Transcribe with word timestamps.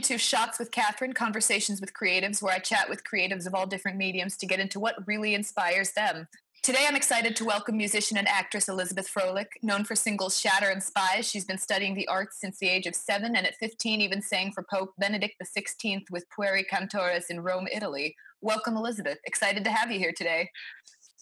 welcome 0.00 0.16
to 0.16 0.24
Shots 0.24 0.58
with 0.58 0.70
Katherine, 0.70 1.12
Conversations 1.12 1.78
with 1.78 1.92
Creatives, 1.92 2.42
where 2.42 2.54
I 2.54 2.58
chat 2.58 2.88
with 2.88 3.04
creatives 3.04 3.46
of 3.46 3.54
all 3.54 3.66
different 3.66 3.98
mediums 3.98 4.34
to 4.38 4.46
get 4.46 4.58
into 4.58 4.80
what 4.80 5.06
really 5.06 5.34
inspires 5.34 5.92
them. 5.92 6.26
Today, 6.62 6.86
I'm 6.88 6.96
excited 6.96 7.36
to 7.36 7.44
welcome 7.44 7.76
musician 7.76 8.16
and 8.16 8.26
actress 8.26 8.70
Elizabeth 8.70 9.12
Frohlich. 9.12 9.48
Known 9.62 9.84
for 9.84 9.94
singles 9.94 10.40
Shatter 10.40 10.70
and 10.70 10.82
Spies, 10.82 11.28
she's 11.28 11.44
been 11.44 11.58
studying 11.58 11.94
the 11.94 12.08
arts 12.08 12.40
since 12.40 12.58
the 12.58 12.68
age 12.68 12.86
of 12.86 12.94
seven, 12.94 13.36
and 13.36 13.46
at 13.46 13.56
15, 13.56 14.00
even 14.00 14.22
sang 14.22 14.52
for 14.52 14.62
Pope 14.62 14.94
Benedict 14.98 15.34
XVI 15.44 16.02
with 16.10 16.24
Pueri 16.30 16.64
Cantores 16.66 17.28
in 17.28 17.40
Rome, 17.40 17.68
Italy. 17.70 18.16
Welcome, 18.40 18.78
Elizabeth. 18.78 19.18
Excited 19.26 19.64
to 19.64 19.70
have 19.70 19.92
you 19.92 19.98
here 19.98 20.14
today. 20.16 20.48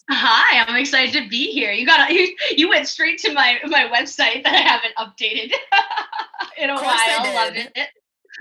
Hi, 0.09 0.63
I'm 0.65 0.77
excited 0.77 1.21
to 1.21 1.27
be 1.27 1.51
here. 1.51 1.73
You 1.73 1.85
got 1.85 2.09
you, 2.13 2.33
you 2.55 2.69
went 2.69 2.87
straight 2.87 3.19
to 3.19 3.33
my 3.33 3.59
my 3.65 3.91
website 3.93 4.45
that 4.45 4.55
I 4.55 4.61
haven't 4.61 4.95
updated 4.95 5.51
in 6.57 6.69
a 6.69 6.75
while. 6.75 6.85
I 6.85 7.33
Love 7.35 7.55
it. 7.75 7.89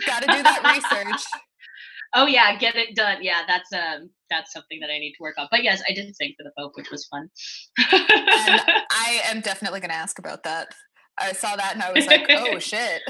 Got 0.07 0.23
to 0.23 0.27
do 0.27 0.43
that 0.43 0.63
research. 0.65 1.27
oh 2.15 2.27
yeah, 2.27 2.57
get 2.57 2.77
it 2.77 2.95
done. 2.95 3.19
Yeah, 3.23 3.43
that's 3.47 3.73
um 3.73 4.11
that's 4.31 4.53
something 4.53 4.81
that 4.81 4.91
I 4.91 4.99
need 4.99 5.13
to 5.13 5.23
work 5.23 5.37
on. 5.39 5.49
But 5.51 5.63
yes, 5.63 5.83
I 5.89 5.93
did 5.93 6.15
sing 6.15 6.35
for 6.37 6.45
the 6.45 6.53
Pope, 6.59 6.73
which 6.77 6.91
was 6.91 7.07
fun. 7.07 7.31
I 7.79 9.21
am 9.25 9.41
definitely 9.41 9.81
going 9.81 9.91
to 9.91 9.97
ask 9.97 10.19
about 10.19 10.43
that. 10.45 10.69
I 11.21 11.33
saw 11.33 11.57
that 11.57 11.75
and 11.75 11.83
I 11.83 11.93
was 11.93 12.07
like, 12.07 12.27
oh 12.31 12.59
shit. 12.61 13.03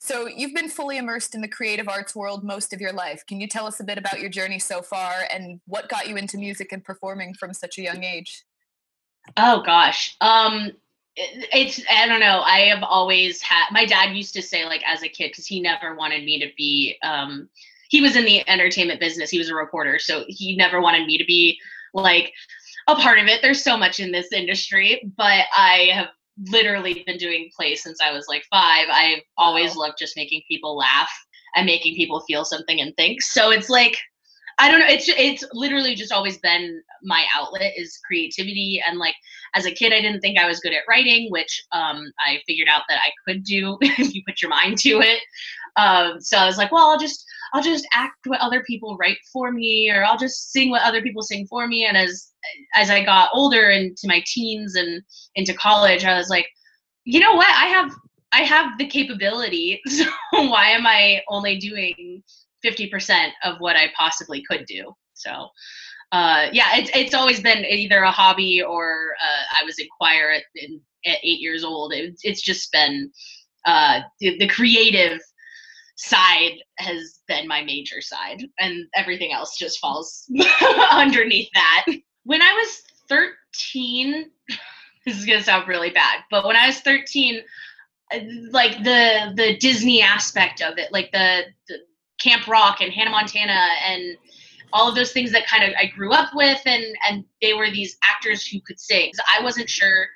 so 0.00 0.26
you've 0.26 0.54
been 0.54 0.68
fully 0.68 0.96
immersed 0.96 1.34
in 1.34 1.40
the 1.40 1.48
creative 1.48 1.88
arts 1.88 2.14
world 2.14 2.42
most 2.44 2.72
of 2.72 2.80
your 2.80 2.92
life. 2.92 3.24
Can 3.26 3.40
you 3.40 3.48
tell 3.48 3.66
us 3.66 3.80
a 3.80 3.84
bit 3.84 3.98
about 3.98 4.20
your 4.20 4.30
journey 4.30 4.58
so 4.58 4.80
far 4.80 5.26
and 5.32 5.60
what 5.66 5.88
got 5.88 6.08
you 6.08 6.16
into 6.16 6.38
music 6.38 6.72
and 6.72 6.82
performing 6.82 7.34
from 7.34 7.52
such 7.52 7.78
a 7.78 7.82
young 7.82 8.02
age? 8.02 8.44
Oh 9.36 9.62
gosh. 9.64 10.16
Um 10.20 10.72
it's 11.16 11.80
I 11.90 12.06
don't 12.06 12.20
know. 12.20 12.40
I 12.40 12.60
have 12.60 12.82
always 12.82 13.40
had 13.40 13.66
my 13.70 13.86
dad 13.86 14.16
used 14.16 14.34
to 14.34 14.42
say 14.42 14.64
like 14.64 14.82
as 14.86 15.02
a 15.02 15.08
kid 15.08 15.34
cuz 15.34 15.46
he 15.46 15.60
never 15.60 15.94
wanted 15.94 16.24
me 16.24 16.38
to 16.40 16.50
be 16.56 16.96
um 17.02 17.48
he 17.88 18.00
was 18.00 18.16
in 18.16 18.24
the 18.24 18.48
entertainment 18.48 18.98
business. 18.98 19.30
He 19.30 19.38
was 19.38 19.50
a 19.50 19.54
reporter, 19.54 19.98
so 19.98 20.24
he 20.28 20.56
never 20.56 20.80
wanted 20.80 21.06
me 21.06 21.18
to 21.18 21.24
be 21.24 21.60
like 21.92 22.32
a 22.88 22.96
part 22.96 23.18
of 23.18 23.26
it. 23.26 23.40
There's 23.40 23.62
so 23.62 23.76
much 23.76 24.00
in 24.00 24.10
this 24.10 24.32
industry, 24.32 25.12
but 25.16 25.44
I 25.56 25.90
have 25.92 26.08
literally 26.50 27.04
been 27.06 27.18
doing 27.18 27.50
plays 27.54 27.82
since 27.82 28.00
I 28.00 28.10
was 28.10 28.26
like 28.28 28.44
5. 28.50 28.86
I've 28.90 29.22
always 29.36 29.76
loved 29.76 29.98
just 29.98 30.16
making 30.16 30.42
people 30.48 30.76
laugh 30.76 31.10
and 31.54 31.66
making 31.66 31.94
people 31.94 32.20
feel 32.20 32.44
something 32.44 32.80
and 32.80 32.94
think. 32.96 33.22
So 33.22 33.50
it's 33.50 33.70
like 33.70 33.96
I 34.58 34.70
don't 34.70 34.80
know. 34.80 34.86
It's 34.88 35.08
it's 35.08 35.44
literally 35.52 35.94
just 35.94 36.12
always 36.12 36.38
been 36.38 36.82
my 37.02 37.24
outlet 37.34 37.72
is 37.76 37.98
creativity 38.06 38.82
and 38.86 38.98
like 38.98 39.14
as 39.54 39.66
a 39.66 39.70
kid 39.70 39.92
I 39.92 40.00
didn't 40.00 40.20
think 40.20 40.38
I 40.38 40.46
was 40.46 40.60
good 40.60 40.72
at 40.72 40.82
writing, 40.88 41.30
which 41.30 41.64
um, 41.72 42.12
I 42.24 42.40
figured 42.46 42.68
out 42.68 42.82
that 42.88 43.00
I 43.04 43.10
could 43.26 43.44
do 43.44 43.76
if 43.82 44.14
you 44.14 44.22
put 44.26 44.42
your 44.42 44.50
mind 44.50 44.78
to 44.78 45.00
it. 45.00 45.20
Um, 45.76 46.20
so 46.20 46.38
I 46.38 46.46
was 46.46 46.56
like, 46.56 46.70
well, 46.72 46.88
I'll 46.88 46.98
just 46.98 47.24
I'll 47.52 47.62
just 47.62 47.86
act 47.92 48.26
what 48.26 48.40
other 48.40 48.62
people 48.64 48.96
write 48.96 49.18
for 49.32 49.52
me, 49.52 49.90
or 49.90 50.04
I'll 50.04 50.18
just 50.18 50.52
sing 50.52 50.70
what 50.70 50.82
other 50.82 51.02
people 51.02 51.22
sing 51.22 51.46
for 51.46 51.66
me. 51.66 51.86
And 51.86 51.96
as 51.96 52.30
as 52.74 52.90
I 52.90 53.04
got 53.04 53.30
older 53.32 53.70
into 53.70 54.06
my 54.06 54.22
teens 54.26 54.76
and 54.76 55.02
into 55.34 55.54
college, 55.54 56.04
I 56.04 56.16
was 56.16 56.28
like, 56.28 56.46
you 57.04 57.20
know 57.20 57.34
what? 57.34 57.48
I 57.48 57.66
have 57.66 57.92
I 58.32 58.42
have 58.42 58.78
the 58.78 58.86
capability. 58.86 59.80
So 59.88 60.06
why 60.32 60.70
am 60.70 60.86
I 60.86 61.22
only 61.28 61.58
doing 61.58 62.22
50% 62.64 63.30
of 63.44 63.56
what 63.58 63.76
I 63.76 63.90
possibly 63.96 64.42
could 64.48 64.64
do. 64.66 64.92
So, 65.14 65.48
uh, 66.12 66.48
yeah, 66.52 66.76
it's 66.76 66.90
it's 66.94 67.14
always 67.14 67.40
been 67.40 67.64
either 67.64 68.02
a 68.02 68.10
hobby 68.10 68.62
or 68.62 69.14
uh, 69.20 69.60
I 69.60 69.64
was 69.64 69.78
in 69.78 69.86
choir 69.98 70.30
at, 70.30 70.44
in, 70.54 70.80
at 71.06 71.18
eight 71.22 71.40
years 71.40 71.64
old. 71.64 71.92
It, 71.92 72.14
it's 72.22 72.42
just 72.42 72.70
been 72.72 73.10
uh, 73.66 74.00
the, 74.20 74.38
the 74.38 74.48
creative 74.48 75.20
side 75.96 76.58
has 76.78 77.20
been 77.28 77.48
my 77.48 77.62
major 77.62 78.00
side, 78.00 78.44
and 78.58 78.86
everything 78.94 79.32
else 79.32 79.56
just 79.56 79.78
falls 79.78 80.30
underneath 80.90 81.48
that. 81.54 81.86
When 82.24 82.42
I 82.42 82.52
was 82.52 82.82
13, 83.08 84.30
this 85.06 85.18
is 85.18 85.26
gonna 85.26 85.42
sound 85.42 85.68
really 85.68 85.90
bad, 85.90 86.20
but 86.30 86.46
when 86.46 86.56
I 86.56 86.66
was 86.66 86.80
13, 86.80 87.42
uh, 88.12 88.18
like 88.50 88.84
the 88.84 89.32
the 89.34 89.56
Disney 89.58 90.02
aspect 90.02 90.62
of 90.62 90.78
it, 90.78 90.92
like 90.92 91.10
the, 91.12 91.44
the 91.68 91.78
Camp 92.24 92.48
Rock 92.48 92.80
and 92.80 92.92
Hannah 92.92 93.10
Montana 93.10 93.68
and 93.86 94.16
all 94.72 94.88
of 94.88 94.94
those 94.94 95.12
things 95.12 95.30
that 95.32 95.46
kind 95.46 95.62
of 95.62 95.70
I 95.78 95.86
grew 95.86 96.12
up 96.12 96.30
with 96.34 96.60
and 96.66 96.84
and 97.08 97.24
they 97.42 97.54
were 97.54 97.70
these 97.70 97.96
actors 98.02 98.46
who 98.46 98.60
could 98.66 98.80
sing. 98.80 99.12
I 99.38 99.42
wasn't 99.42 99.68
sure 99.68 100.06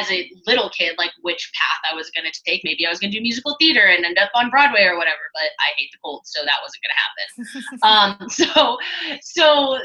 as 0.00 0.10
a 0.10 0.30
little 0.46 0.70
kid 0.70 0.94
like 0.98 1.10
which 1.22 1.50
path 1.54 1.90
I 1.90 1.94
was 1.94 2.10
going 2.10 2.30
to 2.30 2.40
take. 2.46 2.62
Maybe 2.64 2.86
I 2.86 2.90
was 2.90 2.98
going 2.98 3.10
to 3.12 3.18
do 3.18 3.22
musical 3.22 3.56
theater 3.60 3.86
and 3.86 4.04
end 4.04 4.18
up 4.18 4.30
on 4.34 4.50
Broadway 4.50 4.84
or 4.84 4.96
whatever, 4.96 5.16
but 5.32 5.50
I 5.60 5.72
hate 5.76 5.90
the 5.92 5.98
cold, 6.02 6.22
so 6.24 6.42
that 6.44 6.58
wasn't 6.62 6.82
going 6.82 6.94
to 6.94 7.02
happen. 7.04 8.18
um, 8.22 8.28
so 8.28 8.78
so 9.22 9.78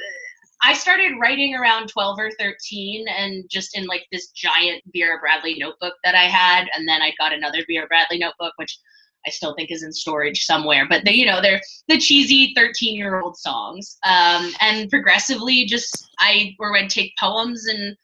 I 0.62 0.74
started 0.74 1.14
writing 1.22 1.56
around 1.56 1.88
12 1.88 2.20
or 2.20 2.32
13 2.38 3.08
and 3.08 3.46
just 3.50 3.78
in 3.78 3.86
like 3.86 4.06
this 4.12 4.30
giant 4.32 4.84
Vera 4.94 5.18
Bradley 5.20 5.56
notebook 5.58 5.94
that 6.04 6.16
I 6.16 6.24
had 6.24 6.68
and 6.76 6.88
then 6.88 7.02
I 7.02 7.14
got 7.18 7.32
another 7.32 7.64
Vera 7.68 7.88
Bradley 7.88 8.18
notebook 8.18 8.54
which 8.58 8.78
I 9.26 9.30
still 9.30 9.54
think 9.56 9.72
is 9.72 9.84
in 9.84 9.92
storage 9.92 10.46
somewhere. 10.46 10.88
But 10.90 11.06
they, 11.06 11.14
you 11.14 11.26
know, 11.26 11.42
they're 11.42 11.62
the 11.88 11.98
cheesy 11.98 12.54
13 12.56 12.96
year 12.96 13.20
old 13.20 13.38
songs. 13.38 13.98
Um, 14.06 14.52
and 14.62 14.90
progressively 14.90 15.66
just 15.66 16.10
I 16.20 16.56
or 16.60 16.72
would 16.72 16.90
take 16.90 17.14
poems 17.20 17.66
and 17.66 17.96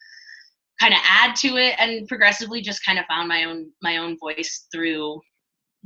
kind 0.80 0.94
of 0.94 1.00
add 1.04 1.36
to 1.38 1.58
it 1.58 1.76
and 1.80 2.08
progressively 2.08 2.62
just 2.62 2.86
kind 2.86 3.00
of 3.00 3.06
found 3.06 3.28
my 3.28 3.46
own 3.46 3.70
my 3.82 3.98
own 3.98 4.18
voice 4.18 4.68
through 4.72 5.22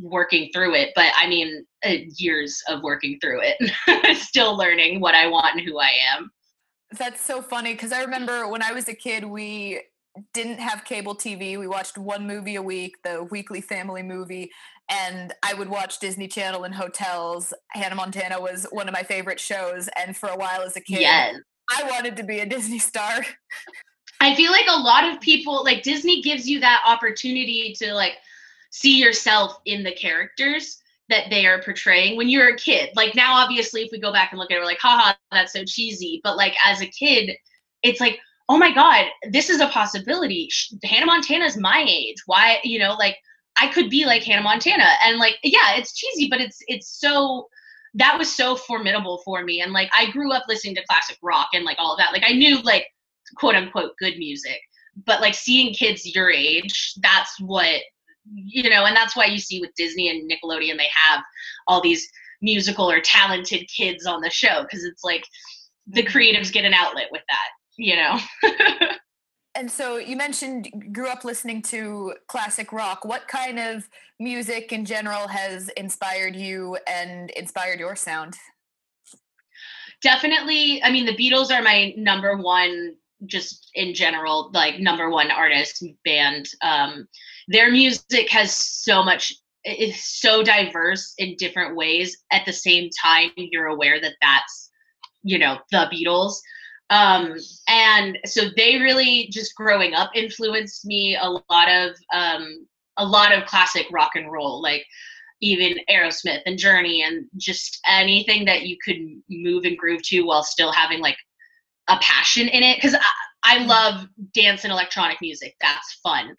working 0.01 0.49
through 0.53 0.73
it 0.73 0.91
but 0.95 1.11
i 1.17 1.27
mean 1.27 1.65
uh, 1.85 1.95
years 2.15 2.61
of 2.67 2.81
working 2.81 3.19
through 3.21 3.41
it 3.43 4.17
still 4.17 4.57
learning 4.57 4.99
what 4.99 5.13
i 5.13 5.27
want 5.27 5.55
and 5.55 5.67
who 5.67 5.77
i 5.77 5.91
am 6.15 6.31
that's 6.97 7.23
so 7.23 7.41
funny 7.41 7.73
because 7.73 7.91
i 7.91 8.01
remember 8.01 8.47
when 8.47 8.63
i 8.63 8.71
was 8.71 8.87
a 8.87 8.93
kid 8.93 9.25
we 9.25 9.81
didn't 10.33 10.59
have 10.59 10.85
cable 10.85 11.15
TV. 11.15 11.57
We 11.57 11.67
watched 11.67 11.97
one 11.97 12.27
movie 12.27 12.55
a 12.55 12.61
week, 12.61 12.97
the 13.03 13.23
weekly 13.23 13.61
family 13.61 14.03
movie, 14.03 14.51
and 14.89 15.33
I 15.43 15.53
would 15.53 15.69
watch 15.69 15.99
Disney 15.99 16.27
Channel 16.27 16.63
in 16.63 16.73
hotels. 16.73 17.53
Hannah 17.71 17.95
Montana 17.95 18.41
was 18.41 18.65
one 18.71 18.87
of 18.87 18.93
my 18.93 19.03
favorite 19.03 19.39
shows, 19.39 19.89
and 19.95 20.15
for 20.15 20.29
a 20.29 20.35
while 20.35 20.61
as 20.61 20.75
a 20.75 20.81
kid, 20.81 21.01
yes. 21.01 21.35
I 21.77 21.83
wanted 21.83 22.17
to 22.17 22.23
be 22.23 22.39
a 22.39 22.45
Disney 22.45 22.79
star. 22.79 23.25
I 24.21 24.35
feel 24.35 24.51
like 24.51 24.65
a 24.67 24.79
lot 24.79 25.05
of 25.05 25.21
people 25.21 25.63
like 25.63 25.83
Disney 25.83 26.21
gives 26.21 26.49
you 26.49 26.59
that 26.59 26.83
opportunity 26.85 27.73
to 27.79 27.93
like 27.93 28.13
see 28.71 28.97
yourself 28.97 29.59
in 29.65 29.83
the 29.83 29.93
characters 29.93 30.81
that 31.09 31.29
they 31.29 31.45
are 31.45 31.61
portraying 31.61 32.17
when 32.17 32.29
you're 32.29 32.49
a 32.49 32.57
kid. 32.57 32.89
Like 32.95 33.15
now, 33.15 33.35
obviously, 33.35 33.81
if 33.81 33.89
we 33.91 33.99
go 33.99 34.11
back 34.11 34.31
and 34.31 34.39
look 34.39 34.51
at 34.51 34.57
it, 34.57 34.59
we're 34.59 34.65
like, 34.65 34.79
haha, 34.79 35.13
that's 35.31 35.53
so 35.53 35.63
cheesy. 35.65 36.21
But 36.23 36.37
like 36.37 36.55
as 36.65 36.81
a 36.81 36.87
kid, 36.87 37.35
it's 37.83 37.99
like, 37.99 38.19
oh 38.47 38.57
my 38.57 38.73
God, 38.73 39.05
this 39.29 39.49
is 39.49 39.61
a 39.61 39.67
possibility. 39.67 40.49
Hannah 40.83 41.05
Montana 41.05 41.45
is 41.45 41.57
my 41.57 41.85
age. 41.87 42.17
Why, 42.25 42.59
you 42.63 42.79
know, 42.79 42.95
like 42.95 43.17
I 43.59 43.67
could 43.67 43.89
be 43.89 44.05
like 44.05 44.23
Hannah 44.23 44.41
Montana. 44.41 44.87
And 45.03 45.17
like, 45.17 45.37
yeah, 45.43 45.75
it's 45.75 45.93
cheesy, 45.93 46.27
but 46.29 46.41
it's 46.41 46.59
it's 46.67 46.99
so 46.99 47.47
that 47.95 48.17
was 48.17 48.33
so 48.33 48.55
formidable 48.55 49.21
for 49.25 49.43
me. 49.43 49.61
And 49.61 49.73
like 49.73 49.89
I 49.97 50.11
grew 50.11 50.31
up 50.31 50.43
listening 50.47 50.75
to 50.75 50.85
classic 50.89 51.17
rock 51.21 51.49
and 51.53 51.65
like 51.65 51.77
all 51.79 51.93
of 51.93 51.97
that. 51.99 52.13
Like 52.13 52.23
I 52.25 52.33
knew 52.33 52.61
like 52.61 52.87
quote 53.35 53.55
unquote 53.55 53.91
good 53.99 54.17
music. 54.17 54.59
But 55.05 55.21
like 55.21 55.33
seeing 55.33 55.73
kids 55.73 56.13
your 56.15 56.29
age, 56.29 56.93
that's 57.01 57.39
what 57.39 57.81
you 58.33 58.69
know, 58.69 58.85
and 58.85 58.95
that's 58.95 59.15
why 59.15 59.25
you 59.25 59.39
see 59.39 59.59
with 59.59 59.73
Disney 59.75 60.09
and 60.09 60.29
Nickelodeon, 60.29 60.77
they 60.77 60.89
have 61.07 61.23
all 61.67 61.81
these 61.81 62.07
musical 62.41 62.91
or 62.91 62.99
talented 63.01 63.67
kids 63.75 64.05
on 64.05 64.21
the 64.21 64.29
show 64.29 64.61
because 64.63 64.83
it's 64.83 65.03
like 65.03 65.25
the 65.87 66.03
mm-hmm. 66.03 66.17
creatives 66.17 66.51
get 66.51 66.65
an 66.65 66.73
outlet 66.73 67.07
with 67.11 67.23
that 67.27 67.49
you 67.79 67.95
know. 67.95 68.19
and 69.59 69.69
so 69.69 69.97
you 69.97 70.15
mentioned 70.15 70.93
grew 70.93 71.09
up 71.09 71.25
listening 71.25 71.61
to 71.61 72.13
classic 72.27 72.71
rock. 72.71 73.03
What 73.03 73.27
kind 73.27 73.59
of 73.59 73.89
music 74.17 74.71
in 74.71 74.85
general 74.85 75.27
has 75.27 75.67
inspired 75.69 76.35
you 76.35 76.77
and 76.87 77.29
inspired 77.31 77.77
your 77.77 77.97
sound? 77.97 78.35
Definitely, 80.01 80.81
I 80.81 80.91
mean 80.91 81.05
the 81.05 81.15
Beatles 81.15 81.51
are 81.51 81.61
my 81.61 81.93
number 81.97 82.37
one 82.37 82.95
just 83.25 83.69
in 83.75 83.93
general 83.93 84.49
like 84.53 84.79
number 84.79 85.09
one 85.09 85.29
artist 85.29 85.83
band 86.05 86.47
um 86.61 87.05
their 87.49 87.69
music 87.69 88.29
has 88.29 88.53
so 88.53 89.03
much 89.03 89.33
it's 89.65 90.21
so 90.21 90.41
diverse 90.41 91.13
in 91.17 91.35
different 91.37 91.75
ways 91.75 92.17
at 92.31 92.45
the 92.45 92.53
same 92.53 92.89
time 93.03 93.29
you're 93.35 93.65
aware 93.65 93.99
that 93.99 94.13
that's 94.21 94.71
you 95.21 95.37
know 95.37 95.57
the 95.69 95.91
beatles 95.91 96.35
um, 96.89 97.35
and 97.89 98.17
so 98.25 98.43
they 98.55 98.77
really 98.77 99.27
just 99.31 99.55
growing 99.55 99.93
up 99.93 100.11
influenced 100.15 100.85
me 100.85 101.17
a 101.19 101.29
lot 101.29 101.69
of 101.69 101.95
um, 102.13 102.67
a 102.97 103.05
lot 103.05 103.33
of 103.33 103.45
classic 103.45 103.85
rock 103.91 104.11
and 104.15 104.31
roll 104.31 104.61
like 104.61 104.85
even 105.41 105.77
aerosmith 105.89 106.41
and 106.45 106.57
journey 106.57 107.03
and 107.03 107.25
just 107.37 107.79
anything 107.87 108.43
that 108.45 108.63
you 108.63 108.77
could 108.83 108.97
move 109.29 109.63
and 109.63 109.77
groove 109.77 110.01
to 110.03 110.21
while 110.23 110.43
still 110.43 110.71
having 110.71 110.99
like 110.99 111.17
a 111.87 111.97
passion 112.01 112.47
in 112.49 112.61
it 112.61 112.77
because 112.77 112.93
I, 112.93 112.99
I 113.43 113.65
love 113.65 114.07
dance 114.33 114.63
and 114.63 114.73
electronic 114.73 115.17
music 115.21 115.55
that's 115.61 115.99
fun 116.03 116.35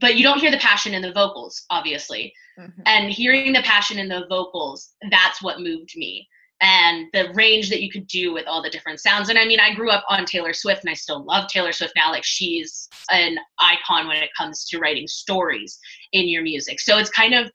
but 0.00 0.16
you 0.16 0.22
don't 0.24 0.40
hear 0.40 0.50
the 0.50 0.58
passion 0.58 0.94
in 0.94 1.02
the 1.02 1.12
vocals, 1.12 1.64
obviously. 1.70 2.32
Mm-hmm. 2.58 2.82
And 2.86 3.10
hearing 3.10 3.52
the 3.52 3.62
passion 3.62 3.98
in 3.98 4.08
the 4.08 4.26
vocals, 4.28 4.92
that's 5.10 5.42
what 5.42 5.60
moved 5.60 5.92
me. 5.96 6.28
And 6.60 7.08
the 7.12 7.30
range 7.34 7.68
that 7.70 7.82
you 7.82 7.90
could 7.90 8.06
do 8.06 8.32
with 8.32 8.46
all 8.46 8.62
the 8.62 8.70
different 8.70 9.00
sounds. 9.00 9.28
And 9.28 9.38
I 9.38 9.44
mean, 9.44 9.60
I 9.60 9.74
grew 9.74 9.90
up 9.90 10.04
on 10.08 10.24
Taylor 10.24 10.52
Swift 10.52 10.82
and 10.82 10.90
I 10.90 10.94
still 10.94 11.24
love 11.24 11.48
Taylor 11.48 11.72
Swift 11.72 11.94
now. 11.96 12.10
Like, 12.10 12.24
she's 12.24 12.88
an 13.10 13.36
icon 13.58 14.06
when 14.06 14.22
it 14.22 14.30
comes 14.36 14.64
to 14.68 14.78
writing 14.78 15.06
stories 15.06 15.78
in 16.12 16.28
your 16.28 16.42
music. 16.42 16.80
So 16.80 16.96
it's 16.98 17.10
kind 17.10 17.34
of 17.34 17.50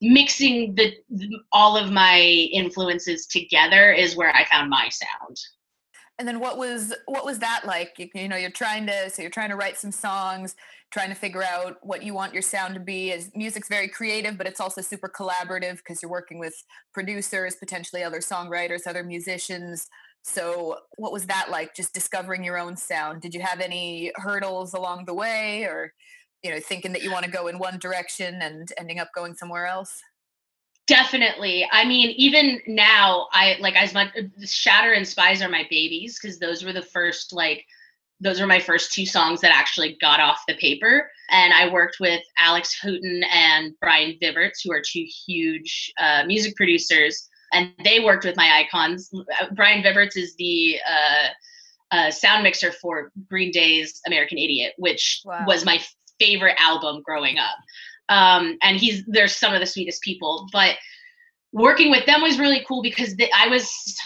mixing 0.00 0.74
the 0.76 0.94
all 1.52 1.76
of 1.76 1.90
my 1.90 2.20
influences 2.20 3.26
together 3.26 3.92
is 3.92 4.16
where 4.16 4.34
I 4.34 4.44
found 4.44 4.70
my 4.70 4.88
sound 4.90 5.36
and 6.18 6.26
then 6.26 6.40
what 6.40 6.58
was 6.58 6.94
what 7.06 7.24
was 7.24 7.38
that 7.38 7.62
like? 7.64 7.94
You, 7.96 8.08
you, 8.14 8.28
know 8.28 8.36
you're 8.36 8.50
trying 8.50 8.86
to 8.86 9.10
so 9.10 9.22
you're 9.22 9.30
trying 9.30 9.50
to 9.50 9.56
write 9.56 9.78
some 9.78 9.92
songs 9.92 10.56
trying 10.90 11.10
to 11.10 11.14
figure 11.14 11.44
out 11.44 11.76
what 11.82 12.02
you 12.02 12.14
want 12.14 12.32
your 12.32 12.42
sound 12.42 12.72
to 12.72 12.80
be 12.80 13.12
as 13.12 13.30
music's 13.34 13.68
very 13.68 13.88
creative 13.88 14.38
but 14.38 14.46
it's 14.46 14.60
also 14.60 14.80
super 14.80 15.08
collaborative 15.08 15.76
because 15.76 16.02
you're 16.02 16.10
working 16.10 16.38
with 16.38 16.54
producers 16.94 17.56
potentially 17.56 18.02
other 18.02 18.20
songwriters 18.20 18.86
other 18.86 19.04
musicians. 19.04 19.88
So 20.22 20.78
what 20.96 21.12
was 21.12 21.26
that 21.26 21.48
like 21.50 21.74
just 21.74 21.94
discovering 21.94 22.44
your 22.44 22.58
own 22.58 22.76
sound? 22.76 23.22
Did 23.22 23.34
you 23.34 23.40
have 23.40 23.60
any 23.60 24.12
hurdles 24.16 24.74
along 24.74 25.04
the 25.04 25.14
way 25.14 25.64
or 25.64 25.92
you 26.42 26.50
know 26.50 26.60
thinking 26.60 26.92
that 26.92 27.02
you 27.02 27.12
want 27.12 27.24
to 27.24 27.30
go 27.30 27.46
in 27.46 27.58
one 27.58 27.78
direction 27.78 28.40
and 28.42 28.72
ending 28.78 28.98
up 28.98 29.08
going 29.14 29.34
somewhere 29.34 29.66
else 29.66 30.02
Definitely. 30.88 31.68
I 31.70 31.84
mean, 31.84 32.14
even 32.16 32.60
now, 32.66 33.28
I 33.32 33.58
like 33.60 33.76
as 33.76 33.92
much 33.92 34.08
Shatter 34.46 34.92
and 34.92 35.06
Spies 35.06 35.42
are 35.42 35.48
my 35.48 35.66
babies 35.68 36.18
because 36.18 36.38
those 36.38 36.64
were 36.64 36.72
the 36.72 36.82
first 36.82 37.32
like 37.34 37.64
those 38.20 38.40
were 38.40 38.46
my 38.46 38.58
first 38.58 38.92
two 38.92 39.06
songs 39.06 39.42
that 39.42 39.54
actually 39.54 39.96
got 40.00 40.18
off 40.18 40.42
the 40.48 40.56
paper. 40.56 41.08
And 41.30 41.52
I 41.52 41.70
worked 41.70 41.98
with 42.00 42.22
Alex 42.38 42.76
Houghton 42.82 43.22
and 43.32 43.74
Brian 43.80 44.18
Vibberts, 44.20 44.64
who 44.64 44.72
are 44.72 44.80
two 44.80 45.06
huge 45.26 45.92
uh, 46.00 46.24
music 46.26 46.56
producers, 46.56 47.28
and 47.52 47.70
they 47.84 48.00
worked 48.00 48.24
with 48.24 48.36
my 48.36 48.64
icons. 48.66 49.10
Uh, 49.14 49.46
Brian 49.54 49.84
Vibberts 49.84 50.16
is 50.16 50.34
the 50.36 50.78
uh, 50.90 51.28
uh, 51.94 52.10
sound 52.10 52.42
mixer 52.42 52.72
for 52.72 53.12
Green 53.28 53.50
Day's 53.50 54.00
American 54.06 54.38
Idiot, 54.38 54.72
which 54.78 55.20
wow. 55.24 55.44
was 55.46 55.64
my 55.64 55.80
favorite 56.18 56.56
album 56.58 57.02
growing 57.04 57.38
up 57.38 57.56
um, 58.08 58.56
and 58.62 58.78
he's 58.78 59.04
there's 59.06 59.36
some 59.36 59.54
of 59.54 59.60
the 59.60 59.66
sweetest 59.66 60.02
people 60.02 60.46
but 60.52 60.76
working 61.52 61.90
with 61.90 62.04
them 62.06 62.22
was 62.22 62.38
really 62.38 62.64
cool 62.66 62.82
because 62.82 63.16
they, 63.16 63.30
i 63.36 63.48
was 63.48 63.96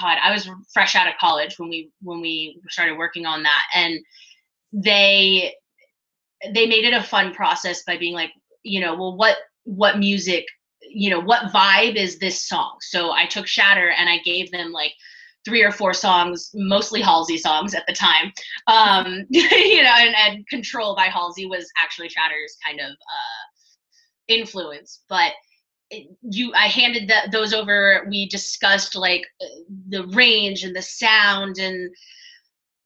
god 0.00 0.18
i 0.22 0.32
was 0.32 0.48
fresh 0.72 0.94
out 0.94 1.08
of 1.08 1.14
college 1.18 1.58
when 1.58 1.68
we 1.68 1.90
when 2.02 2.20
we 2.20 2.60
started 2.68 2.96
working 2.96 3.26
on 3.26 3.42
that. 3.42 3.62
And 3.74 3.98
they 4.72 5.54
they 6.52 6.66
made 6.66 6.84
it 6.84 6.92
a 6.92 7.02
fun 7.02 7.32
process 7.32 7.82
by 7.84 7.96
being 7.96 8.14
like 8.14 8.30
you 8.62 8.80
know 8.80 8.94
well 8.94 9.16
what 9.16 9.36
what 9.64 9.98
music 9.98 10.44
you 10.82 11.10
know 11.10 11.20
what 11.20 11.52
vibe 11.52 11.96
is 11.96 12.18
this 12.18 12.46
song? 12.46 12.76
So 12.80 13.12
i 13.12 13.26
took 13.26 13.46
shatter 13.46 13.90
and 13.90 14.08
i 14.08 14.18
gave 14.18 14.50
them 14.50 14.72
like 14.72 14.92
three 15.46 15.62
or 15.62 15.70
four 15.70 15.94
songs, 15.94 16.50
mostly 16.54 17.00
Halsey 17.00 17.38
songs 17.38 17.74
at 17.74 17.86
the 17.86 17.94
time. 17.94 18.32
Um, 18.66 19.24
you 19.30 19.82
know, 19.82 19.94
and, 19.96 20.14
and 20.14 20.46
Control 20.48 20.94
by 20.94 21.06
Halsey 21.06 21.46
was 21.46 21.70
actually 21.82 22.08
Shatter's 22.08 22.56
kind 22.64 22.80
of 22.80 22.90
uh, 22.90 23.46
influence. 24.28 25.02
But 25.08 25.32
it, 25.90 26.08
you, 26.22 26.52
I 26.54 26.66
handed 26.66 27.08
the, 27.08 27.30
those 27.30 27.54
over. 27.54 28.06
We 28.10 28.28
discussed 28.28 28.96
like 28.96 29.22
the 29.88 30.06
range 30.08 30.64
and 30.64 30.74
the 30.74 30.82
sound 30.82 31.58
and 31.58 31.94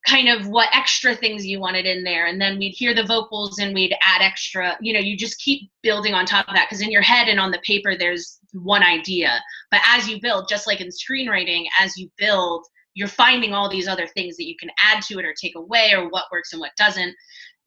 kind 0.07 0.29
of 0.29 0.47
what 0.47 0.69
extra 0.73 1.15
things 1.15 1.45
you 1.45 1.59
wanted 1.59 1.85
in 1.85 2.03
there 2.03 2.25
and 2.25 2.41
then 2.41 2.57
we'd 2.57 2.71
hear 2.71 2.91
the 2.95 3.05
vocals 3.05 3.59
and 3.59 3.71
we'd 3.71 3.95
add 4.03 4.19
extra 4.19 4.75
you 4.81 4.93
know 4.93 4.99
you 4.99 5.15
just 5.15 5.39
keep 5.39 5.69
building 5.83 6.15
on 6.15 6.25
top 6.25 6.47
of 6.47 6.55
that 6.55 6.67
because 6.67 6.81
in 6.81 6.89
your 6.89 7.03
head 7.03 7.27
and 7.27 7.39
on 7.39 7.51
the 7.51 7.59
paper 7.59 7.95
there's 7.95 8.39
one 8.53 8.83
idea 8.83 9.39
but 9.69 9.81
as 9.87 10.09
you 10.09 10.19
build 10.21 10.47
just 10.49 10.67
like 10.67 10.81
in 10.81 10.89
screenwriting 10.89 11.65
as 11.79 11.97
you 11.97 12.09
build 12.17 12.65
you're 12.93 13.07
finding 13.07 13.53
all 13.53 13.69
these 13.69 13.87
other 13.87 14.07
things 14.07 14.35
that 14.35 14.47
you 14.47 14.55
can 14.59 14.69
add 14.83 15.01
to 15.01 15.17
it 15.17 15.25
or 15.25 15.33
take 15.41 15.55
away 15.55 15.91
or 15.93 16.09
what 16.09 16.25
works 16.31 16.51
and 16.51 16.59
what 16.59 16.71
doesn't 16.77 17.15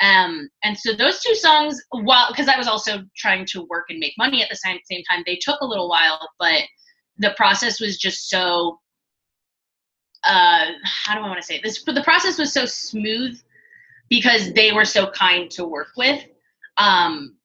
um, 0.00 0.48
and 0.64 0.76
so 0.76 0.92
those 0.92 1.20
two 1.20 1.34
songs 1.34 1.80
while 1.90 2.28
because 2.30 2.48
i 2.48 2.58
was 2.58 2.68
also 2.68 2.98
trying 3.16 3.46
to 3.46 3.66
work 3.70 3.86
and 3.88 3.98
make 3.98 4.12
money 4.18 4.42
at 4.42 4.50
the 4.50 4.56
same, 4.56 4.78
same 4.90 5.02
time 5.08 5.22
they 5.26 5.38
took 5.40 5.60
a 5.60 5.66
little 5.66 5.88
while 5.88 6.28
but 6.38 6.62
the 7.18 7.32
process 7.36 7.80
was 7.80 7.96
just 7.96 8.28
so 8.28 8.78
uh, 10.24 10.66
how 10.84 11.14
do 11.14 11.20
I 11.20 11.28
want 11.28 11.40
to 11.40 11.46
say 11.46 11.60
this? 11.62 11.82
But 11.84 11.94
the 11.94 12.02
process 12.02 12.38
was 12.38 12.52
so 12.52 12.66
smooth 12.66 13.38
because 14.08 14.52
they 14.52 14.72
were 14.72 14.84
so 14.84 15.10
kind 15.10 15.50
to 15.52 15.64
work 15.64 15.88
with. 15.96 16.24
Um, 16.76 17.36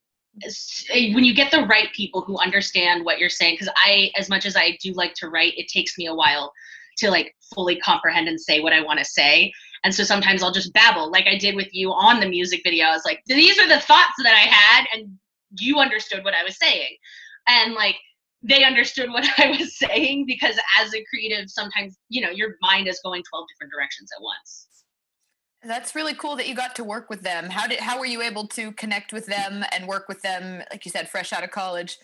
when 1.13 1.23
you 1.23 1.33
get 1.33 1.51
the 1.51 1.65
right 1.65 1.91
people 1.93 2.21
who 2.21 2.37
understand 2.37 3.03
what 3.03 3.19
you're 3.19 3.29
saying, 3.29 3.55
because 3.55 3.73
I, 3.77 4.11
as 4.17 4.29
much 4.29 4.45
as 4.45 4.55
I 4.55 4.77
do 4.81 4.93
like 4.93 5.13
to 5.15 5.29
write, 5.29 5.57
it 5.57 5.67
takes 5.67 5.97
me 5.97 6.07
a 6.07 6.15
while 6.15 6.51
to 6.97 7.09
like 7.09 7.35
fully 7.53 7.79
comprehend 7.79 8.27
and 8.27 8.39
say 8.39 8.59
what 8.59 8.73
I 8.73 8.81
want 8.81 8.99
to 8.99 9.05
say. 9.05 9.51
And 9.83 9.93
so 9.93 10.03
sometimes 10.03 10.43
I'll 10.43 10.51
just 10.51 10.73
babble, 10.73 11.09
like 11.11 11.25
I 11.25 11.37
did 11.37 11.55
with 11.55 11.73
you 11.73 11.91
on 11.91 12.19
the 12.19 12.27
music 12.27 12.61
video. 12.63 12.87
I 12.87 12.93
was 12.93 13.05
like, 13.05 13.21
these 13.27 13.57
are 13.59 13.67
the 13.67 13.79
thoughts 13.79 14.13
that 14.23 14.33
I 14.33 14.49
had, 14.49 14.85
and 14.93 15.17
you 15.57 15.77
understood 15.77 16.23
what 16.23 16.33
I 16.33 16.43
was 16.43 16.57
saying. 16.57 16.97
And 17.47 17.73
like 17.73 17.95
they 18.43 18.63
understood 18.63 19.09
what 19.09 19.25
I 19.37 19.57
was 19.57 19.77
saying 19.77 20.25
because 20.25 20.57
as 20.79 20.93
a 20.93 21.03
creative, 21.09 21.49
sometimes, 21.49 21.97
you 22.09 22.21
know, 22.21 22.29
your 22.29 22.55
mind 22.61 22.87
is 22.87 22.99
going 23.03 23.23
12 23.29 23.45
different 23.49 23.73
directions 23.73 24.09
at 24.15 24.21
once. 24.21 24.67
That's 25.63 25.93
really 25.93 26.13
cool 26.13 26.35
that 26.37 26.47
you 26.47 26.55
got 26.55 26.75
to 26.75 26.83
work 26.83 27.09
with 27.09 27.21
them. 27.21 27.49
How 27.49 27.67
did 27.67 27.79
how 27.79 27.99
were 27.99 28.05
you 28.05 28.21
able 28.21 28.47
to 28.47 28.71
connect 28.73 29.11
with 29.11 29.25
them 29.25 29.65
and 29.73 29.87
work 29.87 30.07
with 30.07 30.21
them 30.21 30.63
like 30.71 30.85
you 30.85 30.91
said 30.91 31.09
fresh 31.09 31.33
out 31.33 31.43
of 31.43 31.51
college? 31.51 31.97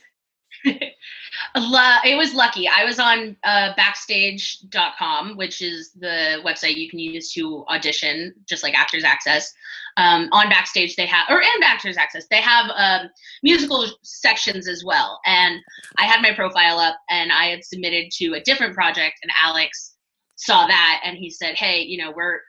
it 0.66 2.18
was 2.18 2.34
lucky. 2.34 2.68
I 2.68 2.86
was 2.86 3.00
on 3.00 3.36
uh, 3.44 3.74
backstage.com, 3.76 5.38
which 5.38 5.62
is 5.62 5.92
the 5.94 6.42
website 6.46 6.76
you 6.76 6.90
can 6.90 7.00
use 7.00 7.32
to 7.34 7.66
audition, 7.68 8.34
just 8.48 8.64
like 8.64 8.74
Actors 8.74 9.04
Access. 9.04 9.54
Um, 9.98 10.28
on 10.34 10.50
Backstage, 10.50 10.96
they 10.98 11.06
have, 11.06 11.28
or 11.30 11.42
and 11.42 11.64
Actors 11.64 11.98
Access, 11.98 12.26
they 12.30 12.42
have 12.42 12.70
um, 12.76 13.10
musical 13.44 13.88
sections 14.04 14.68
as 14.68 14.84
well. 14.84 15.20
And 15.26 15.60
I 15.98 16.04
had 16.06 16.22
my 16.22 16.34
profile 16.34 16.80
up 16.80 16.98
and 17.10 17.32
I 17.32 17.46
had 17.46 17.64
submitted 17.64 18.12
to 18.18 18.34
a 18.34 18.42
different 18.42 18.74
project, 18.74 19.16
and 19.24 19.32
Alex 19.42 19.96
saw 20.36 20.68
that 20.68 21.02
and 21.06 21.18
he 21.18 21.30
said, 21.30 21.56
Hey, 21.56 21.82
you 21.82 21.98
know, 21.98 22.12
we're, 22.16 22.42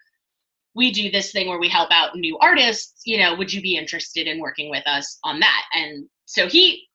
we 0.76 0.92
do 0.92 1.10
this 1.10 1.32
thing 1.32 1.48
where 1.48 1.58
we 1.58 1.68
help 1.68 1.90
out 1.90 2.14
new 2.14 2.38
artists, 2.38 3.00
you 3.04 3.18
know, 3.18 3.34
would 3.34 3.52
you 3.52 3.62
be 3.62 3.76
interested 3.76 4.28
in 4.28 4.38
working 4.38 4.70
with 4.70 4.86
us 4.86 5.18
on 5.24 5.40
that? 5.40 5.62
And 5.74 6.06
so 6.26 6.46
he 6.46 6.86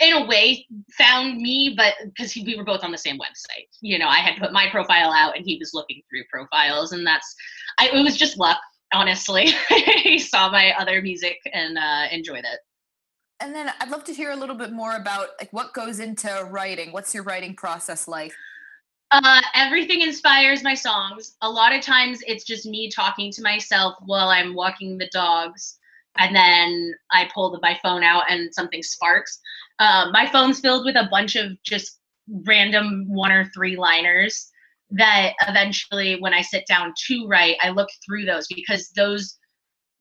in 0.00 0.14
a 0.14 0.26
way 0.26 0.66
found 0.98 1.38
me 1.38 1.74
but 1.76 1.94
because 2.04 2.34
we 2.34 2.56
were 2.56 2.64
both 2.64 2.84
on 2.84 2.92
the 2.92 2.98
same 2.98 3.16
website. 3.16 3.68
You 3.80 3.98
know 3.98 4.08
i 4.08 4.18
had 4.18 4.38
put 4.38 4.52
my 4.52 4.68
profile 4.70 5.12
out 5.12 5.36
and 5.36 5.44
he 5.44 5.56
was 5.58 5.72
looking 5.72 6.02
through 6.10 6.24
profiles 6.30 6.92
and 6.92 7.06
that's 7.06 7.34
I, 7.78 7.88
it 7.88 8.02
was 8.02 8.16
just 8.16 8.38
luck 8.38 8.58
honestly. 8.92 9.52
He 10.02 10.18
saw 10.18 10.50
my 10.50 10.72
other 10.78 11.00
music 11.00 11.38
and 11.52 11.78
uh, 11.78 12.06
enjoyed 12.10 12.44
it. 12.44 12.60
And 13.40 13.54
then 13.54 13.72
i'd 13.80 13.90
love 13.90 14.04
to 14.04 14.12
hear 14.12 14.30
a 14.30 14.36
little 14.36 14.56
bit 14.56 14.72
more 14.72 14.96
about 14.96 15.28
like 15.40 15.52
what 15.52 15.72
goes 15.72 16.00
into 16.00 16.46
writing? 16.50 16.92
What's 16.92 17.14
your 17.14 17.22
writing 17.22 17.54
process 17.54 18.06
like 18.06 18.32
uh, 19.12 19.42
everything 19.54 20.02
inspires 20.02 20.62
my 20.62 20.74
songs 20.74 21.36
a 21.42 21.50
lot 21.50 21.74
of 21.74 21.80
times 21.82 22.20
it's 22.26 22.44
just 22.44 22.66
me 22.66 22.90
talking 22.90 23.30
to 23.32 23.42
myself 23.42 23.94
while 24.04 24.28
i'm 24.28 24.54
walking 24.54 24.98
the 24.98 25.08
dogs 25.12 25.78
and 26.18 26.34
then 26.34 26.94
I 27.10 27.28
pull 27.32 27.50
the, 27.50 27.58
my 27.62 27.78
phone 27.82 28.02
out 28.02 28.24
and 28.28 28.52
something 28.54 28.82
sparks. 28.82 29.40
Uh, 29.78 30.10
my 30.12 30.26
phone's 30.26 30.60
filled 30.60 30.84
with 30.84 30.96
a 30.96 31.08
bunch 31.10 31.36
of 31.36 31.52
just 31.62 31.98
random 32.46 33.06
one 33.08 33.32
or 33.32 33.50
three 33.54 33.76
liners 33.76 34.50
that 34.90 35.32
eventually, 35.46 36.20
when 36.20 36.34
I 36.34 36.42
sit 36.42 36.66
down 36.66 36.92
to 37.06 37.26
write, 37.28 37.56
I 37.62 37.70
look 37.70 37.88
through 38.04 38.24
those 38.24 38.46
because 38.48 38.90
those, 38.90 39.38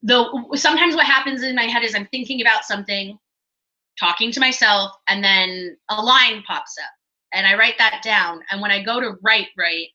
though 0.01 0.49
sometimes 0.55 0.95
what 0.95 1.05
happens 1.05 1.43
in 1.43 1.55
my 1.55 1.63
head 1.63 1.83
is 1.83 1.93
I'm 1.93 2.07
thinking 2.07 2.41
about 2.41 2.65
something, 2.65 3.17
talking 3.99 4.31
to 4.31 4.39
myself, 4.39 4.91
and 5.07 5.23
then 5.23 5.77
a 5.89 6.01
line 6.01 6.41
pops 6.47 6.75
up, 6.81 6.89
and 7.33 7.45
I 7.45 7.55
write 7.55 7.77
that 7.77 8.01
down. 8.03 8.41
And 8.51 8.62
when 8.62 8.71
I 8.71 8.83
go 8.83 9.00
to 9.00 9.17
write, 9.21 9.48
write, 9.57 9.89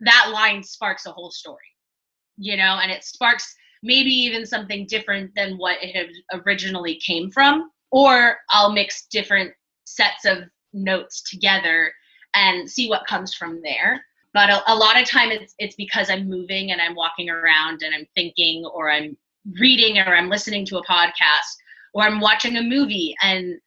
that 0.00 0.30
line 0.32 0.62
sparks 0.62 1.06
a 1.06 1.12
whole 1.12 1.30
story, 1.30 1.58
you 2.36 2.56
know, 2.56 2.78
and 2.82 2.90
it 2.90 3.04
sparks 3.04 3.54
maybe 3.82 4.10
even 4.10 4.46
something 4.46 4.86
different 4.86 5.34
than 5.34 5.56
what 5.56 5.78
it 5.80 6.10
originally 6.44 6.96
came 6.96 7.30
from 7.30 7.70
or 7.90 8.36
i'll 8.50 8.72
mix 8.72 9.06
different 9.06 9.52
sets 9.84 10.24
of 10.24 10.38
notes 10.72 11.22
together 11.22 11.92
and 12.34 12.70
see 12.70 12.88
what 12.88 13.06
comes 13.06 13.34
from 13.34 13.60
there 13.62 14.04
but 14.34 14.50
a, 14.50 14.72
a 14.72 14.74
lot 14.74 15.00
of 15.00 15.08
time 15.08 15.30
it's 15.30 15.54
it's 15.58 15.76
because 15.76 16.10
i'm 16.10 16.28
moving 16.28 16.72
and 16.72 16.80
i'm 16.80 16.94
walking 16.94 17.30
around 17.30 17.82
and 17.82 17.94
i'm 17.94 18.06
thinking 18.14 18.64
or 18.66 18.90
i'm 18.90 19.16
reading 19.60 19.98
or 19.98 20.14
i'm 20.14 20.28
listening 20.28 20.64
to 20.64 20.78
a 20.78 20.84
podcast 20.84 21.56
or 21.94 22.02
i'm 22.02 22.20
watching 22.20 22.56
a 22.56 22.62
movie 22.62 23.14
and 23.22 23.58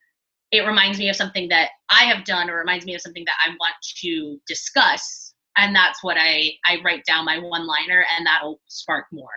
it 0.51 0.65
reminds 0.65 1.00
me 1.00 1.10
of 1.10 1.15
something 1.15 1.48
that 1.50 1.70
i 1.89 2.03
have 2.03 2.25
done 2.25 2.50
or 2.50 2.58
reminds 2.58 2.86
me 2.86 2.96
of 2.96 3.01
something 3.01 3.25
that 3.25 3.36
i 3.46 3.50
want 3.60 3.75
to 3.81 4.39
discuss 4.48 5.34
and 5.58 5.75
that's 5.75 6.03
what 6.03 6.17
i 6.17 6.51
i 6.65 6.77
write 6.84 7.03
down 7.05 7.25
my 7.25 7.38
one 7.39 7.65
liner 7.67 8.05
and 8.15 8.25
that'll 8.25 8.60
spark 8.67 9.05
more 9.12 9.29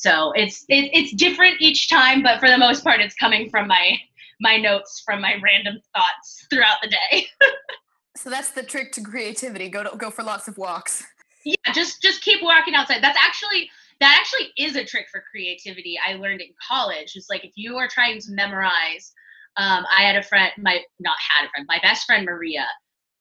So 0.00 0.32
it's 0.32 0.64
it, 0.68 0.88
it's 0.94 1.12
different 1.12 1.60
each 1.60 1.90
time, 1.90 2.22
but 2.22 2.40
for 2.40 2.48
the 2.48 2.56
most 2.56 2.82
part, 2.82 3.00
it's 3.00 3.14
coming 3.14 3.50
from 3.50 3.68
my 3.68 3.98
my 4.40 4.56
notes 4.56 5.02
from 5.04 5.20
my 5.20 5.34
random 5.42 5.74
thoughts 5.94 6.46
throughout 6.48 6.78
the 6.82 6.88
day. 6.88 7.26
so 8.16 8.30
that's 8.30 8.52
the 8.52 8.62
trick 8.62 8.92
to 8.92 9.02
creativity. 9.02 9.68
Go 9.68 9.82
to, 9.82 9.94
go 9.98 10.10
for 10.10 10.22
lots 10.22 10.48
of 10.48 10.56
walks. 10.56 11.04
Yeah, 11.44 11.72
just 11.74 12.00
just 12.00 12.22
keep 12.22 12.42
walking 12.42 12.74
outside. 12.74 13.02
That's 13.02 13.18
actually 13.22 13.68
that 14.00 14.16
actually 14.18 14.52
is 14.56 14.74
a 14.74 14.84
trick 14.86 15.04
for 15.12 15.22
creativity. 15.30 15.98
I 16.02 16.14
learned 16.14 16.40
in 16.40 16.54
college. 16.66 17.12
It's 17.14 17.28
like 17.28 17.44
if 17.44 17.52
you 17.56 17.76
are 17.76 17.86
trying 17.86 18.20
to 18.20 18.30
memorize. 18.30 19.12
Um, 19.56 19.84
I 19.96 20.02
had 20.02 20.16
a 20.16 20.22
friend, 20.22 20.52
my 20.58 20.80
not 20.98 21.16
had 21.34 21.46
a 21.46 21.50
friend, 21.50 21.66
my 21.68 21.78
best 21.82 22.06
friend 22.06 22.24
Maria 22.24 22.66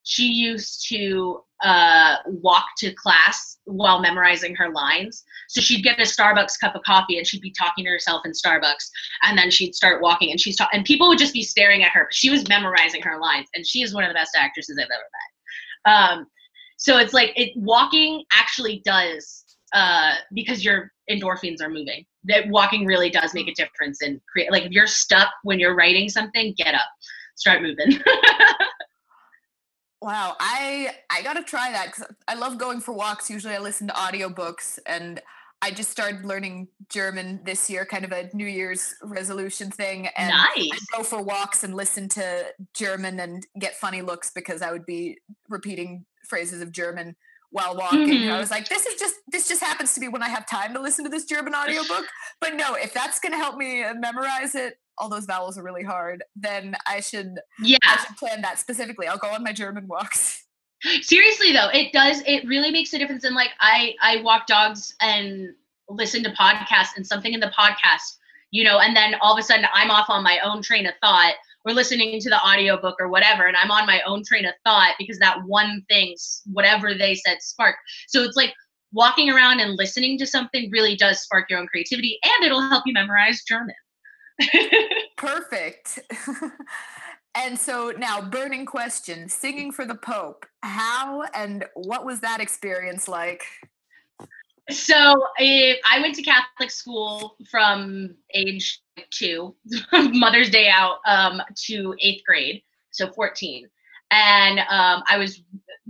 she 0.10 0.26
used 0.26 0.88
to 0.90 1.42
uh, 1.64 2.16
walk 2.26 2.66
to 2.80 2.92
class 2.94 3.60
while 3.66 4.00
memorizing 4.00 4.56
her 4.56 4.70
lines. 4.70 5.24
So 5.50 5.62
she'd 5.62 5.84
get 5.84 6.00
a 6.00 6.04
Starbucks 6.04 6.60
cup 6.60 6.76
of 6.76 6.82
coffee 6.82 7.20
and 7.20 7.28
she'd 7.28 7.42
be 7.42 7.54
talking 7.58 7.86
to 7.86 7.92
herself 7.92 8.24
in 8.26 8.32
Starbucks, 8.32 8.90
and 9.22 9.38
then 9.38 9.52
she'd 9.52 9.76
start 9.76 10.02
walking 10.02 10.32
and 10.32 10.40
she's 10.40 10.56
talking, 10.56 10.80
and 10.80 10.86
people 10.86 11.08
would 11.10 11.20
just 11.20 11.34
be 11.34 11.44
staring 11.44 11.84
at 11.84 11.92
her. 11.92 12.08
She 12.12 12.32
was 12.32 12.48
memorizing 12.50 13.04
her 13.04 13.20
lines, 13.20 13.50
and 13.54 13.66
she 13.66 13.84
is 13.84 13.94
one 13.94 14.04
of 14.04 14.10
the 14.10 14.16
best 14.16 14.36
actresses 14.36 14.80
I've 14.80 14.86
ever 14.86 15.04
met. 15.86 15.94
Um, 15.94 16.28
so 16.78 16.98
it's 16.98 17.14
like 17.14 17.32
it 17.36 17.52
walking 17.56 18.24
actually 18.34 18.82
does 18.86 19.39
uh, 19.74 20.14
because 20.34 20.64
your 20.64 20.92
endorphins 21.10 21.62
are 21.62 21.70
moving. 21.70 22.06
That 22.26 22.48
walking 22.50 22.86
really 22.86 23.10
does 23.10 23.34
make 23.34 23.48
a 23.48 23.54
difference 23.54 24.02
in 24.02 24.22
create. 24.32 24.52
Like 24.52 24.64
if 24.64 24.72
you're 24.72 24.88
stuck 24.88 25.30
when 25.44 25.60
you're 25.60 25.76
writing 25.76 26.10
something, 26.10 26.54
get 26.58 26.74
up, 26.74 26.88
start 27.36 27.62
moving. 27.62 28.00
Wow, 30.02 30.38
I 30.40 30.96
I 31.10 31.22
gotta 31.24 31.44
try 31.44 31.72
that 31.72 31.88
because 31.88 32.08
I 32.28 32.36
love 32.36 32.58
going 32.58 32.80
for 32.80 32.94
walks. 32.94 33.30
Usually, 33.30 33.54
I 33.54 33.60
listen 33.60 33.88
to 33.88 33.94
audiobooks, 33.94 34.80
and 34.86 35.22
I 35.62 35.72
just 35.72 35.92
started 35.92 36.24
learning 36.24 36.70
German 36.88 37.42
this 37.44 37.70
year, 37.70 37.86
kind 37.86 38.06
of 38.06 38.14
a 38.14 38.30
New 38.34 38.46
Year's 38.46 38.96
resolution 39.04 39.70
thing. 39.70 40.08
And 40.16 40.30
nice. 40.30 40.70
I 40.72 40.98
go 40.98 41.04
for 41.04 41.22
walks 41.22 41.66
and 41.66 41.76
listen 41.76 42.08
to 42.10 42.46
German 42.74 43.20
and 43.20 43.46
get 43.60 43.76
funny 43.76 44.02
looks 44.02 44.32
because 44.32 44.62
I 44.62 44.72
would 44.72 44.86
be 44.86 45.18
repeating 45.50 46.06
phrases 46.30 46.62
of 46.62 46.72
German 46.72 47.18
while 47.52 47.76
walking. 47.76 48.08
Mm-hmm. 48.08 48.32
I 48.32 48.40
was 48.40 48.52
like, 48.52 48.70
this 48.70 48.86
is 48.86 49.00
just 49.00 49.16
this 49.28 49.48
just 49.48 49.62
happens 49.62 49.94
to 49.94 50.00
be 50.00 50.08
when 50.08 50.24
I 50.24 50.30
have 50.30 50.48
time 50.48 50.74
to 50.74 50.82
listen 50.82 51.04
to 51.06 51.10
this 51.10 51.26
German 51.26 51.54
audiobook. 51.56 52.06
But 52.42 52.56
no, 52.56 52.76
if 52.76 52.94
that's 52.94 53.20
gonna 53.20 53.38
help 53.38 53.58
me 53.58 53.84
memorize 53.98 54.56
it, 54.56 54.80
all 54.98 55.10
those 55.10 55.26
vowels 55.26 55.58
are 55.58 55.64
really 55.64 55.84
hard, 55.84 56.24
then 56.36 56.76
I 56.88 57.00
should 57.00 57.40
yeah 57.62 57.78
I 57.84 57.98
should 58.06 58.18
plan 58.18 58.42
that 58.42 58.60
specifically. 58.60 59.08
I'll 59.08 59.18
go 59.18 59.30
on 59.30 59.44
my 59.44 59.54
German 59.54 59.88
walks. 59.88 60.46
Seriously 61.02 61.52
though, 61.52 61.70
it 61.74 61.92
does 61.92 62.22
it 62.26 62.46
really 62.48 62.72
makes 62.72 62.94
a 62.94 63.00
difference 63.00 63.26
in 63.26 63.34
like 63.34 63.52
I 63.60 63.96
I 64.02 64.22
walk 64.22 64.48
dogs 64.48 64.96
and 65.02 65.50
listen 65.90 66.24
to 66.24 66.32
podcasts 66.32 66.96
and 66.96 67.06
something 67.06 67.34
in 67.34 67.40
the 67.40 67.52
podcast, 67.58 68.18
you 68.52 68.64
know, 68.64 68.80
and 68.80 68.96
then 68.96 69.16
all 69.22 69.34
of 69.34 69.40
a 69.40 69.44
sudden 69.44 69.66
I'm 69.74 69.92
off 69.92 70.10
on 70.10 70.24
my 70.24 70.40
own 70.44 70.62
train 70.62 70.86
of 70.86 70.94
thought 71.02 71.34
or 71.66 71.74
listening 71.74 72.20
to 72.20 72.30
the 72.30 72.42
audiobook 72.42 72.96
or 73.00 73.10
whatever 73.10 73.46
and 73.46 73.58
I'm 73.58 73.72
on 73.72 73.86
my 73.86 74.02
own 74.06 74.24
train 74.26 74.46
of 74.46 74.54
thought 74.66 74.96
because 74.98 75.20
that 75.20 75.38
one 75.46 75.84
thing 75.90 76.16
whatever 76.52 76.94
they 76.94 77.16
said 77.16 77.42
sparked. 77.42 77.80
So 78.08 78.24
it's 78.24 78.38
like 78.38 78.54
walking 78.92 79.30
around 79.30 79.60
and 79.60 79.76
listening 79.76 80.18
to 80.18 80.26
something 80.26 80.70
really 80.72 80.96
does 80.96 81.22
spark 81.22 81.50
your 81.50 81.60
own 81.60 81.68
creativity 81.68 82.20
and 82.24 82.46
it'll 82.46 82.62
help 82.62 82.84
you 82.86 82.94
memorize 82.94 83.44
German. 83.48 83.76
Perfect. 85.18 86.00
and 87.36 87.58
so 87.58 87.94
now, 87.98 88.22
burning 88.22 88.66
question 88.66 89.30
singing 89.30 89.72
for 89.72 89.86
the 89.86 89.96
Pope. 89.96 90.46
How 90.64 91.24
and 91.34 91.66
what 91.76 92.06
was 92.06 92.22
that 92.22 92.40
experience 92.40 93.08
like? 93.08 93.44
So 94.70 95.24
I 95.40 96.00
went 96.02 96.16
to 96.16 96.24
Catholic 96.24 96.72
school 96.72 97.36
from 97.50 98.16
age 98.34 98.82
two, 99.12 99.56
Mother's 99.94 100.50
Day 100.50 100.70
out, 100.70 100.98
um, 101.08 101.42
to 101.68 101.96
eighth 102.00 102.24
grade, 102.26 102.62
so 102.92 103.12
14. 103.12 103.68
And 104.12 104.60
um, 104.60 105.04
I 105.08 105.18
was 105.18 105.42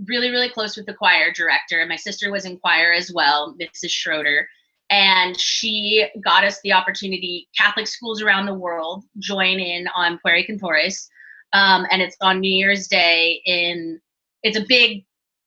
really, 0.06 0.30
really 0.30 0.48
close 0.48 0.76
with 0.76 0.86
the 0.86 0.94
choir 0.94 1.32
director. 1.32 1.80
And 1.80 1.88
my 1.88 1.96
sister 1.96 2.30
was 2.30 2.44
in 2.44 2.58
choir 2.58 2.92
as 2.92 3.10
well, 3.12 3.56
Mrs. 3.60 3.90
Schroeder 3.90 4.46
and 4.90 5.38
she 5.38 6.06
got 6.22 6.44
us 6.44 6.60
the 6.62 6.72
opportunity. 6.72 7.48
Catholic 7.56 7.86
schools 7.86 8.20
around 8.20 8.46
the 8.46 8.54
world 8.54 9.04
join 9.18 9.60
in 9.60 9.88
on 9.94 10.18
Pueri 10.18 10.46
Cantores, 10.46 11.08
um, 11.52 11.86
and 11.90 12.02
it's 12.02 12.16
on 12.20 12.40
New 12.40 12.52
Year's 12.52 12.88
Day. 12.88 13.40
In 13.46 14.00
it's 14.42 14.58
a 14.58 14.64
big 14.66 15.04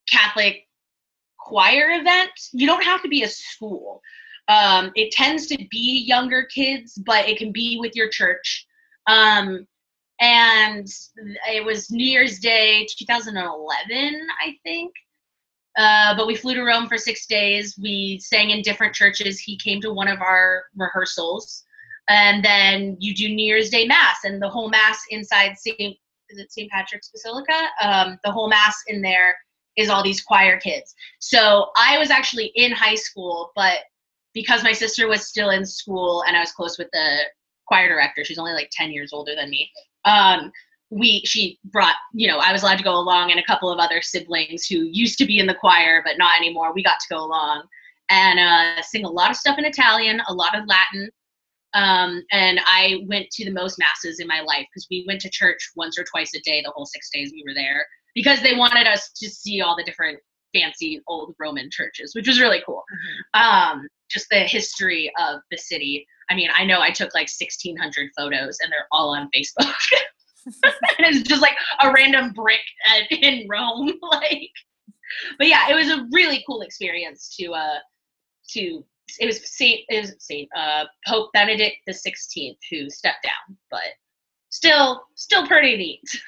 Catholic 0.10 0.68
choir 1.44 1.92
event. 1.92 2.32
You 2.52 2.68
don't 2.68 2.84
have 2.84 3.02
to 3.04 3.10
be 3.10 3.24
a 3.24 3.28
school. 3.28 4.02
Um, 4.48 4.92
it 4.96 5.12
tends 5.12 5.48
to 5.48 5.58
be 5.70 6.04
younger 6.06 6.44
kids, 6.44 6.96
but 7.06 7.28
it 7.28 7.38
can 7.38 7.52
be 7.52 7.78
with 7.80 7.96
your 7.96 8.10
church. 8.10 8.66
Um, 9.08 9.68
and 10.20 10.88
it 11.50 11.64
was 11.64 11.92
New 11.92 12.06
Year's 12.06 12.40
Day 12.40 12.88
2011, 12.98 14.28
I 14.42 14.56
think. 14.64 14.94
Uh, 15.78 16.16
but 16.16 16.28
we 16.28 16.36
flew 16.36 16.54
to 16.54 16.64
Rome 16.64 16.88
for 16.88 16.98
six 16.98 17.26
days. 17.26 17.76
We 17.82 18.20
sang 18.20 18.52
in 18.52 18.62
different 18.62 18.94
churches. 18.94 19.40
He 19.40 19.58
came 19.58 19.82
to 19.82 19.92
one 19.92 20.08
of 20.08 20.22
our 20.22 20.66
rehearsals, 20.76 21.64
and 22.10 22.46
then 22.46 22.96
you 23.00 23.16
do 23.16 23.28
New 23.28 23.46
Year's 23.46 23.70
Day 23.70 23.88
mass, 23.88 24.18
and 24.24 24.42
the 24.42 24.50
whole 24.50 24.70
mass 24.70 25.00
inside 25.10 25.58
Saint 25.58 25.98
is 26.30 26.40
it 26.40 26.52
Saint 26.52 26.72
Patrick's 26.72 27.10
Basilica? 27.10 27.68
Um, 27.82 28.18
the 28.24 28.32
whole 28.32 28.50
mass 28.50 28.76
in 28.88 29.02
there 29.02 29.36
is 29.78 29.90
all 29.90 30.04
these 30.04 30.22
choir 30.22 30.60
kids. 30.60 30.94
So 31.20 31.68
I 31.76 31.98
was 31.98 32.12
actually 32.12 32.52
in 32.56 32.72
high 32.72 32.96
school, 32.96 33.52
but 33.56 33.80
because 34.34 34.64
my 34.64 34.72
sister 34.72 35.08
was 35.08 35.28
still 35.28 35.50
in 35.50 35.66
school 35.66 36.24
and 36.28 36.36
I 36.36 36.40
was 36.40 36.52
close 36.52 36.78
with 36.78 36.90
the 36.92 37.20
choir 37.68 37.88
director, 37.88 38.24
she's 38.24 38.40
only 38.40 38.54
like 38.54 38.70
ten 38.72 38.92
years 38.92 39.14
older 39.14 39.36
than 39.36 39.50
me. 39.50 39.72
Um, 40.06 40.52
we 40.94 41.22
she 41.26 41.60
brought 41.66 41.96
you 42.14 42.28
know 42.28 42.38
i 42.38 42.52
was 42.52 42.62
allowed 42.62 42.78
to 42.78 42.84
go 42.84 42.96
along 42.96 43.32
and 43.32 43.40
a 43.40 43.46
couple 43.46 43.72
of 43.72 43.80
other 43.80 44.02
siblings 44.02 44.66
who 44.68 44.88
used 44.92 45.18
to 45.18 45.26
be 45.26 45.40
in 45.40 45.48
the 45.48 45.56
choir 45.56 46.02
but 46.06 46.18
not 46.18 46.38
anymore 46.38 46.74
we 46.74 46.84
got 46.84 47.00
to 47.00 47.14
go 47.14 47.24
along 47.24 47.64
and 48.10 48.40
uh, 48.40 48.82
sing 48.82 49.06
a 49.06 49.10
lot 49.10 49.32
of 49.32 49.38
stuff 49.38 49.58
in 49.58 49.66
italian 49.66 50.22
a 50.28 50.34
lot 50.34 50.58
of 50.58 50.68
latin 50.68 51.10
um, 51.74 52.24
and 52.32 52.60
i 52.68 52.98
went 53.08 53.30
to 53.32 53.46
the 53.46 53.52
most 53.52 53.80
masses 53.80 54.20
in 54.20 54.28
my 54.28 54.42
life 54.42 54.66
because 54.72 54.88
we 54.92 55.04
went 55.08 55.20
to 55.20 55.30
church 55.30 55.72
once 55.76 55.98
or 55.98 56.04
twice 56.04 56.32
a 56.36 56.42
day 56.42 56.62
the 56.64 56.72
whole 56.76 56.86
six 56.86 57.10
days 57.12 57.32
we 57.34 57.44
were 57.48 57.56
there 57.56 57.86
because 58.16 58.42
they 58.42 58.56
wanted 58.56 58.88
us 58.88 59.12
to 59.16 59.30
see 59.30 59.62
all 59.62 59.76
the 59.76 59.84
different 59.84 60.20
fancy 60.54 61.02
old 61.08 61.34
roman 61.40 61.70
churches 61.72 62.14
which 62.16 62.28
was 62.28 62.40
really 62.40 62.62
cool 62.66 62.84
mm-hmm. 63.36 63.80
um, 63.80 63.88
just 64.10 64.28
the 64.30 64.40
history 64.40 65.12
of 65.20 65.40
the 65.50 65.58
city 65.58 66.06
i 66.30 66.36
mean 66.36 66.50
i 66.56 66.64
know 66.64 66.80
i 66.80 66.92
took 66.92 67.14
like 67.16 67.30
1600 67.30 68.10
photos 68.16 68.58
and 68.62 68.72
they're 68.72 68.88
all 68.92 69.16
on 69.16 69.30
facebook 69.36 69.74
it's 71.00 71.28
just 71.28 71.42
like 71.42 71.56
a 71.82 71.92
random 71.92 72.32
brick 72.34 72.62
at, 72.86 73.12
in 73.12 73.48
Rome. 73.48 73.94
like, 74.02 74.50
but 75.38 75.48
yeah, 75.48 75.70
it 75.70 75.76
was 75.76 75.90
a 75.90 76.08
really 76.12 76.44
cool 76.48 76.62
experience 76.62 77.36
to 77.40 77.52
uh 77.52 77.80
to 78.50 78.84
it 79.20 79.26
was 79.26 79.48
Saint 79.50 79.82
it 79.90 80.02
was 80.02 80.16
Saint 80.20 80.50
uh 80.56 80.86
Pope 81.08 81.32
Benedict 81.34 81.78
the 81.88 81.94
Sixteenth 81.94 82.58
who 82.70 82.90
stepped 82.90 83.24
down, 83.24 83.58
but 83.72 83.82
still 84.50 85.04
still 85.16 85.48
pretty 85.48 85.78
neat. 85.78 86.22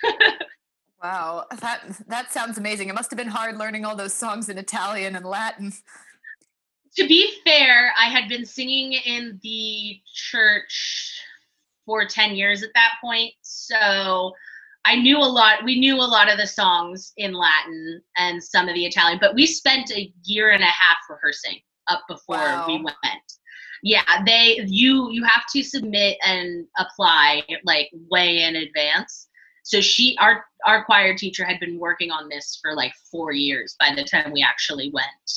Wow, 1.06 1.46
that 1.62 1.82
that 2.08 2.32
sounds 2.32 2.58
amazing. 2.58 2.90
It 2.90 2.96
must 2.96 3.12
have 3.12 3.18
been 3.18 3.28
hard 3.28 3.58
learning 3.58 3.86
all 3.86 3.96
those 3.96 4.14
songs 4.14 4.50
in 4.50 4.58
Italian 4.58 5.16
and 5.16 5.26
Latin. 5.26 5.74
To 6.98 7.08
be 7.08 7.34
fair, 7.46 7.94
I 8.00 8.06
had 8.06 8.30
been 8.30 8.46
singing 8.46 8.94
in 8.94 9.40
the 9.44 10.00
church 10.14 11.22
for 11.86 12.06
10 12.06 12.36
years 12.36 12.64
at 12.64 12.70
that 12.74 12.94
point. 13.02 13.34
So 13.42 14.32
I 14.86 14.96
knew 14.96 15.18
a 15.18 15.20
lot, 15.20 15.64
we 15.66 15.78
knew 15.78 15.96
a 15.96 16.12
lot 16.18 16.32
of 16.32 16.38
the 16.38 16.48
songs 16.48 17.12
in 17.18 17.34
Latin 17.34 18.02
and 18.18 18.42
some 18.42 18.70
of 18.70 18.76
the 18.76 18.86
Italian, 18.86 19.20
but 19.20 19.36
we 19.36 19.46
spent 19.46 19.92
a 19.92 20.12
year 20.24 20.52
and 20.52 20.64
a 20.64 20.68
half 20.68 20.98
rehearsing 21.10 21.60
up 21.88 22.04
before 22.08 22.38
wow. 22.38 22.66
we 22.68 22.78
went. 22.78 22.96
Yeah, 23.84 24.24
they 24.26 24.62
you 24.66 25.12
you 25.12 25.24
have 25.26 25.44
to 25.54 25.62
submit 25.62 26.18
and 26.26 26.66
apply 26.80 27.44
like 27.66 27.90
way 28.10 28.44
in 28.44 28.56
advance. 28.56 29.28
So 29.66 29.82
she 29.82 30.16
our 30.20 30.46
our 30.66 30.86
choir 30.86 31.16
teacher 31.16 31.44
had 31.44 31.60
been 31.60 31.80
working 31.80 32.12
on 32.12 32.30
this 32.30 32.60
for 32.62 32.76
like 32.76 32.94
4 33.12 33.34
years 33.34 33.76
by 33.80 33.94
the 33.96 34.04
time 34.04 34.32
we 34.32 34.44
actually 34.44 34.92
went. 34.94 35.32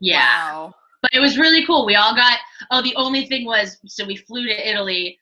Yeah. 0.00 0.52
Wow. 0.52 0.74
But 1.02 1.12
it 1.12 1.20
was 1.20 1.38
really 1.38 1.64
cool. 1.66 1.84
We 1.86 1.94
all 1.94 2.14
got 2.14 2.38
oh 2.70 2.82
the 2.82 2.96
only 2.96 3.26
thing 3.26 3.44
was 3.44 3.78
so 3.86 4.06
we 4.06 4.16
flew 4.16 4.46
to 4.46 4.68
Italy 4.68 5.18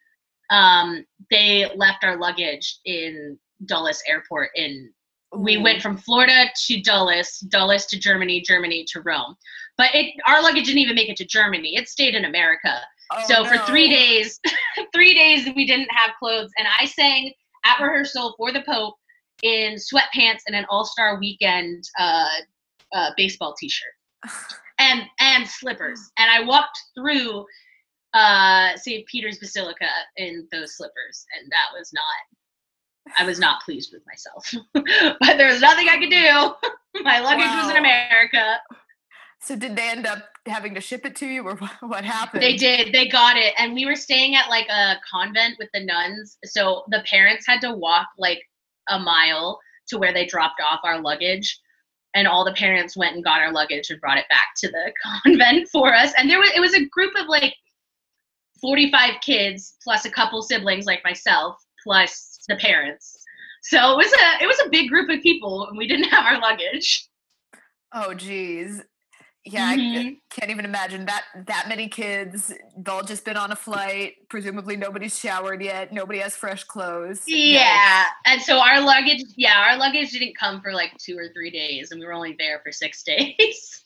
um, 0.50 1.05
they 1.31 1.71
left 1.75 2.05
our 2.05 2.17
luggage 2.17 2.79
in 2.85 3.38
Dulles 3.65 4.03
Airport. 4.07 4.50
In 4.55 4.93
we 5.37 5.57
went 5.57 5.83
from 5.83 5.99
Florida 5.99 6.47
to 6.67 6.81
Dulles, 6.81 7.41
Dulles 7.49 7.87
to 7.87 7.99
Germany, 7.99 8.43
Germany 8.43 8.85
to 8.91 9.00
Rome. 9.00 9.35
But 9.76 9.95
it 9.95 10.15
our 10.26 10.41
luggage 10.41 10.67
didn't 10.67 10.79
even 10.79 10.95
make 10.95 11.09
it 11.09 11.17
to 11.17 11.26
Germany. 11.26 11.76
It 11.76 11.88
stayed 11.88 12.15
in 12.15 12.26
America. 12.26 12.81
Oh, 13.12 13.23
so 13.26 13.43
no. 13.43 13.49
for 13.49 13.59
three 13.67 13.88
days, 13.88 14.41
three 14.95 15.15
days 15.15 15.49
we 15.55 15.67
didn't 15.67 15.91
have 15.91 16.12
clothes, 16.19 16.50
and 16.59 16.67
I 16.81 16.87
sang 16.87 17.33
at 17.66 17.82
rehearsal 17.82 18.35
for 18.37 18.52
the 18.52 18.62
Pope 18.62 18.94
in 19.42 19.75
sweatpants 19.75 20.40
and 20.46 20.56
an 20.56 20.64
All 20.68 20.85
Star 20.85 21.18
Weekend 21.18 21.85
uh, 21.99 22.28
uh, 22.94 23.11
baseball 23.16 23.54
T-shirt, 23.58 23.92
and 24.78 25.02
and 25.20 25.46
slippers. 25.46 26.00
And 26.18 26.30
I 26.30 26.46
walked 26.46 26.78
through 26.96 27.44
uh, 28.14 28.76
St. 28.76 29.06
Peter's 29.06 29.38
Basilica 29.38 29.88
in 30.16 30.46
those 30.52 30.76
slippers, 30.76 31.26
and 31.38 31.50
that 31.50 31.76
was 31.76 31.92
not. 31.92 33.18
I 33.18 33.25
was 33.25 33.38
not 33.38 33.62
pleased 33.62 33.92
with 33.92 34.02
myself, 34.06 34.52
but 34.75 35.37
there 35.37 35.52
was 35.52 35.61
nothing 35.61 35.88
I 35.88 35.99
could 35.99 36.11
do. 36.11 37.02
My 37.04 37.20
luggage 37.20 37.44
wow. 37.44 37.62
was 37.62 37.70
in 37.70 37.76
America. 37.76 38.58
So 39.40 39.55
did 39.55 39.76
they 39.76 39.90
end 39.90 40.07
up 40.07 40.25
having 40.47 40.75
to 40.75 40.81
ship 40.81 41.05
it 41.05 41.14
to 41.16 41.26
you, 41.26 41.47
or 41.47 41.57
what 41.81 42.05
happened? 42.05 42.43
They 42.43 42.57
did. 42.57 42.93
They 42.93 43.09
got 43.09 43.37
it, 43.37 43.55
and 43.59 43.75
we 43.75 43.87
were 43.87 43.97
staying 43.97 44.35
at 44.35 44.49
like 44.49 44.69
a 44.69 44.97
convent 45.11 45.57
with 45.59 45.69
the 45.73 45.85
nuns. 45.85 46.38
So 46.45 46.85
the 46.88 47.05
parents 47.09 47.47
had 47.47 47.61
to 47.61 47.75
walk 47.75 48.09
like 48.19 48.40
a 48.88 48.99
mile 48.99 49.61
to 49.88 49.99
where 49.99 50.12
they 50.12 50.26
dropped 50.26 50.61
off 50.61 50.81
our 50.85 51.00
luggage 51.00 51.61
and 52.14 52.26
all 52.26 52.45
the 52.45 52.52
parents 52.55 52.97
went 52.97 53.14
and 53.14 53.23
got 53.23 53.40
our 53.40 53.52
luggage 53.52 53.90
and 53.90 54.00
brought 54.00 54.19
it 54.19 54.28
back 54.28 54.49
to 54.57 54.69
the 54.69 54.93
convent 55.23 55.69
for 55.69 55.95
us 55.95 56.12
and 56.19 56.28
there 56.28 56.40
was 56.40 56.50
it 56.55 56.61
was 56.61 56.75
a 56.75 56.85
group 56.87 57.12
of 57.16 57.28
like 57.28 57.55
45 58.61 59.21
kids 59.21 59.76
plus 59.85 60.05
a 60.05 60.11
couple 60.11 60.43
siblings 60.43 60.87
like 60.87 61.05
myself 61.05 61.57
plus 61.85 62.40
the 62.49 62.57
parents 62.57 63.23
so 63.62 63.93
it 63.93 63.97
was 63.97 64.12
a 64.12 64.45
it 64.45 64.47
was 64.47 64.61
a 64.64 64.71
big 64.71 64.88
group 64.88 65.11
of 65.11 65.21
people 65.21 65.69
and 65.69 65.76
we 65.76 65.87
didn't 65.87 66.09
have 66.09 66.25
our 66.25 66.40
luggage 66.40 67.09
oh 67.95 68.14
geez 68.14 68.83
yeah 69.47 69.76
mm-hmm. 69.76 70.09
i 70.09 70.17
can't 70.31 70.50
even 70.50 70.65
imagine 70.65 71.07
that 71.07 71.25
that 71.47 71.67
many 71.69 71.88
kids 71.88 72.49
they've 72.49 72.88
all 72.88 73.03
just 73.03 73.25
been 73.25 73.37
on 73.37 73.53
a 73.53 73.57
flight 73.57 74.15
presumably 74.29 74.76
nobody's 74.76 75.17
showered 75.17 75.62
yet 75.62 75.93
nobody 75.93 76.19
has 76.19 76.35
fresh 76.35 76.65
clothes. 76.65 77.23
Yeah 77.26 78.07
and 78.26 78.43
so 78.43 78.59
our 78.59 78.81
luggage 78.81 79.23
yeah 79.37 79.65
our 79.69 79.79
luggage 79.79 80.11
didn't 80.11 80.37
come 80.37 80.61
for 80.61 80.73
like 80.73 80.93
two 80.99 81.17
or 81.17 81.29
three 81.33 81.50
days 81.50 81.93
and 81.93 82.00
we 82.00 82.07
were 82.07 82.12
only 82.12 82.35
there 82.38 82.61
for 82.65 82.73
six 82.73 83.03
days. 83.05 83.85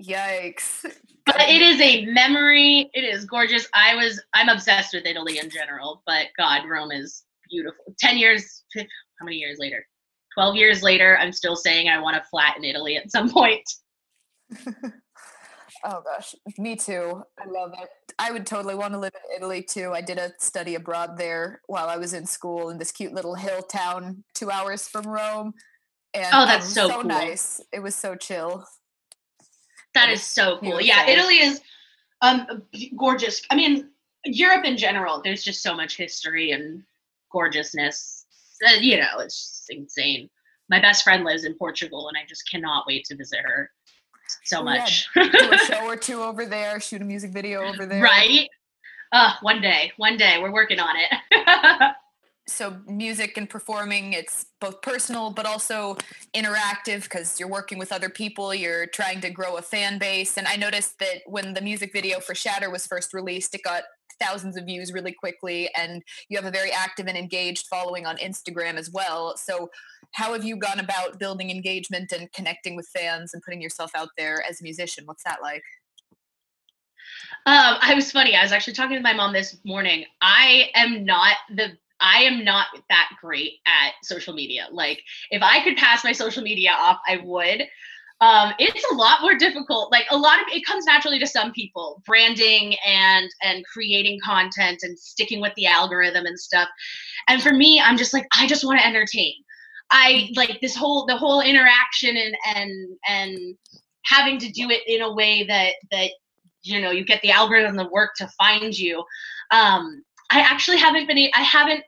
Yikes. 0.00 0.84
But 1.26 1.40
it 1.40 1.60
is 1.60 1.80
a 1.80 2.04
memory 2.06 2.90
it 2.92 3.02
is 3.02 3.24
gorgeous. 3.24 3.66
I 3.74 3.94
was 3.94 4.20
i'm 4.34 4.48
obsessed 4.50 4.92
with 4.92 5.06
italy 5.06 5.38
in 5.38 5.48
general 5.48 6.02
but 6.06 6.26
god 6.36 6.68
rome 6.68 6.92
is 6.92 7.24
beautiful. 7.50 7.94
10 7.98 8.18
years 8.18 8.64
how 8.76 9.24
many 9.24 9.36
years 9.36 9.56
later? 9.58 9.86
12 10.34 10.56
years 10.56 10.82
later 10.82 11.16
i'm 11.18 11.32
still 11.32 11.56
saying 11.56 11.88
i 11.88 11.98
want 11.98 12.16
a 12.16 12.22
flat 12.30 12.56
in 12.56 12.64
italy 12.64 12.96
at 12.96 13.10
some 13.10 13.30
point 13.30 13.64
oh 15.84 16.02
gosh, 16.04 16.34
me 16.58 16.76
too. 16.76 17.22
I 17.38 17.48
love 17.48 17.72
it. 17.80 17.88
I 18.18 18.32
would 18.32 18.46
totally 18.46 18.74
want 18.74 18.94
to 18.94 18.98
live 18.98 19.12
in 19.14 19.36
Italy 19.36 19.62
too. 19.62 19.92
I 19.92 20.00
did 20.00 20.18
a 20.18 20.32
study 20.38 20.74
abroad 20.74 21.16
there 21.16 21.60
while 21.66 21.88
I 21.88 21.96
was 21.96 22.14
in 22.14 22.26
school 22.26 22.70
in 22.70 22.78
this 22.78 22.92
cute 22.92 23.12
little 23.12 23.34
hill 23.34 23.62
town, 23.62 24.24
two 24.34 24.50
hours 24.50 24.88
from 24.88 25.06
Rome. 25.06 25.54
And 26.14 26.26
oh, 26.32 26.46
that's 26.46 26.68
so, 26.68 26.88
so 26.88 26.94
cool. 26.94 27.04
nice. 27.04 27.60
It 27.72 27.80
was 27.80 27.94
so 27.94 28.14
chill. 28.14 28.64
That 29.94 30.10
is 30.10 30.22
so 30.22 30.58
cool. 30.58 30.80
Yeah, 30.80 31.06
Italy 31.06 31.36
is 31.36 31.60
um 32.22 32.46
gorgeous. 32.96 33.42
I 33.50 33.56
mean, 33.56 33.90
Europe 34.24 34.64
in 34.64 34.76
general, 34.76 35.20
there's 35.22 35.42
just 35.42 35.62
so 35.62 35.74
much 35.74 35.96
history 35.96 36.52
and 36.52 36.82
gorgeousness. 37.30 38.24
Uh, 38.66 38.72
you 38.80 38.96
know, 38.96 39.18
it's 39.18 39.66
insane. 39.70 40.28
My 40.70 40.80
best 40.80 41.04
friend 41.04 41.24
lives 41.24 41.44
in 41.44 41.54
Portugal, 41.54 42.08
and 42.08 42.16
I 42.16 42.26
just 42.26 42.50
cannot 42.50 42.84
wait 42.86 43.04
to 43.06 43.16
visit 43.16 43.38
her 43.40 43.70
so 44.48 44.62
much. 44.62 45.06
Yeah, 45.14 45.28
do 45.30 45.52
a 45.52 45.58
show 45.66 45.86
or 45.86 45.96
two 45.96 46.22
over 46.22 46.46
there, 46.46 46.80
shoot 46.80 47.02
a 47.02 47.04
music 47.04 47.32
video 47.32 47.62
over 47.62 47.86
there. 47.86 48.02
Right. 48.02 48.48
Uh, 49.12 49.32
one 49.42 49.60
day, 49.60 49.92
one 49.96 50.16
day, 50.16 50.38
we're 50.40 50.52
working 50.52 50.80
on 50.80 50.94
it. 50.96 51.92
so 52.48 52.76
music 52.86 53.36
and 53.36 53.48
performing 53.50 54.14
it's 54.14 54.46
both 54.58 54.80
personal 54.80 55.30
but 55.30 55.44
also 55.44 55.96
interactive 56.34 57.02
because 57.02 57.38
you're 57.38 57.48
working 57.48 57.78
with 57.78 57.92
other 57.92 58.08
people 58.08 58.54
you're 58.54 58.86
trying 58.86 59.20
to 59.20 59.28
grow 59.28 59.58
a 59.58 59.62
fan 59.62 59.98
base 59.98 60.38
and 60.38 60.48
i 60.48 60.56
noticed 60.56 60.98
that 60.98 61.18
when 61.26 61.52
the 61.52 61.60
music 61.60 61.92
video 61.92 62.20
for 62.20 62.34
shatter 62.34 62.70
was 62.70 62.86
first 62.86 63.12
released 63.12 63.54
it 63.54 63.62
got 63.62 63.82
thousands 64.20 64.56
of 64.56 64.64
views 64.64 64.92
really 64.92 65.12
quickly 65.12 65.70
and 65.76 66.02
you 66.28 66.36
have 66.36 66.46
a 66.46 66.50
very 66.50 66.70
active 66.70 67.06
and 67.06 67.16
engaged 67.16 67.66
following 67.66 68.06
on 68.06 68.16
instagram 68.18 68.74
as 68.74 68.90
well 68.90 69.36
so 69.36 69.70
how 70.12 70.32
have 70.32 70.44
you 70.44 70.56
gone 70.56 70.80
about 70.80 71.18
building 71.18 71.50
engagement 71.50 72.12
and 72.12 72.32
connecting 72.32 72.76
with 72.76 72.88
fans 72.88 73.34
and 73.34 73.42
putting 73.42 73.60
yourself 73.60 73.90
out 73.94 74.08
there 74.16 74.42
as 74.48 74.60
a 74.60 74.64
musician 74.64 75.04
what's 75.06 75.24
that 75.24 75.38
like 75.42 75.62
um, 77.46 77.76
I 77.80 77.94
was 77.94 78.12
funny. 78.12 78.34
I 78.34 78.42
was 78.42 78.52
actually 78.52 78.74
talking 78.74 78.96
to 78.96 79.02
my 79.02 79.14
mom 79.14 79.32
this 79.32 79.56
morning. 79.64 80.04
I 80.20 80.70
am 80.74 81.04
not 81.04 81.36
the 81.54 81.70
I 82.00 82.22
am 82.22 82.44
not 82.44 82.66
that 82.88 83.10
great 83.20 83.54
at 83.66 83.92
social 84.02 84.34
media. 84.34 84.68
Like, 84.70 85.02
if 85.30 85.42
I 85.42 85.64
could 85.64 85.76
pass 85.76 86.04
my 86.04 86.12
social 86.12 86.42
media 86.42 86.70
off, 86.70 86.98
I 87.08 87.16
would. 87.24 87.64
Um, 88.20 88.52
it's 88.58 88.84
a 88.90 88.96
lot 88.96 89.20
more 89.22 89.36
difficult. 89.36 89.92
Like 89.92 90.06
a 90.10 90.16
lot 90.16 90.40
of 90.40 90.46
it 90.52 90.64
comes 90.64 90.84
naturally 90.86 91.20
to 91.20 91.26
some 91.26 91.52
people, 91.52 92.02
branding 92.04 92.74
and 92.84 93.30
and 93.42 93.64
creating 93.64 94.18
content 94.24 94.80
and 94.82 94.98
sticking 94.98 95.40
with 95.40 95.52
the 95.54 95.66
algorithm 95.66 96.26
and 96.26 96.38
stuff. 96.38 96.68
And 97.28 97.40
for 97.40 97.52
me, 97.52 97.80
I'm 97.80 97.96
just 97.96 98.12
like, 98.12 98.26
I 98.36 98.46
just 98.46 98.64
want 98.64 98.80
to 98.80 98.86
entertain. 98.86 99.34
I 99.90 100.30
like 100.34 100.60
this 100.60 100.74
whole 100.76 101.06
the 101.06 101.16
whole 101.16 101.40
interaction 101.40 102.16
and 102.16 102.36
and 102.56 102.72
and 103.08 103.56
having 104.04 104.38
to 104.38 104.50
do 104.50 104.68
it 104.70 104.82
in 104.86 105.02
a 105.02 105.12
way 105.12 105.44
that 105.44 105.74
that 105.90 106.10
you 106.62 106.80
know 106.80 106.90
you 106.90 107.04
get 107.04 107.22
the 107.22 107.30
algorithm 107.30 107.76
to 107.78 107.88
work 107.90 108.10
to 108.16 108.28
find 108.38 108.76
you. 108.76 109.04
Um, 109.50 110.02
I 110.30 110.40
actually 110.40 110.78
haven't 110.78 111.06
been. 111.06 111.30
I 111.34 111.42
haven't 111.42 111.84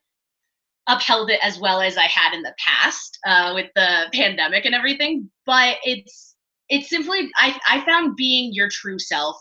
upheld 0.91 1.31
it 1.31 1.41
as 1.43 1.59
well 1.59 1.81
as 1.81 1.97
I 1.97 2.05
had 2.05 2.35
in 2.35 2.43
the 2.43 2.55
past 2.59 3.19
uh, 3.27 3.53
with 3.55 3.71
the 3.75 4.07
pandemic 4.13 4.65
and 4.65 4.75
everything. 4.75 5.31
But 5.47 5.77
it's 5.85 6.35
it's 6.69 6.89
simply 6.89 7.31
I 7.37 7.59
I 7.69 7.85
found 7.85 8.17
being 8.17 8.53
your 8.53 8.69
true 8.69 8.99
self 8.99 9.37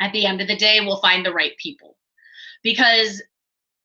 at 0.00 0.12
the 0.12 0.26
end 0.26 0.40
of 0.40 0.48
the 0.48 0.56
day 0.56 0.80
will 0.80 1.00
find 1.00 1.24
the 1.24 1.32
right 1.32 1.52
people 1.58 1.96
because 2.62 3.22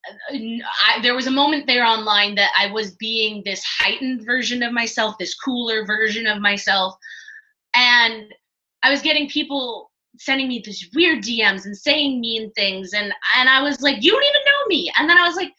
uh, 0.07 0.37
I, 0.37 1.01
there 1.01 1.15
was 1.15 1.27
a 1.27 1.31
moment 1.31 1.67
there 1.67 1.85
online 1.85 2.35
that 2.35 2.51
I 2.57 2.71
was 2.71 2.91
being 2.95 3.41
this 3.43 3.63
heightened 3.63 4.25
version 4.25 4.63
of 4.63 4.71
myself, 4.71 5.17
this 5.17 5.35
cooler 5.35 5.85
version 5.85 6.27
of 6.27 6.41
myself, 6.41 6.95
and 7.73 8.33
I 8.83 8.91
was 8.91 9.01
getting 9.01 9.29
people 9.29 9.91
sending 10.17 10.47
me 10.47 10.61
these 10.63 10.89
weird 10.95 11.23
DMs 11.23 11.65
and 11.65 11.75
saying 11.75 12.21
mean 12.21 12.51
things 12.53 12.93
and 12.93 13.13
and 13.37 13.49
I 13.49 13.61
was 13.61 13.81
like, 13.81 14.01
you 14.01 14.11
don't 14.11 14.23
even 14.23 14.41
know 14.45 14.67
me. 14.67 14.91
And 14.97 15.09
then 15.09 15.17
I 15.17 15.27
was 15.27 15.35
like, 15.35 15.51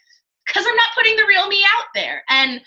because 0.47 0.65
I'm 0.67 0.77
not 0.77 0.95
putting 0.95 1.17
the 1.17 1.27
real 1.27 1.49
me 1.49 1.65
out 1.77 1.87
there. 1.95 2.23
And 2.31 2.61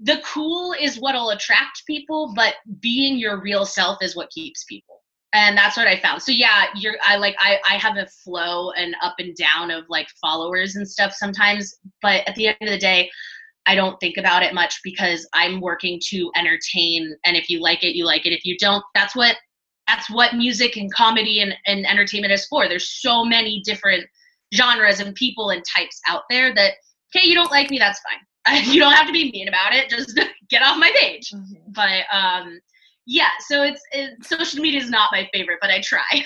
the 0.00 0.20
cool 0.24 0.74
is 0.78 0.96
what'll 0.96 1.30
attract 1.30 1.86
people, 1.86 2.32
but 2.34 2.54
being 2.80 3.18
your 3.18 3.40
real 3.40 3.64
self 3.64 4.02
is 4.02 4.14
what 4.14 4.30
keeps 4.30 4.64
people. 4.64 5.02
And 5.32 5.56
that's 5.56 5.76
what 5.76 5.88
I 5.88 5.98
found. 5.98 6.22
So 6.22 6.32
yeah, 6.32 6.66
you're 6.74 6.96
I 7.02 7.16
like 7.16 7.36
I 7.38 7.58
I 7.68 7.74
have 7.74 7.96
a 7.96 8.06
flow 8.06 8.70
and 8.72 8.94
up 9.02 9.16
and 9.18 9.34
down 9.36 9.70
of 9.70 9.84
like 9.88 10.08
followers 10.20 10.76
and 10.76 10.88
stuff 10.88 11.12
sometimes, 11.12 11.74
but 12.00 12.26
at 12.26 12.34
the 12.36 12.48
end 12.48 12.56
of 12.60 12.68
the 12.68 12.78
day, 12.78 13.10
I 13.66 13.74
don't 13.74 13.98
think 14.00 14.16
about 14.16 14.42
it 14.42 14.54
much 14.54 14.80
because 14.84 15.28
I'm 15.34 15.60
working 15.60 16.00
to 16.08 16.30
entertain 16.36 17.14
and 17.24 17.36
if 17.36 17.50
you 17.50 17.60
like 17.60 17.82
it, 17.82 17.96
you 17.96 18.06
like 18.06 18.24
it. 18.24 18.32
If 18.32 18.44
you 18.44 18.56
don't, 18.58 18.84
that's 18.94 19.16
what 19.16 19.36
that's 19.86 20.08
what 20.10 20.34
music 20.34 20.76
and 20.76 20.92
comedy 20.92 21.40
and, 21.40 21.54
and 21.66 21.86
entertainment 21.86 22.32
is 22.32 22.46
for. 22.46 22.68
There's 22.68 23.00
so 23.00 23.24
many 23.24 23.62
different 23.64 24.06
genres 24.54 25.00
and 25.00 25.14
people 25.14 25.50
and 25.50 25.62
types 25.76 26.00
out 26.06 26.22
there 26.30 26.54
that, 26.54 26.74
okay, 27.14 27.26
you 27.26 27.34
don't 27.34 27.50
like 27.50 27.70
me, 27.70 27.78
that's 27.78 28.00
fine. 28.00 28.20
you 28.64 28.80
don't 28.80 28.92
have 28.92 29.06
to 29.06 29.12
be 29.12 29.30
mean 29.32 29.48
about 29.48 29.74
it. 29.74 29.90
Just 29.90 30.18
get 30.50 30.62
off 30.62 30.78
my 30.78 30.92
page. 30.96 31.30
Mm-hmm. 31.34 31.72
But 31.72 32.04
um, 32.12 32.60
yeah, 33.06 33.30
so 33.48 33.62
it's 33.62 33.80
it, 33.92 34.24
social 34.24 34.60
media 34.60 34.80
is 34.80 34.90
not 34.90 35.10
my 35.12 35.28
favorite, 35.32 35.58
but 35.60 35.70
I 35.70 35.80
try. 35.80 36.02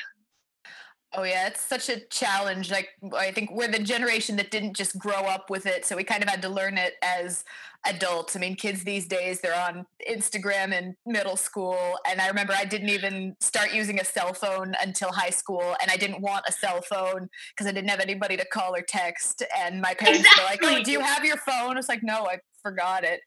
Oh 1.13 1.25
yeah, 1.25 1.49
it's 1.49 1.61
such 1.61 1.89
a 1.89 2.01
challenge. 2.07 2.71
Like 2.71 2.91
I 3.17 3.33
think 3.33 3.51
we're 3.51 3.69
the 3.69 3.81
generation 3.81 4.37
that 4.37 4.53
didn't 4.53 4.77
just 4.77 4.97
grow 4.97 5.13
up 5.13 5.51
with 5.51 5.67
it, 5.67 5.85
so 5.85 5.97
we 5.97 6.05
kind 6.05 6.23
of 6.23 6.29
had 6.29 6.41
to 6.43 6.49
learn 6.49 6.79
it 6.79 6.95
as 7.03 7.45
adults. 7.85 8.37
I 8.37 8.39
mean, 8.39 8.55
kids 8.55 8.85
these 8.85 9.09
days 9.09 9.41
they're 9.41 9.59
on 9.59 9.87
Instagram 10.09 10.73
in 10.73 10.97
middle 11.07 11.37
school, 11.37 11.99
and 12.09 12.21
I 12.21 12.29
remember 12.29 12.53
I 12.57 12.65
didn't 12.65 12.91
even 12.91 13.35
start 13.41 13.75
using 13.75 13.99
a 13.99 14.05
cell 14.05 14.33
phone 14.33 14.75
until 14.81 15.11
high 15.11 15.31
school, 15.31 15.75
and 15.83 15.91
I 15.91 15.97
didn't 15.97 16.21
want 16.21 16.45
a 16.49 16.53
cell 16.53 16.81
phone 16.81 17.29
because 17.57 17.67
I 17.67 17.73
didn't 17.73 17.91
have 17.91 18.01
anybody 18.01 18.37
to 18.37 18.45
call 18.45 18.77
or 18.77 18.83
text. 18.83 19.43
And 19.59 19.81
my 19.81 19.95
parents 19.95 20.21
exactly. 20.21 20.45
were 20.45 20.73
like, 20.73 20.81
"Oh, 20.81 20.85
do 20.85 20.93
you 20.93 21.01
have 21.01 21.25
your 21.25 21.39
phone?" 21.39 21.77
It's 21.77 21.89
like, 21.89 22.05
"No, 22.05 22.27
I 22.27 22.39
forgot 22.63 23.03
it." 23.03 23.21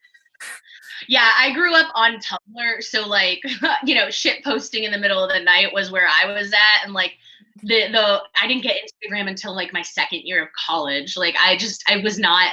Yeah, 1.08 1.28
I 1.36 1.52
grew 1.52 1.74
up 1.74 1.90
on 1.94 2.18
Tumblr, 2.18 2.82
so 2.82 3.06
like, 3.06 3.42
you 3.84 3.94
know, 3.94 4.10
shit 4.10 4.42
posting 4.44 4.84
in 4.84 4.92
the 4.92 4.98
middle 4.98 5.22
of 5.22 5.30
the 5.30 5.40
night 5.40 5.72
was 5.72 5.90
where 5.90 6.08
I 6.08 6.32
was 6.32 6.52
at, 6.52 6.84
and 6.84 6.92
like 6.92 7.18
the 7.64 7.88
the 7.90 8.22
I 8.40 8.46
didn't 8.46 8.62
get 8.62 8.76
Instagram 8.76 9.28
until 9.28 9.54
like 9.54 9.72
my 9.72 9.82
second 9.82 10.22
year 10.24 10.42
of 10.42 10.48
college. 10.66 11.16
Like 11.16 11.34
I 11.42 11.56
just 11.56 11.82
I 11.88 11.98
was 11.98 12.18
not 12.18 12.52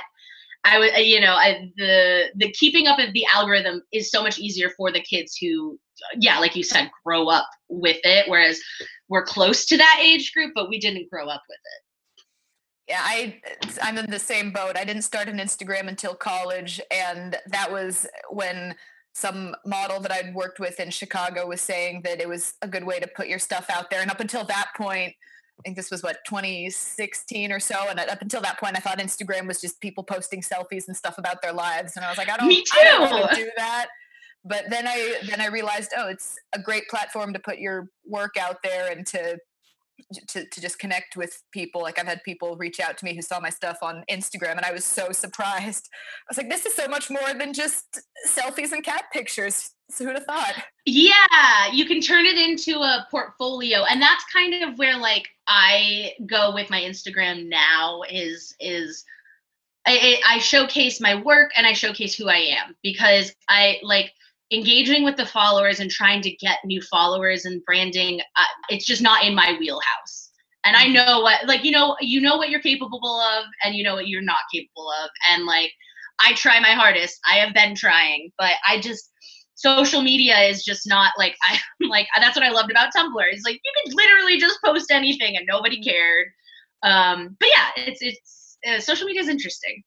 I 0.64 0.80
was 0.80 0.92
you 0.98 1.20
know 1.20 1.34
I, 1.34 1.72
the 1.78 2.26
the 2.36 2.52
keeping 2.52 2.88
up 2.88 3.00
of 3.00 3.14
the 3.14 3.26
algorithm 3.34 3.82
is 3.92 4.12
so 4.12 4.22
much 4.22 4.40
easier 4.40 4.70
for 4.78 4.92
the 4.92 5.02
kids 5.02 5.38
who 5.38 5.80
yeah 6.18 6.40
like 6.40 6.56
you 6.56 6.64
said 6.64 6.90
grow 7.06 7.28
up 7.28 7.48
with 7.70 8.00
it 8.04 8.30
whereas 8.30 8.60
we're 9.08 9.24
close 9.24 9.66
to 9.66 9.78
that 9.78 10.00
age 10.02 10.32
group 10.34 10.52
but 10.54 10.70
we 10.70 10.80
didn't 10.80 11.10
grow 11.10 11.28
up 11.28 11.42
with 11.50 11.58
it. 11.58 12.24
Yeah, 12.90 13.02
I 13.02 13.42
I'm 13.82 13.98
in 13.98 14.12
the 14.12 14.20
same 14.20 14.52
boat. 14.52 14.78
I 14.78 14.84
didn't 14.84 15.04
start 15.04 15.28
an 15.28 15.40
Instagram 15.40 15.88
until 15.88 16.14
college 16.14 16.80
and 16.92 17.38
that 17.48 17.72
was 17.72 18.06
when 18.30 18.76
some 19.14 19.56
model 19.66 20.00
that 20.00 20.12
I'd 20.12 20.34
worked 20.34 20.60
with 20.60 20.80
in 20.80 20.90
Chicago 20.90 21.48
was 21.48 21.62
saying 21.62 22.02
that 22.04 22.22
it 22.22 22.30
was 22.30 22.54
a 22.62 22.68
good 22.68 22.86
way 22.86 23.00
to 23.00 23.08
put 23.08 23.28
your 23.28 23.40
stuff 23.40 23.70
out 23.70 23.90
there. 23.90 24.02
And 24.02 24.10
up 24.10 24.20
until 24.20 24.46
that 24.46 24.70
point, 24.78 25.14
I 25.60 25.62
think 25.64 25.76
this 25.76 25.92
was 25.92 26.02
what 26.02 26.18
2016 26.26 27.52
or 27.52 27.60
so, 27.60 27.76
and 27.90 28.00
up 28.00 28.22
until 28.22 28.42
that 28.42 28.60
point, 28.60 28.76
I 28.76 28.80
thought 28.80 28.98
Instagram 28.98 29.48
was 29.48 29.62
just 29.62 29.80
people 29.80 30.04
posting 30.04 30.42
selfies 30.42 30.88
and 30.88 30.98
stuff 30.98 31.18
about 31.20 31.42
their 31.42 31.54
lives, 31.54 31.96
and 31.96 32.04
I 32.04 32.10
was 32.10 32.18
like, 32.18 32.30
I 32.30 32.38
don't, 32.38 32.48
Me 32.48 32.64
too. 32.64 32.80
I 32.80 33.10
don't 33.10 33.36
do 33.36 33.50
that. 33.58 33.88
But 34.44 34.72
then 34.72 34.88
I 34.88 35.18
then 35.30 35.40
I 35.40 35.48
realized, 35.48 35.92
oh, 35.96 36.08
it's 36.08 36.40
a 36.54 36.60
great 36.60 36.88
platform 36.90 37.32
to 37.34 37.40
put 37.40 37.60
your 37.60 37.90
work 38.08 38.38
out 38.38 38.64
there 38.64 38.92
and 38.92 39.06
to 39.08 39.38
to, 40.30 40.46
to 40.46 40.62
just 40.62 40.80
connect 40.80 41.16
with 41.16 41.42
people. 41.52 41.82
Like 41.82 42.00
I've 42.00 42.08
had 42.08 42.24
people 42.24 42.56
reach 42.58 42.80
out 42.80 42.98
to 42.98 43.06
me 43.06 43.16
who 43.16 43.22
saw 43.22 43.40
my 43.40 43.50
stuff 43.50 43.78
on 43.82 44.04
Instagram 44.10 44.58
and 44.58 44.66
I 44.66 44.72
was 44.72 44.86
so 44.86 45.12
surprised. 45.12 45.90
I 45.92 46.26
was 46.30 46.38
like, 46.38 46.50
this 46.50 46.66
is 46.66 46.76
so 46.76 46.88
much 46.88 47.10
more 47.10 47.34
than 47.38 47.54
just 47.54 48.02
selfies 48.28 48.72
and 48.72 48.84
cat 48.84 49.06
pictures. 49.12 49.72
So 49.90 50.06
who'd 50.06 50.16
have 50.16 50.26
thought? 50.26 50.54
Yeah, 50.86 51.72
you 51.72 51.86
can 51.86 52.02
turn 52.02 52.26
it 52.26 52.38
into 52.38 52.80
a 52.80 53.08
portfolio. 53.12 53.84
And 53.84 54.02
that's 54.02 54.24
kind 54.34 54.64
of 54.64 54.78
where 54.78 54.98
like 54.98 55.28
I 55.48 56.14
go 56.26 56.54
with 56.54 56.70
my 56.70 56.82
Instagram 56.82 57.50
now 57.50 58.04
is 58.10 58.56
is 58.60 59.04
I, 59.86 60.22
I 60.28 60.38
showcase 60.38 61.02
my 61.02 61.16
work 61.16 61.52
and 61.58 61.66
I 61.66 61.74
showcase 61.74 62.16
who 62.16 62.30
I 62.30 62.38
am 62.38 62.76
because 62.84 63.34
I 63.50 63.80
like 63.82 64.14
engaging 64.52 65.04
with 65.04 65.16
the 65.16 65.26
followers 65.26 65.80
and 65.80 65.90
trying 65.90 66.22
to 66.22 66.32
get 66.32 66.60
new 66.66 66.82
followers 66.82 67.46
and 67.46 67.64
branding 67.66 68.20
uh, 68.38 68.44
it's 68.70 68.86
just 68.86 69.02
not 69.02 69.24
in 69.24 69.34
my 69.34 69.56
wheelhouse. 69.60 70.32
And 70.64 70.76
i 70.76 70.84
mm-hmm. 70.84 70.94
know 70.94 71.22
what 71.22 71.48
like 71.48 71.64
you 71.64 71.72
know 71.72 71.96
you 72.00 72.22
know 72.22 72.38
what 72.38 72.50
you're 72.50 72.62
capable 72.62 73.20
of 73.20 73.46
and 73.64 73.76
you 73.76 73.84
know 73.84 73.96
what 73.96 74.08
you're 74.08 74.22
not 74.22 74.40
capable 74.54 74.90
of. 75.04 75.10
And 75.32 75.46
like 75.46 75.72
i 76.20 76.34
try 76.34 76.60
my 76.60 76.74
hardest. 76.74 77.20
I 77.30 77.36
have 77.38 77.54
been 77.54 77.76
trying 77.76 78.32
but 78.38 78.54
i 78.68 78.80
just 78.80 79.10
social 79.56 80.02
media 80.02 80.40
is 80.40 80.64
just 80.64 80.88
not 80.88 81.12
like 81.18 81.36
i 81.44 81.60
like 81.82 82.08
that's 82.20 82.36
what 82.36 82.46
i 82.46 82.50
loved 82.50 82.72
about 82.72 82.94
tumblr 82.96 83.34
is 83.34 83.44
like 83.46 83.60
you 83.64 83.72
could 83.84 83.94
literally 83.96 84.38
just 84.40 84.60
post 84.64 84.92
anything 84.92 85.38
and 85.38 85.46
nobody 85.48 85.82
cared. 85.82 86.28
Um 86.84 87.38
but 87.40 87.50
yeah 87.56 87.86
it's 87.86 88.02
it's 88.02 88.58
uh, 88.68 88.80
social 88.80 89.08
media 89.08 89.22
is 89.22 89.30
interesting 89.30 89.84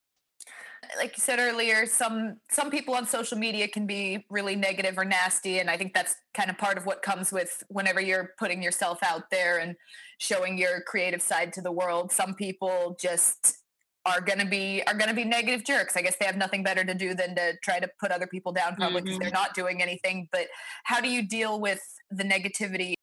like 0.99 1.17
you 1.17 1.21
said 1.21 1.39
earlier 1.39 1.87
some 1.87 2.37
some 2.51 2.71
people 2.71 2.95
on 2.95 3.07
social 3.07 3.37
media 3.37 3.67
can 3.67 3.87
be 3.87 4.25
really 4.31 4.55
negative 4.55 4.97
or 4.97 5.05
nasty 5.05 5.59
and 5.59 5.69
i 5.69 5.77
think 5.77 5.93
that's 5.93 6.17
kind 6.35 6.51
of 6.51 6.59
part 6.59 6.77
of 6.77 6.87
what 6.87 7.03
comes 7.03 7.33
with 7.33 7.63
whenever 7.69 8.01
you're 8.01 8.35
putting 8.39 8.63
yourself 8.63 8.99
out 9.03 9.31
there 9.31 9.59
and 9.59 9.77
showing 10.19 10.59
your 10.59 10.81
creative 10.83 11.23
side 11.23 11.53
to 11.55 11.63
the 11.63 11.73
world. 11.73 12.13
Some 12.13 12.35
people 12.35 12.97
just 13.01 13.59
are 14.07 14.21
going 14.21 14.39
to 14.39 14.47
be 14.47 14.83
are 14.87 14.95
going 14.95 15.09
to 15.09 15.15
be 15.15 15.25
negative 15.25 15.65
jerks. 15.65 15.97
I 15.97 16.03
guess 16.03 16.17
they 16.19 16.27
have 16.27 16.37
nothing 16.37 16.63
better 16.63 16.85
to 16.85 16.95
do 16.95 17.15
than 17.15 17.35
to 17.37 17.55
try 17.63 17.81
to 17.81 17.89
put 17.99 18.11
other 18.11 18.27
people 18.27 18.53
down 18.53 18.77
probably 18.77 19.01
because 19.01 19.17
mm-hmm. 19.17 19.23
they're 19.23 19.33
not 19.33 19.55
doing 19.55 19.81
anything 19.83 20.29
but 20.31 20.47
how 20.85 21.01
do 21.01 21.09
you 21.09 21.27
deal 21.27 21.61
with 21.61 21.81
the 22.11 22.25
negativity? 22.25 22.95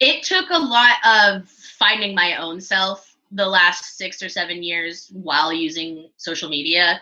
It 0.00 0.22
took 0.22 0.48
a 0.50 0.58
lot 0.58 0.96
of 1.04 1.48
finding 1.48 2.14
my 2.14 2.36
own 2.36 2.60
self 2.60 3.09
the 3.30 3.46
last 3.46 3.96
six 3.96 4.22
or 4.22 4.28
seven 4.28 4.62
years 4.62 5.10
while 5.12 5.52
using 5.52 6.10
social 6.16 6.48
media 6.48 7.00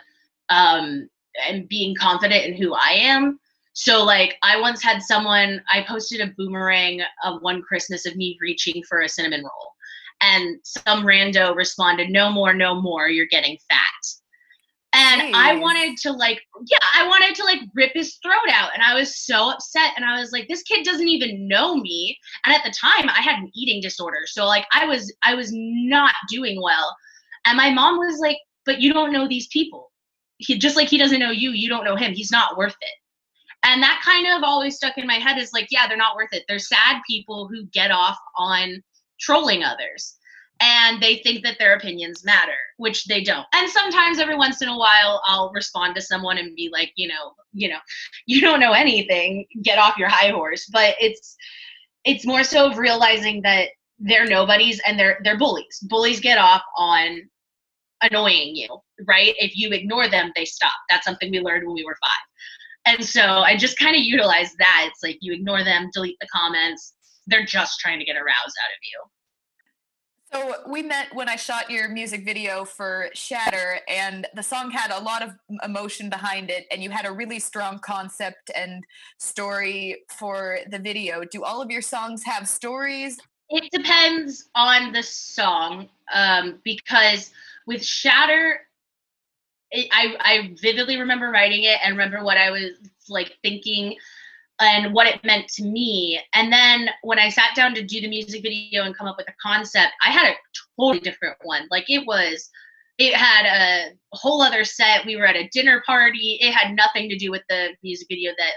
um, 0.49 1.09
and 1.49 1.69
being 1.69 1.95
confident 1.95 2.45
in 2.45 2.55
who 2.55 2.75
I 2.75 2.91
am. 2.93 3.39
So, 3.73 4.03
like, 4.03 4.37
I 4.43 4.61
once 4.61 4.83
had 4.83 5.03
someone, 5.03 5.63
I 5.71 5.85
posted 5.87 6.21
a 6.21 6.33
boomerang 6.37 7.01
of 7.23 7.43
one 7.43 7.63
Christmas 7.63 8.07
of 8.07 8.17
me 8.17 8.37
reaching 8.41 8.83
for 8.89 9.03
a 9.03 9.09
cinnamon 9.09 9.43
roll. 9.43 9.75
And 10.21 10.59
some 10.65 11.05
rando 11.05 11.55
responded, 11.55 12.11
No 12.11 12.31
more, 12.31 12.53
no 12.53 12.81
more, 12.81 13.09
you're 13.09 13.27
getting 13.27 13.57
fat. 13.69 14.18
And 14.99 15.23
Jeez. 15.23 15.31
I 15.33 15.55
wanted 15.55 15.97
to 15.99 16.13
like, 16.13 16.41
yeah, 16.67 16.79
I 16.93 17.07
wanted 17.07 17.37
to 17.37 17.45
like 17.45 17.61
rip 17.73 17.93
his 17.95 18.17
throat 18.17 18.51
out. 18.53 18.71
And 18.75 18.83
I 18.83 18.95
was 18.99 19.17
so 19.17 19.51
upset. 19.51 19.93
And 19.95 20.05
I 20.05 20.19
was 20.19 20.33
like, 20.33 20.49
this 20.49 20.63
kid 20.65 20.85
doesn't 20.85 21.07
even 21.07 21.47
know 21.47 21.77
me. 21.77 22.19
And 22.45 22.53
at 22.53 22.65
the 22.65 22.73
time 22.73 23.09
I 23.09 23.21
had 23.23 23.39
an 23.39 23.51
eating 23.55 23.81
disorder. 23.81 24.19
So 24.27 24.45
like 24.45 24.67
I 24.73 24.87
was 24.87 25.15
I 25.25 25.37
was 25.37 25.51
not 25.53 26.15
doing 26.29 26.61
well. 26.61 26.97
And 27.47 27.57
my 27.57 27.71
mom 27.71 27.99
was 27.99 28.19
like, 28.19 28.39
but 28.67 28.81
you 28.81 28.93
don't 28.93 29.13
know 29.13 29.29
these 29.29 29.47
people. 29.49 29.93
He 30.39 30.59
just 30.59 30.77
like 30.77 30.89
he 30.89 30.99
doesn't 30.99 31.21
know 31.21 31.31
you, 31.31 31.53
you 31.53 31.69
don't 31.69 31.85
know 31.85 31.97
him. 31.97 32.13
He's 32.13 32.33
not 32.33 32.57
worth 32.57 32.77
it. 32.81 32.95
And 33.65 33.83
that 33.83 34.03
kind 34.05 34.27
of 34.27 34.43
always 34.43 34.77
stuck 34.77 34.99
in 34.99 35.07
my 35.07 35.15
head 35.15 35.39
is 35.39 35.53
like, 35.53 35.69
yeah, 35.71 35.87
they're 35.87 35.97
not 35.97 36.17
worth 36.17 36.33
it. 36.33 36.45
They're 36.49 36.59
sad 36.59 37.03
people 37.09 37.49
who 37.49 37.67
get 37.67 37.93
off 37.93 38.17
on 38.37 38.83
trolling 39.21 39.63
others 39.63 40.18
and 40.61 41.01
they 41.01 41.17
think 41.19 41.45
that 41.45 41.59
their 41.59 41.75
opinions 41.75 42.25
matter, 42.25 42.57
which 42.79 43.05
they 43.07 43.23
don't. 43.23 43.47
And 43.53 43.71
sometimes 43.71 44.19
every 44.19 44.37
once 44.37 44.61
in 44.61 44.69
a 44.69 44.77
while 44.77 45.23
I'll 45.25 45.53
respond 45.53 45.95
to 45.95 46.03
someone 46.03 46.39
and 46.39 46.57
be 46.57 46.69
like, 46.73 46.93
you 46.97 47.09
know, 47.09 47.33
you 47.53 47.69
know, 47.69 47.79
you 48.27 48.41
don't 48.41 48.61
know 48.61 48.73
anything, 48.73 49.47
get 49.63 49.79
off 49.79 49.97
your 49.97 50.09
high 50.09 50.31
horse. 50.31 50.67
But 50.67 50.95
it's 51.01 51.37
it's 52.05 52.27
more 52.27 52.45
so 52.45 52.71
of 52.71 52.79
realizing 52.79 53.43
that 53.43 53.69
they're 53.99 54.27
nobodies 54.27 54.81
and 54.87 54.99
they're 54.99 55.19
they're 55.23 55.39
bullies. 55.39 55.79
Bullies 55.89 56.21
get 56.21 56.39
off 56.39 56.63
on 56.77 57.23
annoying 58.03 58.55
you, 58.55 58.69
right? 59.07 59.35
If 59.39 59.57
you 59.57 59.71
ignore 59.71 60.09
them, 60.09 60.33
they 60.35 60.45
stop. 60.45 60.73
That's 60.89 61.05
something 61.05 61.31
we 61.31 61.41
learned 61.41 61.67
when 61.67 61.75
we 61.75 61.85
were 61.85 61.97
five. 62.01 62.97
And 62.97 63.05
so 63.05 63.21
I 63.21 63.57
just 63.57 63.79
kind 63.79 63.95
of 63.95 64.03
utilize 64.03 64.55
that. 64.59 64.89
It's 64.89 65.03
like 65.03 65.19
you 65.21 65.33
ignore 65.33 65.65
them, 65.65 65.91
delete 65.93 66.17
the 66.21 66.29
comments. 66.35 66.95
They're 67.27 67.45
just 67.45 67.81
trying 67.81 67.99
to 67.99 68.05
get 68.05 68.17
a 68.17 68.21
rouse 68.21 68.35
out 68.37 68.73
of 68.73 68.79
you. 68.83 69.18
So 70.31 70.55
we 70.67 70.83
met 70.83 71.15
when 71.15 71.29
I 71.29 71.37
shot 71.37 71.71
your 71.71 71.89
music 71.89 72.25
video 72.25 72.65
for 72.65 73.09
Shatter, 73.15 73.81
and 73.89 74.27
the 74.35 74.43
song 74.43 74.71
had 74.71 74.91
a 74.91 75.03
lot 75.03 75.23
of 75.23 75.31
emotion 75.65 76.11
behind 76.11 76.51
it, 76.51 76.67
and 76.71 76.83
you 76.83 76.91
had 76.91 77.07
a 77.07 77.13
really 77.13 77.39
strong 77.39 77.79
concept 77.79 78.51
and 78.55 78.85
story 79.17 80.03
for 80.09 80.59
the 80.71 80.79
video. 80.79 81.25
Do 81.25 81.45
all 81.45 81.63
of 81.63 81.71
your 81.71 81.81
songs 81.81 82.23
have 82.25 82.47
stories? 82.47 83.19
It 83.49 83.71
depends 83.73 84.51
on 84.55 84.93
the 84.93 85.03
song, 85.03 85.89
um, 86.13 86.59
because 86.63 87.31
with 87.67 87.83
Shatter, 87.83 88.61
it, 89.71 89.89
I 89.93 90.17
I 90.21 90.55
vividly 90.61 90.99
remember 90.99 91.31
writing 91.31 91.65
it 91.65 91.79
and 91.83 91.97
remember 91.97 92.23
what 92.23 92.37
I 92.37 92.51
was 92.51 92.73
like 93.09 93.39
thinking 93.43 93.97
and 94.61 94.93
what 94.93 95.07
it 95.07 95.25
meant 95.25 95.49
to 95.49 95.65
me. 95.65 96.21
And 96.35 96.53
then 96.53 96.91
when 97.03 97.19
I 97.19 97.29
sat 97.29 97.55
down 97.55 97.75
to 97.75 97.83
do 97.83 98.01
the 98.01 98.09
music 98.09 98.43
video 98.43 98.85
and 98.85 98.97
come 98.97 99.07
up 99.07 99.17
with 99.17 99.29
a 99.29 99.35
concept, 99.41 99.93
I 100.05 100.11
had 100.11 100.33
a 100.33 100.37
totally 100.77 101.01
different 101.01 101.37
one. 101.43 101.67
Like 101.71 101.89
it 101.89 102.07
was, 102.07 102.51
it 102.99 103.15
had 103.15 103.47
a 103.47 103.93
whole 104.13 104.43
other 104.43 104.65
set. 104.65 105.07
We 105.07 105.17
were 105.17 105.27
at 105.27 105.37
a 105.37 105.49
dinner 105.53 105.83
party. 105.87 106.39
It 106.41 106.53
had 106.53 106.75
nothing 106.75 107.09
to 107.09 107.17
do 107.17 107.31
with 107.31 107.43
the 107.49 107.69
music 107.83 108.09
video 108.11 108.33
that 108.37 108.53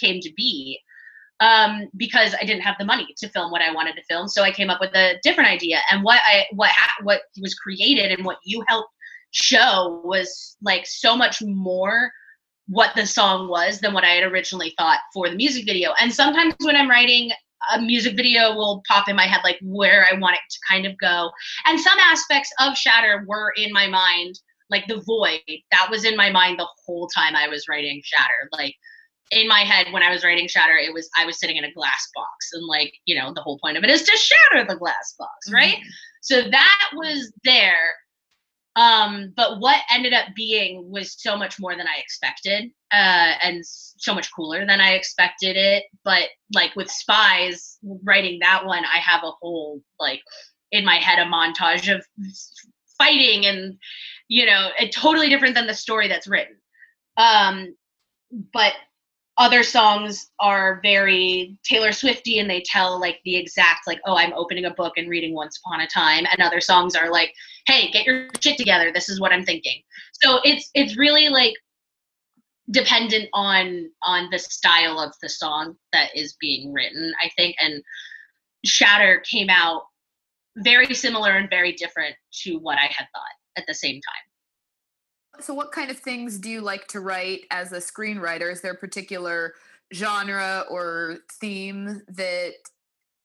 came 0.00 0.20
to 0.20 0.32
be 0.36 0.80
um, 1.40 1.88
because 1.96 2.34
I 2.40 2.44
didn't 2.44 2.62
have 2.62 2.76
the 2.78 2.84
money 2.84 3.06
to 3.18 3.28
film 3.28 3.50
what 3.50 3.62
I 3.62 3.74
wanted 3.74 3.96
to 3.96 4.04
film. 4.04 4.28
So 4.28 4.42
I 4.42 4.52
came 4.52 4.70
up 4.70 4.80
with 4.80 4.94
a 4.94 5.18
different 5.22 5.50
idea. 5.50 5.80
And 5.90 6.02
what 6.04 6.20
I 6.24 6.44
what 6.52 6.70
ha- 6.70 7.02
what 7.02 7.22
was 7.40 7.54
created 7.54 8.12
and 8.12 8.24
what 8.24 8.38
you 8.44 8.64
helped 8.68 8.90
show 9.32 10.00
was 10.04 10.56
like 10.62 10.86
so 10.86 11.16
much 11.16 11.42
more 11.42 12.12
what 12.68 12.94
the 12.94 13.06
song 13.06 13.48
was 13.48 13.80
than 13.80 13.92
what 13.92 14.04
I 14.04 14.10
had 14.10 14.24
originally 14.24 14.74
thought 14.78 15.00
for 15.12 15.28
the 15.28 15.36
music 15.36 15.66
video. 15.66 15.92
And 16.00 16.12
sometimes 16.12 16.54
when 16.60 16.76
I'm 16.76 16.88
writing 16.88 17.30
a 17.72 17.80
music 17.80 18.16
video 18.16 18.54
will 18.54 18.82
pop 18.88 19.08
in 19.08 19.16
my 19.16 19.26
head 19.26 19.40
like 19.44 19.58
where 19.62 20.06
I 20.10 20.18
want 20.18 20.34
it 20.34 20.40
to 20.50 20.58
kind 20.68 20.86
of 20.86 20.96
go. 20.98 21.30
And 21.66 21.80
some 21.80 21.98
aspects 21.98 22.50
of 22.58 22.76
Shatter 22.76 23.24
were 23.26 23.52
in 23.56 23.72
my 23.72 23.86
mind, 23.86 24.40
like 24.70 24.86
the 24.88 25.02
void, 25.06 25.40
that 25.70 25.88
was 25.90 26.04
in 26.04 26.16
my 26.16 26.30
mind 26.30 26.58
the 26.58 26.68
whole 26.84 27.08
time 27.08 27.36
I 27.36 27.48
was 27.48 27.68
writing 27.68 28.00
Shatter. 28.04 28.48
Like 28.52 28.74
in 29.30 29.48
my 29.48 29.60
head 29.60 29.92
when 29.92 30.02
I 30.02 30.10
was 30.10 30.24
writing 30.24 30.48
Shatter, 30.48 30.76
it 30.76 30.92
was 30.92 31.08
I 31.16 31.24
was 31.24 31.38
sitting 31.38 31.56
in 31.56 31.64
a 31.64 31.72
glass 31.72 32.08
box 32.14 32.50
and 32.52 32.66
like, 32.66 32.92
you 33.04 33.14
know, 33.14 33.32
the 33.32 33.42
whole 33.42 33.58
point 33.62 33.76
of 33.76 33.84
it 33.84 33.90
is 33.90 34.02
to 34.02 34.16
shatter 34.16 34.66
the 34.66 34.76
glass 34.76 35.14
box, 35.18 35.52
right? 35.52 35.76
Mm-hmm. 35.76 35.88
So 36.22 36.42
that 36.42 36.90
was 36.94 37.32
there 37.44 37.94
um, 38.76 39.32
but 39.36 39.60
what 39.60 39.80
ended 39.92 40.14
up 40.14 40.26
being 40.34 40.90
was 40.90 41.14
so 41.20 41.36
much 41.36 41.60
more 41.60 41.76
than 41.76 41.86
I 41.86 41.98
expected, 41.98 42.70
uh, 42.92 43.34
and 43.42 43.60
so 43.64 44.14
much 44.14 44.32
cooler 44.34 44.66
than 44.66 44.80
I 44.80 44.92
expected 44.92 45.56
it. 45.56 45.84
But 46.04 46.28
like 46.54 46.74
with 46.74 46.90
spies, 46.90 47.78
writing 48.04 48.38
that 48.40 48.64
one, 48.64 48.84
I 48.84 48.98
have 48.98 49.22
a 49.24 49.32
whole 49.40 49.82
like 50.00 50.22
in 50.70 50.84
my 50.84 50.96
head 50.96 51.18
a 51.18 51.30
montage 51.30 51.94
of 51.94 52.04
fighting 52.98 53.46
and 53.46 53.78
you 54.28 54.46
know, 54.46 54.70
it 54.78 54.92
totally 54.92 55.28
different 55.28 55.54
than 55.54 55.66
the 55.66 55.74
story 55.74 56.08
that's 56.08 56.26
written. 56.26 56.56
Um, 57.18 57.76
but 58.52 58.72
other 59.42 59.64
songs 59.64 60.30
are 60.38 60.78
very 60.84 61.58
Taylor 61.64 61.90
Swifty 61.90 62.38
and 62.38 62.48
they 62.48 62.62
tell 62.64 63.00
like 63.00 63.18
the 63.24 63.34
exact 63.34 63.88
like 63.88 63.98
oh 64.06 64.16
I'm 64.16 64.32
opening 64.34 64.66
a 64.66 64.70
book 64.70 64.92
and 64.96 65.10
reading 65.10 65.34
Once 65.34 65.58
Upon 65.58 65.80
a 65.80 65.86
Time 65.88 66.24
and 66.30 66.40
other 66.40 66.60
songs 66.60 66.94
are 66.94 67.10
like 67.10 67.34
hey 67.66 67.90
get 67.90 68.06
your 68.06 68.28
shit 68.40 68.56
together 68.56 68.92
this 68.94 69.08
is 69.08 69.20
what 69.20 69.32
I'm 69.32 69.44
thinking. 69.44 69.82
So 70.22 70.38
it's 70.44 70.70
it's 70.74 70.96
really 70.96 71.28
like 71.28 71.54
dependent 72.70 73.28
on 73.32 73.90
on 74.04 74.28
the 74.30 74.38
style 74.38 75.00
of 75.00 75.12
the 75.20 75.28
song 75.28 75.74
that 75.92 76.10
is 76.14 76.36
being 76.40 76.72
written 76.72 77.12
I 77.20 77.28
think 77.36 77.56
and 77.60 77.82
Shatter 78.64 79.24
came 79.28 79.50
out 79.50 79.82
very 80.58 80.94
similar 80.94 81.32
and 81.32 81.50
very 81.50 81.72
different 81.72 82.14
to 82.44 82.58
what 82.58 82.78
I 82.78 82.86
had 82.86 83.08
thought 83.12 83.34
at 83.56 83.64
the 83.66 83.74
same 83.74 83.96
time 83.96 84.31
so, 85.40 85.54
what 85.54 85.72
kind 85.72 85.90
of 85.90 85.98
things 85.98 86.38
do 86.38 86.50
you 86.50 86.60
like 86.60 86.86
to 86.88 87.00
write 87.00 87.42
as 87.50 87.72
a 87.72 87.78
screenwriter? 87.78 88.52
Is 88.52 88.60
there 88.60 88.72
a 88.72 88.76
particular 88.76 89.54
genre 89.92 90.64
or 90.70 91.18
theme 91.40 92.02
that 92.08 92.52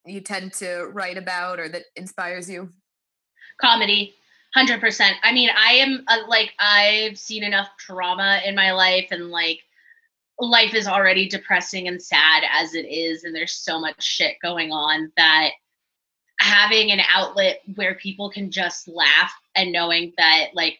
you 0.05 0.21
tend 0.21 0.53
to 0.53 0.85
write 0.93 1.17
about 1.17 1.59
or 1.59 1.69
that 1.69 1.83
inspires 1.95 2.49
you? 2.49 2.69
Comedy, 3.59 4.15
hundred 4.53 4.79
percent. 4.79 5.17
I 5.23 5.33
mean, 5.33 5.49
I 5.55 5.73
am 5.73 6.03
uh, 6.07 6.19
like 6.27 6.53
I've 6.59 7.17
seen 7.17 7.43
enough 7.43 7.69
trauma 7.77 8.41
in 8.45 8.55
my 8.55 8.71
life, 8.71 9.07
and 9.11 9.29
like 9.29 9.59
life 10.39 10.73
is 10.73 10.87
already 10.87 11.27
depressing 11.27 11.87
and 11.87 12.01
sad 12.01 12.43
as 12.51 12.73
it 12.73 12.85
is, 12.85 13.23
and 13.23 13.35
there's 13.35 13.53
so 13.53 13.79
much 13.79 14.01
shit 14.01 14.37
going 14.41 14.71
on 14.71 15.11
that 15.17 15.51
having 16.39 16.91
an 16.91 17.01
outlet 17.09 17.61
where 17.75 17.95
people 17.95 18.29
can 18.29 18.51
just 18.51 18.87
laugh 18.87 19.33
and 19.55 19.71
knowing 19.71 20.13
that 20.17 20.49
like 20.53 20.79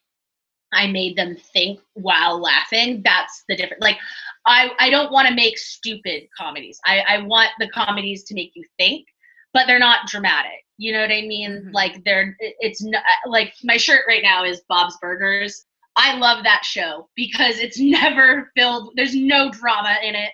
I 0.74 0.88
made 0.88 1.16
them 1.16 1.38
think 1.54 1.80
while 1.94 2.42
laughing. 2.42 3.02
That's 3.04 3.44
the 3.48 3.56
difference. 3.56 3.82
Like, 3.82 3.98
I, 4.46 4.72
I 4.80 4.90
don't 4.90 5.12
want 5.12 5.28
to 5.28 5.34
make 5.34 5.58
stupid 5.58 6.28
comedies. 6.38 6.80
I, 6.86 7.00
I 7.08 7.22
want 7.24 7.50
the 7.60 7.70
comedies 7.70 8.24
to 8.26 8.36
make 8.36 8.52
you 8.56 8.64
think, 8.78 9.08
but 9.54 9.66
they're 9.68 9.80
not 9.80 10.08
dramatic. 10.08 10.66
You 10.78 10.94
know 10.94 11.02
what 11.02 11.12
I 11.12 11.22
mean? 11.22 11.52
Mm-hmm. 11.52 11.72
Like, 11.72 12.04
they're, 12.04 12.36
it's 12.40 12.84
not, 12.84 13.04
like 13.26 13.54
my 13.64 13.78
shirt 13.78 14.02
right 14.08 14.24
now 14.24 14.44
is 14.44 14.62
Bob's 14.70 14.98
Burgers. 15.02 15.66
I 15.96 16.18
love 16.18 16.44
that 16.44 16.64
show 16.64 17.10
because 17.16 17.60
it's 17.60 17.80
never 17.80 18.52
filled, 18.56 18.92
there's 18.96 19.16
no 19.16 19.50
drama 19.52 19.96
in 20.04 20.16
it, 20.16 20.32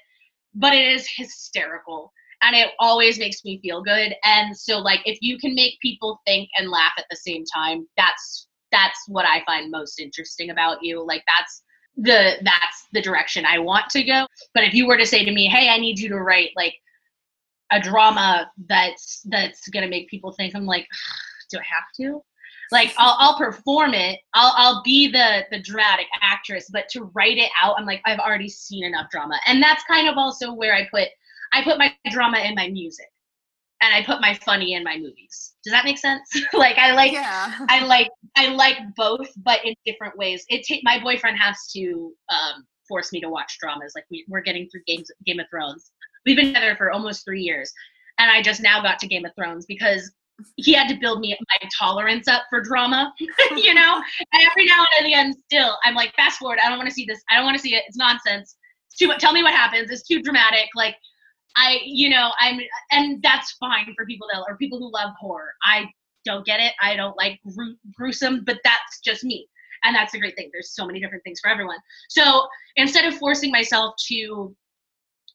but 0.55 0.73
it 0.73 0.87
is 0.87 1.07
hysterical 1.15 2.11
and 2.43 2.55
it 2.55 2.71
always 2.79 3.17
makes 3.17 3.43
me 3.45 3.59
feel 3.61 3.81
good. 3.81 4.13
And 4.23 4.55
so, 4.55 4.79
like, 4.79 4.99
if 5.05 5.17
you 5.21 5.37
can 5.39 5.55
make 5.55 5.79
people 5.79 6.21
think 6.25 6.49
and 6.57 6.69
laugh 6.69 6.91
at 6.97 7.05
the 7.09 7.15
same 7.15 7.45
time, 7.45 7.87
that's 7.95 8.47
that's 8.73 8.99
what 9.07 9.25
I 9.25 9.41
find 9.45 9.71
most 9.71 10.01
interesting 10.01 10.49
about 10.49 10.79
you. 10.81 11.05
Like, 11.05 11.23
that's 11.25 11.63
the 11.95 12.37
that's 12.43 12.87
the 12.91 13.01
direction 13.01 13.45
I 13.45 13.59
want 13.59 13.89
to 13.91 14.03
go. 14.03 14.25
But 14.53 14.63
if 14.63 14.73
you 14.73 14.87
were 14.87 14.97
to 14.97 15.05
say 15.05 15.23
to 15.23 15.31
me, 15.31 15.47
"Hey, 15.47 15.69
I 15.69 15.77
need 15.77 15.99
you 15.99 16.09
to 16.09 16.19
write 16.19 16.49
like 16.55 16.73
a 17.71 17.79
drama 17.79 18.51
that's 18.67 19.21
that's 19.25 19.69
gonna 19.69 19.87
make 19.87 20.09
people 20.09 20.33
think," 20.33 20.55
I'm 20.55 20.65
like, 20.65 20.87
do 21.51 21.59
I 21.59 21.63
have 21.63 21.83
to? 21.97 22.21
Like, 22.71 22.93
I'll 22.97 23.15
I'll 23.19 23.37
perform 23.37 23.93
it. 23.93 24.19
I'll 24.33 24.53
I'll 24.57 24.83
be 24.83 25.11
the 25.11 25.45
the 25.51 25.61
dramatic 25.61 26.07
actress, 26.21 26.69
but 26.73 26.89
to 26.89 27.11
write 27.13 27.37
it 27.37 27.51
out, 27.61 27.75
I'm 27.77 27.85
like, 27.85 28.01
I've 28.05 28.19
already 28.19 28.49
seen 28.49 28.83
enough 28.83 29.11
drama, 29.11 29.39
and 29.45 29.61
that's 29.61 29.83
kind 29.83 30.09
of 30.09 30.17
also 30.17 30.51
where 30.51 30.73
I 30.73 30.87
put 30.89 31.09
I 31.53 31.63
put 31.63 31.77
my 31.77 31.93
drama 32.11 32.39
in 32.39 32.55
my 32.55 32.69
music 32.69 33.07
and 33.83 33.93
I 33.93 34.03
put 34.03 34.21
my 34.21 34.33
funny 34.33 34.73
in 34.73 34.83
my 34.83 34.97
movies. 34.97 35.53
Does 35.63 35.71
that 35.71 35.85
make 35.85 35.97
sense? 35.97 36.27
like 36.53 36.77
I 36.77 36.93
like 36.93 37.11
yeah. 37.11 37.59
I 37.69 37.85
like 37.85 38.09
I 38.35 38.47
like 38.47 38.77
both, 38.95 39.29
but 39.37 39.63
in 39.65 39.75
different 39.85 40.17
ways. 40.17 40.45
It 40.49 40.65
ta- 40.67 40.81
my 40.83 40.99
boyfriend 41.01 41.37
has 41.39 41.71
to 41.73 42.13
um, 42.29 42.65
force 42.87 43.11
me 43.11 43.21
to 43.21 43.29
watch 43.29 43.57
dramas. 43.59 43.93
Like 43.95 44.05
we, 44.09 44.25
we're 44.27 44.41
getting 44.41 44.67
through 44.69 44.81
Games 44.87 45.09
Game 45.25 45.39
of 45.39 45.45
Thrones. 45.49 45.91
We've 46.25 46.35
been 46.35 46.47
together 46.47 46.75
for 46.75 46.91
almost 46.91 47.25
three 47.25 47.41
years, 47.41 47.71
and 48.19 48.31
I 48.31 48.41
just 48.41 48.61
now 48.61 48.81
got 48.81 48.99
to 48.99 49.07
Game 49.07 49.25
of 49.25 49.31
Thrones 49.35 49.65
because 49.65 50.11
he 50.55 50.73
had 50.73 50.87
to 50.87 50.95
build 50.95 51.19
me 51.19 51.37
my 51.39 51.69
tolerance 51.77 52.27
up 52.27 52.43
for 52.49 52.59
drama, 52.61 53.13
you 53.55 53.73
know. 53.73 54.01
and 54.33 54.43
every 54.43 54.65
now 54.65 54.85
and 54.97 55.05
again, 55.05 55.33
still, 55.45 55.77
I'm 55.83 55.93
like, 55.93 56.13
fast 56.15 56.39
forward. 56.39 56.59
I 56.63 56.69
don't 56.69 56.77
want 56.77 56.89
to 56.89 56.95
see 56.95 57.05
this. 57.05 57.21
I 57.29 57.35
don't 57.35 57.45
want 57.45 57.57
to 57.57 57.61
see 57.61 57.75
it. 57.75 57.83
It's 57.87 57.97
nonsense. 57.97 58.55
It's 58.87 58.97
too. 58.97 59.11
Tell 59.19 59.33
me 59.33 59.43
what 59.43 59.53
happens. 59.53 59.91
It's 59.91 60.07
too 60.07 60.21
dramatic. 60.21 60.69
Like 60.75 60.95
I, 61.55 61.79
you 61.85 62.09
know, 62.09 62.31
I'm, 62.39 62.59
and 62.91 63.21
that's 63.21 63.51
fine 63.53 63.93
for 63.95 64.05
people 64.05 64.27
that, 64.33 64.43
or 64.47 64.57
people 64.57 64.79
who 64.79 64.91
love 64.91 65.11
horror. 65.19 65.53
I 65.63 65.85
don't 66.25 66.45
get 66.45 66.59
it. 66.59 66.73
I 66.81 66.95
don't 66.95 67.15
like 67.17 67.39
gru- 67.55 67.77
gruesome, 67.95 68.43
but 68.45 68.59
that's 68.63 68.99
just 69.03 69.23
me. 69.23 69.47
And 69.83 69.95
that's 69.95 70.13
a 70.13 70.19
great 70.19 70.35
thing. 70.35 70.49
There's 70.53 70.73
so 70.73 70.85
many 70.85 70.99
different 70.99 71.23
things 71.23 71.39
for 71.41 71.49
everyone. 71.49 71.77
So 72.09 72.47
instead 72.77 73.05
of 73.05 73.17
forcing 73.17 73.51
myself 73.51 73.95
to 74.07 74.55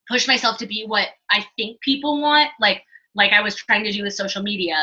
push 0.09 0.27
myself 0.27 0.57
to 0.59 0.67
be 0.67 0.85
what 0.87 1.09
I 1.31 1.45
think 1.57 1.81
people 1.83 2.21
want, 2.21 2.51
like, 2.61 2.83
like 3.15 3.33
I 3.33 3.43
was 3.43 3.55
trying 3.55 3.85
to 3.85 3.93
do 3.93 4.03
with 4.03 4.15
social 4.15 4.43
media, 4.43 4.77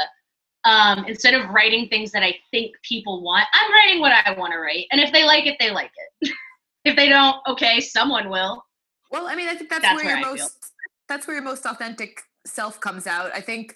um, 0.66 1.06
instead 1.06 1.34
of 1.34 1.50
writing 1.50 1.88
things 1.90 2.12
that 2.12 2.24
I 2.24 2.36
think 2.52 2.76
people 2.84 3.24
want, 3.24 3.46
I'm 3.54 3.72
writing 3.72 4.02
what 4.02 4.12
I 4.12 4.34
want 4.34 4.54
to 4.54 4.60
write. 4.60 4.86
And 4.92 5.02
if 5.02 5.12
they 5.12 5.24
like 5.24 5.46
it, 5.46 5.58
they 5.60 5.72
like 5.72 5.92
it. 6.22 6.32
if 6.86 6.96
they 6.96 7.10
don't, 7.10 7.38
okay, 7.48 7.80
someone 7.80 8.30
will. 8.30 8.64
Well, 9.12 9.28
I 9.28 9.36
mean, 9.36 9.48
I 9.48 9.56
think 9.56 9.70
that's, 9.70 9.82
that's 9.82 10.04
where, 10.04 10.16
where 10.16 10.20
you're 10.20 10.30
most 10.30 10.72
that's 11.08 11.28
where 11.28 11.36
your 11.36 11.44
most 11.44 11.66
authentic 11.66 12.22
self 12.46 12.80
comes 12.80 13.08
out. 13.08 13.32
I 13.34 13.42
think 13.42 13.76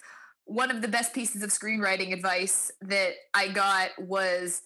one 0.50 0.72
of 0.72 0.82
the 0.82 0.88
best 0.88 1.14
pieces 1.14 1.44
of 1.44 1.50
screenwriting 1.50 2.12
advice 2.12 2.72
that 2.82 3.12
I 3.34 3.46
got 3.48 3.90
was 4.00 4.62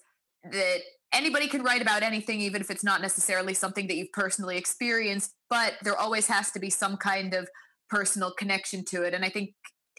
that 0.51 0.79
anybody 1.13 1.47
can 1.47 1.61
write 1.61 1.83
about 1.83 2.01
anything, 2.01 2.41
even 2.41 2.59
if 2.59 2.71
it's 2.71 2.83
not 2.83 3.03
necessarily 3.03 3.53
something 3.53 3.85
that 3.85 3.95
you've 3.95 4.11
personally 4.11 4.57
experienced, 4.57 5.35
but 5.47 5.73
there 5.83 5.95
always 5.95 6.25
has 6.25 6.49
to 6.53 6.59
be 6.59 6.71
some 6.71 6.97
kind 6.97 7.35
of 7.35 7.47
personal 7.87 8.33
connection 8.33 8.83
to 8.85 9.03
it. 9.03 9.13
And 9.13 9.23
I 9.23 9.29
think 9.29 9.51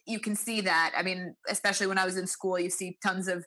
you 0.08 0.18
can 0.18 0.34
see 0.34 0.60
that. 0.62 0.92
I 0.96 1.04
mean, 1.04 1.36
especially 1.48 1.86
when 1.86 1.98
I 1.98 2.04
was 2.04 2.16
in 2.16 2.26
school, 2.26 2.58
you 2.58 2.68
see 2.68 2.98
tons 3.00 3.28
of 3.28 3.44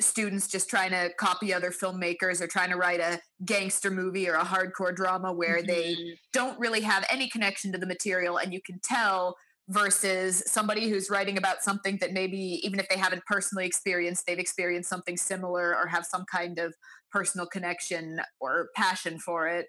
students 0.00 0.48
just 0.48 0.68
trying 0.68 0.90
to 0.90 1.10
copy 1.20 1.54
other 1.54 1.70
filmmakers 1.70 2.40
or 2.40 2.48
trying 2.48 2.70
to 2.70 2.76
write 2.76 2.98
a 2.98 3.20
gangster 3.44 3.92
movie 3.92 4.28
or 4.28 4.34
a 4.34 4.44
hardcore 4.44 4.94
drama 4.94 5.32
where 5.32 5.58
mm-hmm. 5.58 5.68
they 5.68 6.16
don't 6.32 6.58
really 6.58 6.80
have 6.80 7.06
any 7.08 7.28
connection 7.28 7.70
to 7.70 7.78
the 7.78 7.86
material 7.86 8.38
and 8.38 8.52
you 8.52 8.60
can 8.60 8.80
tell 8.82 9.36
versus 9.70 10.42
somebody 10.46 10.88
who's 10.88 11.10
writing 11.10 11.38
about 11.38 11.62
something 11.62 11.96
that 12.00 12.12
maybe 12.12 12.60
even 12.62 12.78
if 12.78 12.88
they 12.88 12.96
haven't 12.96 13.24
personally 13.26 13.66
experienced 13.66 14.26
they've 14.26 14.38
experienced 14.38 14.88
something 14.88 15.16
similar 15.16 15.76
or 15.76 15.86
have 15.86 16.04
some 16.04 16.24
kind 16.30 16.58
of 16.58 16.74
personal 17.10 17.46
connection 17.46 18.20
or 18.40 18.68
passion 18.76 19.18
for 19.18 19.46
it 19.46 19.66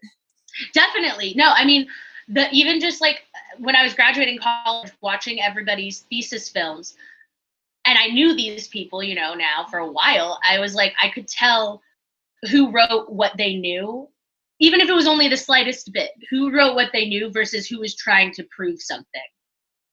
definitely 0.74 1.34
no 1.36 1.52
i 1.56 1.64
mean 1.64 1.88
the 2.28 2.48
even 2.52 2.80
just 2.80 3.00
like 3.00 3.22
when 3.60 3.76
i 3.76 3.84
was 3.84 3.94
graduating 3.94 4.38
college 4.40 4.92
watching 5.02 5.42
everybody's 5.42 6.00
thesis 6.10 6.50
films 6.50 6.96
and 7.86 7.98
I 7.98 8.08
knew 8.08 8.36
these 8.36 8.68
people, 8.68 9.02
you 9.02 9.16
know, 9.16 9.34
now 9.34 9.66
for 9.70 9.80
a 9.80 9.92
while. 9.92 10.40
I 10.48 10.60
was 10.60 10.76
like, 10.76 10.94
I 11.02 11.10
could 11.10 11.28
tell 11.28 11.82
who 12.50 12.72
wrote 12.72 13.12
what 13.12 13.34
they 13.38 13.56
knew, 13.56 14.08
even 14.60 14.82
if 14.82 14.90
it 14.90 14.94
was 14.94 15.08
only 15.08 15.28
the 15.28 15.38
slightest 15.38 15.92
bit, 15.92 16.12
who 16.30 16.56
wrote 16.56 16.76
what 16.76 16.92
they 16.94 17.08
knew 17.08 17.32
versus 17.32 17.68
who 17.68 17.80
was 17.80 17.96
trying 17.96 18.32
to 18.34 18.48
prove 18.56 18.82
something. 18.82 19.22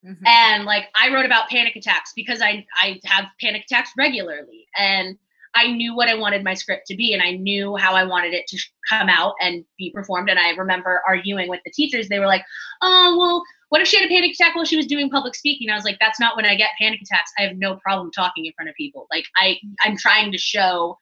Mm-hmm. 0.06 0.26
And 0.26 0.64
like 0.64 0.86
I 0.94 1.12
wrote 1.12 1.26
about 1.26 1.48
panic 1.48 1.76
attacks 1.76 2.12
because 2.14 2.40
I 2.40 2.64
I 2.76 3.00
have 3.04 3.26
panic 3.40 3.64
attacks 3.64 3.90
regularly 3.96 4.66
and 4.76 5.16
I 5.54 5.68
knew 5.68 5.96
what 5.96 6.08
I 6.08 6.14
wanted 6.14 6.44
my 6.44 6.54
script 6.54 6.86
to 6.88 6.96
be 6.96 7.14
and 7.14 7.22
I 7.22 7.32
knew 7.32 7.74
how 7.76 7.94
I 7.94 8.04
wanted 8.04 8.34
it 8.34 8.46
to 8.48 8.58
come 8.88 9.08
out 9.08 9.34
and 9.40 9.64
be 9.76 9.90
performed 9.90 10.30
and 10.30 10.38
I 10.38 10.50
remember 10.50 11.02
arguing 11.06 11.48
with 11.48 11.60
the 11.64 11.72
teachers 11.72 12.08
they 12.08 12.20
were 12.20 12.26
like, 12.26 12.44
"Oh, 12.80 13.16
well, 13.18 13.42
what 13.68 13.80
if 13.80 13.88
she 13.88 13.98
had 13.98 14.06
a 14.06 14.08
panic 14.08 14.32
attack 14.32 14.54
while 14.54 14.64
she 14.64 14.76
was 14.76 14.86
doing 14.86 15.10
public 15.10 15.34
speaking? 15.34 15.70
I 15.70 15.74
was 15.74 15.84
like, 15.84 15.98
that's 16.00 16.20
not 16.20 16.36
when 16.36 16.46
I 16.46 16.54
get 16.54 16.70
panic 16.80 17.00
attacks. 17.02 17.32
I 17.38 17.42
have 17.42 17.56
no 17.56 17.76
problem 17.76 18.10
talking 18.10 18.46
in 18.46 18.52
front 18.54 18.68
of 18.68 18.74
people. 18.76 19.06
Like 19.10 19.24
I, 19.36 19.58
I'm 19.82 19.96
trying 19.96 20.32
to 20.32 20.38
show 20.38 20.96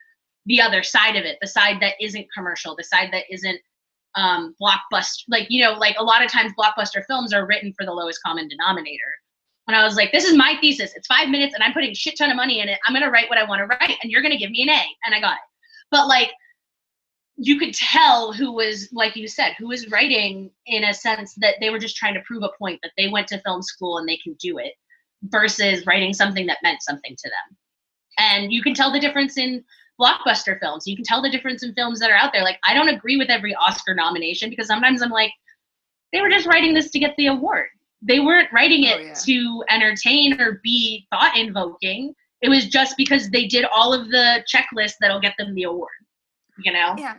the 0.46 0.60
other 0.60 0.82
side 0.82 1.16
of 1.16 1.24
it, 1.24 1.38
the 1.40 1.46
side 1.46 1.80
that 1.80 1.94
isn't 2.00 2.26
commercial, 2.34 2.76
the 2.76 2.84
side 2.84 3.10
that 3.12 3.24
isn't 3.30 3.60
um, 4.16 4.54
blockbuster. 4.60 5.24
Like 5.28 5.46
you 5.50 5.62
know, 5.62 5.72
like 5.72 5.96
a 5.98 6.04
lot 6.04 6.24
of 6.24 6.30
times 6.30 6.52
blockbuster 6.58 7.04
films 7.06 7.32
are 7.32 7.46
written 7.46 7.72
for 7.76 7.84
the 7.84 7.92
lowest 7.92 8.20
common 8.24 8.48
denominator. 8.48 9.14
And 9.68 9.76
I 9.76 9.82
was 9.82 9.96
like, 9.96 10.12
this 10.12 10.24
is 10.24 10.36
my 10.36 10.56
thesis. 10.60 10.92
It's 10.94 11.08
five 11.08 11.28
minutes, 11.28 11.54
and 11.54 11.62
I'm 11.62 11.72
putting 11.72 11.92
shit 11.94 12.16
ton 12.16 12.30
of 12.30 12.36
money 12.36 12.60
in 12.60 12.68
it. 12.68 12.78
I'm 12.86 12.94
gonna 12.94 13.10
write 13.10 13.28
what 13.28 13.38
I 13.38 13.44
want 13.44 13.60
to 13.60 13.66
write, 13.66 13.96
and 14.02 14.10
you're 14.10 14.22
gonna 14.22 14.38
give 14.38 14.50
me 14.50 14.62
an 14.62 14.70
A, 14.70 14.82
and 15.04 15.14
I 15.14 15.20
got 15.20 15.34
it. 15.34 15.48
But 15.90 16.08
like 16.08 16.32
you 17.36 17.58
could 17.58 17.74
tell 17.74 18.32
who 18.32 18.50
was 18.50 18.88
like 18.92 19.14
you 19.14 19.28
said 19.28 19.54
who 19.58 19.68
was 19.68 19.90
writing 19.90 20.50
in 20.66 20.84
a 20.84 20.94
sense 20.94 21.34
that 21.34 21.56
they 21.60 21.70
were 21.70 21.78
just 21.78 21.96
trying 21.96 22.14
to 22.14 22.22
prove 22.26 22.42
a 22.42 22.50
point 22.58 22.80
that 22.82 22.92
they 22.96 23.08
went 23.08 23.28
to 23.28 23.40
film 23.42 23.62
school 23.62 23.98
and 23.98 24.08
they 24.08 24.16
can 24.16 24.34
do 24.40 24.58
it 24.58 24.72
versus 25.24 25.84
writing 25.86 26.14
something 26.14 26.46
that 26.46 26.58
meant 26.62 26.82
something 26.82 27.14
to 27.14 27.28
them 27.28 27.56
and 28.18 28.52
you 28.52 28.62
can 28.62 28.74
tell 28.74 28.92
the 28.92 29.00
difference 29.00 29.36
in 29.36 29.62
blockbuster 30.00 30.58
films 30.60 30.86
you 30.86 30.96
can 30.96 31.04
tell 31.04 31.22
the 31.22 31.30
difference 31.30 31.62
in 31.62 31.74
films 31.74 31.98
that 31.98 32.10
are 32.10 32.16
out 32.16 32.32
there 32.32 32.42
like 32.42 32.58
i 32.66 32.74
don't 32.74 32.88
agree 32.88 33.16
with 33.16 33.30
every 33.30 33.54
oscar 33.56 33.94
nomination 33.94 34.50
because 34.50 34.66
sometimes 34.66 35.02
i'm 35.02 35.10
like 35.10 35.32
they 36.12 36.20
were 36.20 36.30
just 36.30 36.46
writing 36.46 36.74
this 36.74 36.90
to 36.90 36.98
get 36.98 37.14
the 37.16 37.26
award 37.26 37.66
they 38.02 38.20
weren't 38.20 38.52
writing 38.52 38.84
oh, 38.86 38.88
it 38.88 39.00
oh, 39.00 39.04
yeah. 39.04 39.14
to 39.14 39.64
entertain 39.70 40.40
or 40.40 40.60
be 40.62 41.06
thought 41.10 41.36
invoking 41.36 42.14
it 42.42 42.48
was 42.48 42.66
just 42.66 42.96
because 42.96 43.30
they 43.30 43.46
did 43.46 43.64
all 43.74 43.94
of 43.94 44.10
the 44.10 44.44
checklists 44.52 44.94
that'll 45.00 45.20
get 45.20 45.34
them 45.38 45.54
the 45.54 45.62
award 45.62 45.88
you 46.58 46.72
know? 46.72 46.94
Yeah. 46.96 47.14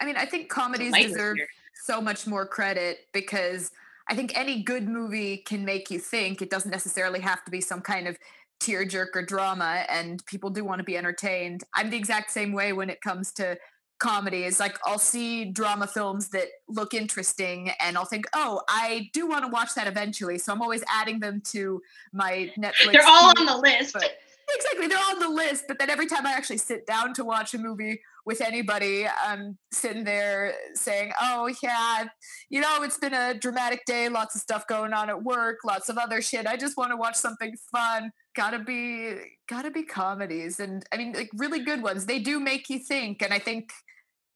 I 0.00 0.04
mean, 0.04 0.16
I 0.16 0.26
think 0.26 0.48
comedies 0.48 0.92
deserve 0.92 1.36
so 1.84 2.00
much 2.00 2.26
more 2.26 2.46
credit 2.46 2.98
because 3.12 3.70
I 4.08 4.14
think 4.14 4.36
any 4.36 4.62
good 4.62 4.88
movie 4.88 5.38
can 5.38 5.64
make 5.64 5.90
you 5.90 5.98
think. 5.98 6.42
It 6.42 6.50
doesn't 6.50 6.70
necessarily 6.70 7.20
have 7.20 7.44
to 7.44 7.50
be 7.50 7.60
some 7.60 7.80
kind 7.80 8.06
of 8.06 8.18
tearjerker 8.60 9.26
drama, 9.26 9.84
and 9.88 10.24
people 10.26 10.50
do 10.50 10.64
want 10.64 10.78
to 10.78 10.84
be 10.84 10.96
entertained. 10.96 11.64
I'm 11.74 11.90
the 11.90 11.96
exact 11.96 12.30
same 12.30 12.52
way 12.52 12.72
when 12.72 12.90
it 12.90 13.00
comes 13.00 13.32
to 13.34 13.58
comedies. 13.98 14.60
Like 14.60 14.78
I'll 14.84 14.98
see 14.98 15.46
drama 15.46 15.86
films 15.86 16.28
that 16.30 16.48
look 16.68 16.94
interesting 16.94 17.70
and 17.80 17.96
I'll 17.96 18.04
think, 18.04 18.26
oh, 18.34 18.60
I 18.68 19.10
do 19.12 19.26
want 19.26 19.44
to 19.44 19.50
watch 19.50 19.74
that 19.74 19.86
eventually. 19.86 20.38
So 20.38 20.52
I'm 20.52 20.62
always 20.62 20.84
adding 20.88 21.20
them 21.20 21.40
to 21.46 21.80
my 22.12 22.52
Netflix. 22.58 22.92
They're 22.92 23.06
all 23.06 23.32
on 23.38 23.46
the 23.46 23.56
list. 23.56 23.94
But 23.94 24.18
exactly. 24.56 24.86
They're 24.88 24.98
on 24.98 25.20
the 25.20 25.28
list, 25.28 25.64
but 25.68 25.78
then 25.78 25.90
every 25.90 26.06
time 26.06 26.26
I 26.26 26.32
actually 26.32 26.58
sit 26.58 26.86
down 26.86 27.14
to 27.14 27.24
watch 27.24 27.54
a 27.54 27.58
movie 27.58 28.00
with 28.24 28.40
anybody, 28.40 29.06
I'm 29.06 29.58
sitting 29.72 30.04
there 30.04 30.54
saying, 30.74 31.12
"Oh 31.20 31.48
yeah, 31.62 32.06
you 32.50 32.60
know, 32.60 32.82
it's 32.82 32.98
been 32.98 33.14
a 33.14 33.34
dramatic 33.34 33.84
day. 33.86 34.08
Lots 34.08 34.34
of 34.34 34.40
stuff 34.40 34.66
going 34.66 34.92
on 34.92 35.10
at 35.10 35.22
work. 35.22 35.58
Lots 35.64 35.88
of 35.88 35.98
other 35.98 36.20
shit. 36.20 36.46
I 36.46 36.56
just 36.56 36.76
want 36.76 36.90
to 36.90 36.96
watch 36.96 37.16
something 37.16 37.54
fun. 37.70 38.10
Gotta 38.34 38.58
be, 38.58 39.14
gotta 39.48 39.70
be 39.70 39.82
comedies, 39.84 40.58
and 40.60 40.84
I 40.92 40.96
mean, 40.96 41.12
like 41.12 41.30
really 41.34 41.60
good 41.64 41.82
ones. 41.82 42.06
They 42.06 42.18
do 42.18 42.40
make 42.40 42.68
you 42.68 42.78
think, 42.78 43.22
and 43.22 43.32
I 43.32 43.38
think." 43.38 43.70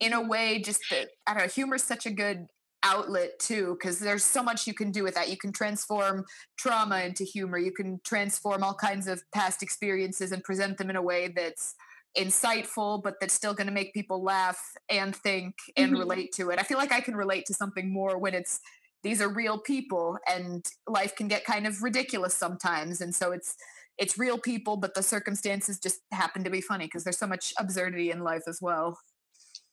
In 0.03 0.15
a 0.15 0.23
way, 0.23 0.63
just 0.63 0.81
that 0.91 1.11
I 1.27 1.35
don't 1.35 1.43
know, 1.43 1.49
humor 1.49 1.75
is 1.75 1.83
such 1.83 2.07
a 2.07 2.11
good 2.11 2.47
outlet 2.83 3.39
too 3.39 3.77
because 3.79 3.99
there's 3.99 4.25
so 4.25 4.43
much 4.43 4.67
you 4.67 4.75
can 4.75 4.91
do 4.91 5.03
with 5.03 5.15
that. 5.15 5.29
You 5.29 5.37
can 5.37 5.53
transform 5.53 6.25
trauma 6.59 7.01
into 7.01 7.25
humor. 7.25 7.59
You 7.59 7.73
can 7.73 8.01
transform 8.05 8.63
all 8.63 8.75
kinds 8.75 9.07
of 9.07 9.23
past 9.33 9.63
experiences 9.63 10.33
and 10.33 10.43
present 10.43 10.79
them 10.79 10.91
in 10.91 10.97
a 10.97 11.03
way 11.03 11.29
that's 11.29 11.75
insightful 12.19 13.01
but 13.03 13.15
that's 13.21 13.35
still 13.35 13.55
going 13.55 13.69
to 13.69 13.73
make 13.73 13.95
people 13.95 14.23
laugh 14.23 14.59
and 14.89 15.15
think 15.15 15.55
and 15.77 15.93
mm-hmm. 15.93 16.01
relate 16.01 16.33
to 16.33 16.51
it. 16.51 16.59
I 16.59 16.65
feel 16.65 16.79
like 16.79 16.93
i 16.93 17.01
can 17.01 17.15
relate 17.15 17.47
to 17.47 17.55
something 17.55 17.93
more 17.93 18.19
when 18.19 18.35
it's 18.35 18.61
these 19.03 19.23
are 19.23 19.29
real 19.29 19.59
people 19.59 20.19
and 20.29 20.67
life 20.89 21.15
can 21.15 21.29
get 21.29 21.45
kind 21.45 21.67
of 21.67 21.83
ridiculous 21.83 22.35
sometimes 22.35 23.01
and 23.01 23.15
so 23.15 23.31
it's 23.31 23.57
it's 23.97 24.19
real 24.19 24.39
people 24.39 24.77
but 24.77 24.95
the 24.95 25.03
circumstances 25.03 25.79
just 25.79 26.01
happen 26.11 26.43
to 26.43 26.51
be 26.51 26.61
funny 26.61 26.87
because 26.87 27.05
there's 27.05 27.19
so 27.19 27.29
much 27.29 27.55
absurdity 27.59 28.11
in 28.11 28.25
life 28.25 28.43
as 28.49 28.61
well. 28.61 28.99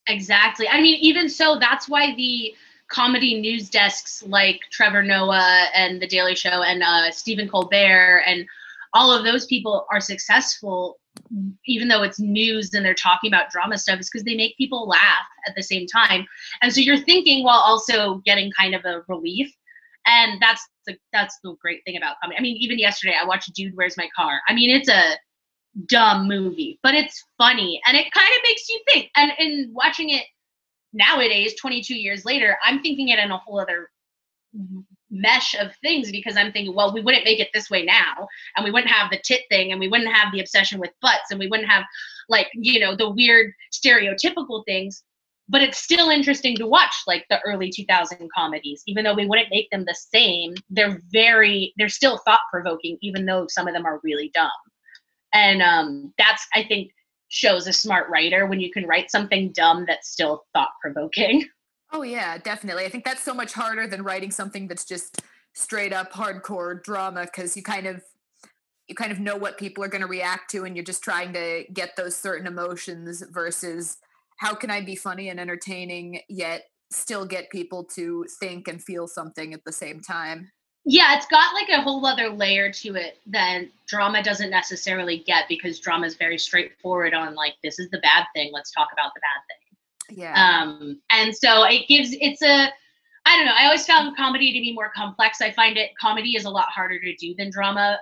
Exactly. 0.06 0.68
I 0.68 0.80
mean 0.80 0.98
even 1.00 1.28
so 1.28 1.58
that's 1.58 1.88
why 1.88 2.14
the 2.14 2.54
comedy 2.88 3.40
news 3.40 3.68
desks 3.68 4.22
like 4.26 4.60
Trevor 4.70 5.02
Noah 5.02 5.66
and 5.74 6.00
The 6.00 6.06
Daily 6.06 6.34
Show 6.34 6.62
and 6.62 6.82
uh, 6.82 7.10
Stephen 7.10 7.48
Colbert 7.48 8.22
and 8.26 8.46
all 8.94 9.12
of 9.12 9.24
those 9.24 9.46
people 9.46 9.86
are 9.92 10.00
successful, 10.00 10.98
even 11.66 11.88
though 11.88 12.02
it's 12.02 12.18
news 12.18 12.72
and 12.72 12.84
they're 12.84 12.94
talking 12.94 13.30
about 13.30 13.50
drama 13.50 13.76
stuff, 13.76 14.00
is 14.00 14.08
because 14.10 14.24
they 14.24 14.36
make 14.36 14.56
people 14.56 14.88
laugh 14.88 15.26
at 15.46 15.54
the 15.54 15.62
same 15.62 15.86
time. 15.86 16.26
And 16.62 16.72
so 16.72 16.80
you're 16.80 16.96
thinking 17.04 17.44
while 17.44 17.58
also 17.58 18.22
getting 18.24 18.50
kind 18.58 18.74
of 18.74 18.84
a 18.84 19.02
relief. 19.08 19.52
And 20.06 20.40
that's 20.40 20.66
the 20.86 20.96
that's 21.12 21.38
the 21.44 21.54
great 21.60 21.82
thing 21.84 21.98
about 21.98 22.16
comedy. 22.22 22.38
I 22.38 22.42
mean, 22.42 22.56
even 22.56 22.78
yesterday 22.78 23.14
I 23.20 23.26
watched 23.26 23.52
Dude, 23.52 23.76
Where's 23.76 23.98
My 23.98 24.08
Car? 24.16 24.40
I 24.48 24.54
mean, 24.54 24.70
it's 24.70 24.88
a 24.88 25.16
dumb 25.86 26.26
movie, 26.26 26.80
but 26.82 26.94
it's 26.94 27.22
funny 27.36 27.80
and 27.86 27.96
it 27.96 28.10
kind 28.12 28.26
of 28.26 28.40
makes 28.42 28.68
you 28.70 28.80
think. 28.88 29.10
And 29.16 29.32
in 29.38 29.70
watching 29.74 30.10
it 30.10 30.24
nowadays 30.92 31.54
22 31.60 31.94
years 31.94 32.24
later 32.24 32.56
i'm 32.64 32.80
thinking 32.80 33.08
it 33.08 33.18
in 33.18 33.30
a 33.30 33.38
whole 33.38 33.60
other 33.60 33.90
mesh 35.10 35.54
of 35.54 35.74
things 35.82 36.10
because 36.10 36.36
i'm 36.36 36.52
thinking 36.52 36.74
well 36.74 36.92
we 36.92 37.02
wouldn't 37.02 37.24
make 37.24 37.40
it 37.40 37.48
this 37.52 37.70
way 37.70 37.84
now 37.84 38.26
and 38.56 38.64
we 38.64 38.70
wouldn't 38.70 38.90
have 38.90 39.10
the 39.10 39.20
tit 39.24 39.42
thing 39.50 39.70
and 39.70 39.80
we 39.80 39.88
wouldn't 39.88 40.12
have 40.12 40.32
the 40.32 40.40
obsession 40.40 40.80
with 40.80 40.90
butts 41.02 41.30
and 41.30 41.38
we 41.38 41.48
wouldn't 41.48 41.68
have 41.68 41.84
like 42.28 42.48
you 42.54 42.78
know 42.78 42.94
the 42.94 43.10
weird 43.10 43.52
stereotypical 43.72 44.64
things. 44.66 45.02
But 45.50 45.62
it's 45.62 45.78
still 45.78 46.10
interesting 46.10 46.56
to 46.56 46.66
watch 46.66 46.94
like 47.06 47.24
the 47.30 47.40
early 47.40 47.70
2000 47.70 48.28
comedies 48.36 48.82
even 48.86 49.02
though 49.02 49.14
we 49.14 49.26
wouldn't 49.26 49.50
make 49.50 49.70
them 49.70 49.84
the 49.86 49.94
same 49.94 50.54
they're 50.68 51.00
very 51.10 51.72
they're 51.78 51.88
still 51.88 52.18
thought 52.18 52.40
provoking 52.52 52.98
even 53.00 53.24
though 53.24 53.46
some 53.48 53.66
of 53.66 53.74
them 53.74 53.86
are 53.86 54.00
really 54.04 54.30
dumb. 54.34 54.50
And 55.32 55.62
um 55.62 56.12
that's 56.18 56.46
i 56.54 56.62
think 56.62 56.90
shows 57.28 57.66
a 57.66 57.72
smart 57.72 58.08
writer 58.08 58.46
when 58.46 58.60
you 58.60 58.70
can 58.70 58.86
write 58.86 59.10
something 59.10 59.52
dumb 59.52 59.84
that's 59.86 60.08
still 60.08 60.44
thought 60.52 60.72
provoking. 60.80 61.46
Oh 61.90 62.02
yeah, 62.02 62.36
definitely. 62.36 62.84
I 62.84 62.90
think 62.90 63.06
that's 63.06 63.22
so 63.22 63.32
much 63.32 63.54
harder 63.54 63.86
than 63.86 64.02
writing 64.02 64.30
something 64.30 64.68
that's 64.68 64.84
just 64.84 65.22
straight 65.54 65.94
up 65.94 66.12
hardcore 66.12 66.82
drama 66.82 67.22
because 67.22 67.56
you 67.56 67.62
kind 67.62 67.86
of 67.86 68.02
you 68.88 68.94
kind 68.94 69.10
of 69.10 69.20
know 69.20 69.36
what 69.36 69.56
people 69.56 69.82
are 69.82 69.88
going 69.88 70.02
to 70.02 70.06
react 70.06 70.50
to 70.50 70.64
and 70.64 70.76
you're 70.76 70.84
just 70.84 71.02
trying 71.02 71.32
to 71.32 71.64
get 71.72 71.96
those 71.96 72.14
certain 72.14 72.46
emotions 72.46 73.22
versus 73.30 73.96
how 74.36 74.54
can 74.54 74.70
I 74.70 74.82
be 74.82 74.96
funny 74.96 75.30
and 75.30 75.40
entertaining 75.40 76.20
yet 76.28 76.64
still 76.90 77.24
get 77.24 77.48
people 77.48 77.84
to 77.84 78.26
think 78.38 78.68
and 78.68 78.82
feel 78.84 79.08
something 79.08 79.54
at 79.54 79.64
the 79.64 79.72
same 79.72 80.00
time 80.00 80.50
yeah 80.88 81.14
it's 81.14 81.26
got 81.26 81.52
like 81.52 81.68
a 81.68 81.82
whole 81.82 82.04
other 82.06 82.30
layer 82.30 82.72
to 82.72 82.94
it 82.94 83.18
that 83.26 83.64
drama 83.86 84.22
doesn't 84.22 84.48
necessarily 84.48 85.18
get 85.18 85.44
because 85.46 85.78
drama 85.78 86.06
is 86.06 86.14
very 86.14 86.38
straightforward 86.38 87.12
on 87.12 87.34
like 87.34 87.52
this 87.62 87.78
is 87.78 87.90
the 87.90 87.98
bad 87.98 88.24
thing 88.34 88.50
let's 88.54 88.70
talk 88.70 88.88
about 88.92 89.12
the 89.14 89.20
bad 89.20 89.42
thing. 89.48 90.18
Yeah. 90.18 90.62
Um 90.62 91.00
and 91.10 91.36
so 91.36 91.64
it 91.64 91.86
gives 91.88 92.16
it's 92.20 92.40
a 92.40 92.68
i 93.26 93.36
don't 93.36 93.44
know 93.44 93.52
i 93.54 93.66
always 93.66 93.84
found 93.84 94.16
comedy 94.16 94.50
to 94.52 94.60
be 94.60 94.72
more 94.72 94.90
complex. 94.96 95.42
I 95.42 95.52
find 95.52 95.76
it 95.76 95.90
comedy 96.00 96.36
is 96.36 96.46
a 96.46 96.50
lot 96.50 96.70
harder 96.70 96.98
to 96.98 97.14
do 97.16 97.34
than 97.36 97.50
drama 97.50 97.98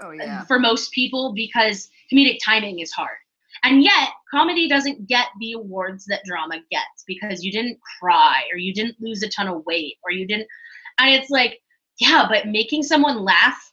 oh 0.00 0.10
yeah. 0.10 0.42
for 0.44 0.58
most 0.58 0.90
people 0.90 1.32
because 1.34 1.88
comedic 2.12 2.38
timing 2.44 2.80
is 2.80 2.90
hard. 2.90 3.16
And 3.62 3.82
yet 3.82 4.10
comedy 4.30 4.68
doesn't 4.68 5.06
get 5.06 5.28
the 5.38 5.52
awards 5.52 6.04
that 6.06 6.24
drama 6.24 6.56
gets 6.70 7.04
because 7.06 7.44
you 7.44 7.52
didn't 7.52 7.78
cry 8.00 8.42
or 8.52 8.58
you 8.58 8.74
didn't 8.74 9.00
lose 9.00 9.22
a 9.22 9.28
ton 9.28 9.46
of 9.46 9.64
weight 9.66 9.98
or 10.04 10.10
you 10.10 10.26
didn't 10.26 10.48
and 10.98 11.10
it's 11.10 11.30
like 11.30 11.60
yeah, 11.98 12.26
but 12.28 12.46
making 12.46 12.82
someone 12.82 13.24
laugh 13.24 13.72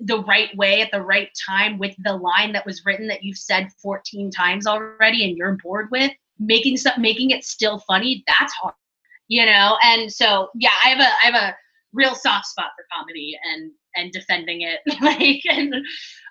the 0.00 0.22
right 0.24 0.54
way 0.56 0.80
at 0.82 0.90
the 0.90 1.00
right 1.00 1.30
time 1.48 1.78
with 1.78 1.94
the 2.04 2.12
line 2.12 2.52
that 2.52 2.66
was 2.66 2.82
written 2.84 3.06
that 3.08 3.22
you've 3.22 3.38
said 3.38 3.68
14 3.82 4.30
times 4.30 4.66
already 4.66 5.24
and 5.24 5.36
you're 5.36 5.56
bored 5.62 5.88
with, 5.90 6.10
making 6.38 6.76
stuff 6.76 6.98
making 6.98 7.30
it 7.30 7.44
still 7.44 7.78
funny, 7.86 8.24
that's 8.26 8.52
hard. 8.54 8.74
You 9.28 9.46
know? 9.46 9.78
And 9.82 10.12
so 10.12 10.48
yeah, 10.54 10.74
I 10.84 10.90
have 10.90 11.00
a 11.00 11.04
I 11.04 11.30
have 11.30 11.34
a 11.34 11.56
real 11.92 12.14
soft 12.14 12.46
spot 12.46 12.70
for 12.76 12.84
comedy 12.94 13.38
and 13.52 13.70
and 13.96 14.12
defending 14.12 14.62
it. 14.62 14.80
like 15.00 15.40
and 15.48 15.74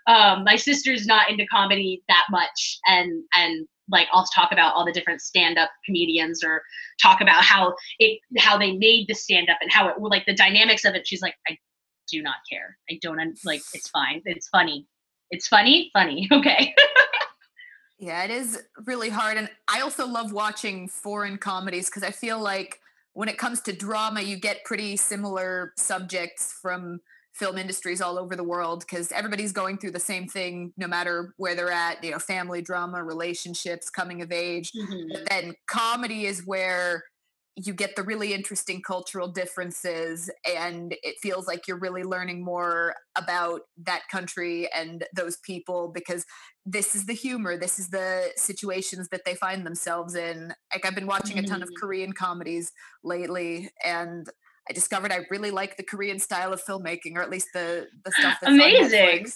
um 0.08 0.44
my 0.44 0.56
sister's 0.56 1.08
not 1.08 1.30
into 1.30 1.46
comedy 1.48 2.04
that 2.08 2.26
much 2.30 2.80
and 2.86 3.24
and 3.36 3.68
like 3.90 4.08
I'll 4.14 4.26
talk 4.26 4.52
about 4.52 4.74
all 4.76 4.86
the 4.86 4.92
different 4.92 5.22
stand-up 5.22 5.70
comedians 5.86 6.44
or 6.44 6.62
talk 7.02 7.22
about 7.22 7.44
how 7.44 7.76
it 8.00 8.20
how 8.38 8.58
they 8.58 8.74
made 8.74 9.08
the 9.08 9.14
stand-up 9.14 9.58
and 9.62 9.72
how 9.72 9.90
it 9.90 9.96
like 10.00 10.26
the 10.26 10.36
dynamics 10.36 10.86
of 10.86 10.96
it. 10.96 11.08
She's 11.08 11.22
like, 11.22 11.36
I 11.48 11.58
do 12.10 12.22
not 12.22 12.36
care. 12.50 12.78
I 12.90 13.00
don't 13.02 13.20
like 13.46 13.62
it's 13.74 13.90
fine. 13.90 14.22
It's 14.26 14.48
funny. 14.50 14.88
It's 15.32 15.48
funny, 15.48 15.90
funny. 15.94 16.28
Okay. 16.32 16.74
yeah, 18.00 18.24
it 18.24 18.32
is 18.32 18.62
really 18.86 19.10
hard. 19.10 19.38
And 19.38 19.50
I 19.68 19.82
also 19.82 20.06
love 20.06 20.32
watching 20.32 20.88
foreign 20.88 21.38
comedies 21.38 21.90
because 21.90 22.04
I 22.04 22.12
feel 22.12 22.40
like 22.40 22.80
when 23.14 23.30
it 23.30 23.38
comes 23.38 23.62
to 23.62 23.74
drama, 23.74 24.22
you 24.22 24.38
get 24.38 24.64
pretty 24.64 24.98
similar 24.98 25.74
subjects 25.78 26.54
from 26.62 27.00
film 27.34 27.58
industries 27.58 28.02
all 28.02 28.20
over 28.20 28.36
the 28.36 28.44
world 28.44 28.82
because 28.82 29.12
everybody's 29.12 29.52
going 29.52 29.78
through 29.78 29.92
the 29.92 30.00
same 30.00 30.28
thing 30.28 30.72
no 30.78 30.88
matter 30.88 31.34
where 31.38 31.56
they're 31.56 31.72
at 31.72 32.04
you 32.04 32.12
know 32.12 32.20
family 32.20 32.62
drama 32.62 33.04
relationships 33.04 33.90
coming 33.90 34.22
of 34.22 34.32
age 34.32 34.72
mm-hmm. 34.72 35.10
but 35.12 35.30
then 35.30 35.54
comedy 35.68 36.26
is 36.26 36.46
where 36.46 37.04
you 37.56 37.74
get 37.74 37.96
the 37.96 38.04
really 38.04 38.34
interesting 38.34 38.82
cultural 38.82 39.28
differences 39.28 40.30
and 40.44 40.96
it 41.04 41.16
feels 41.22 41.46
like 41.48 41.68
you're 41.68 41.78
really 41.78 42.04
learning 42.04 42.44
more 42.44 42.96
about 43.16 43.62
that 43.78 44.02
country 44.12 44.68
and 44.74 45.06
those 45.16 45.38
people 45.38 45.92
because 45.94 46.26
this 46.66 46.96
is 46.96 47.06
the 47.06 47.14
humor 47.14 47.58
this 47.58 47.78
is 47.78 47.90
the 47.90 48.30
situations 48.36 49.08
that 49.10 49.22
they 49.26 49.36
find 49.36 49.66
themselves 49.66 50.16
in 50.16 50.54
like 50.72 50.86
i've 50.86 50.96
been 50.96 51.08
watching 51.08 51.38
a 51.38 51.44
ton 51.44 51.62
of 51.62 51.70
mm-hmm. 51.70 51.86
korean 51.86 52.14
comedies 52.14 52.72
lately 53.04 53.70
and 53.84 54.28
I 54.70 54.74
discovered 54.74 55.12
I 55.12 55.26
really 55.30 55.52
like 55.52 55.78
the 55.78 55.84
Korean 55.84 56.20
style 56.20 56.54
of 56.54 56.64
filmmaking, 56.64 57.16
or 57.16 57.22
at 57.22 57.30
least 57.30 57.50
the 57.54 57.88
the 58.06 58.12
stuff 58.12 58.38
that's 58.42 58.54
amazing. 58.54 59.28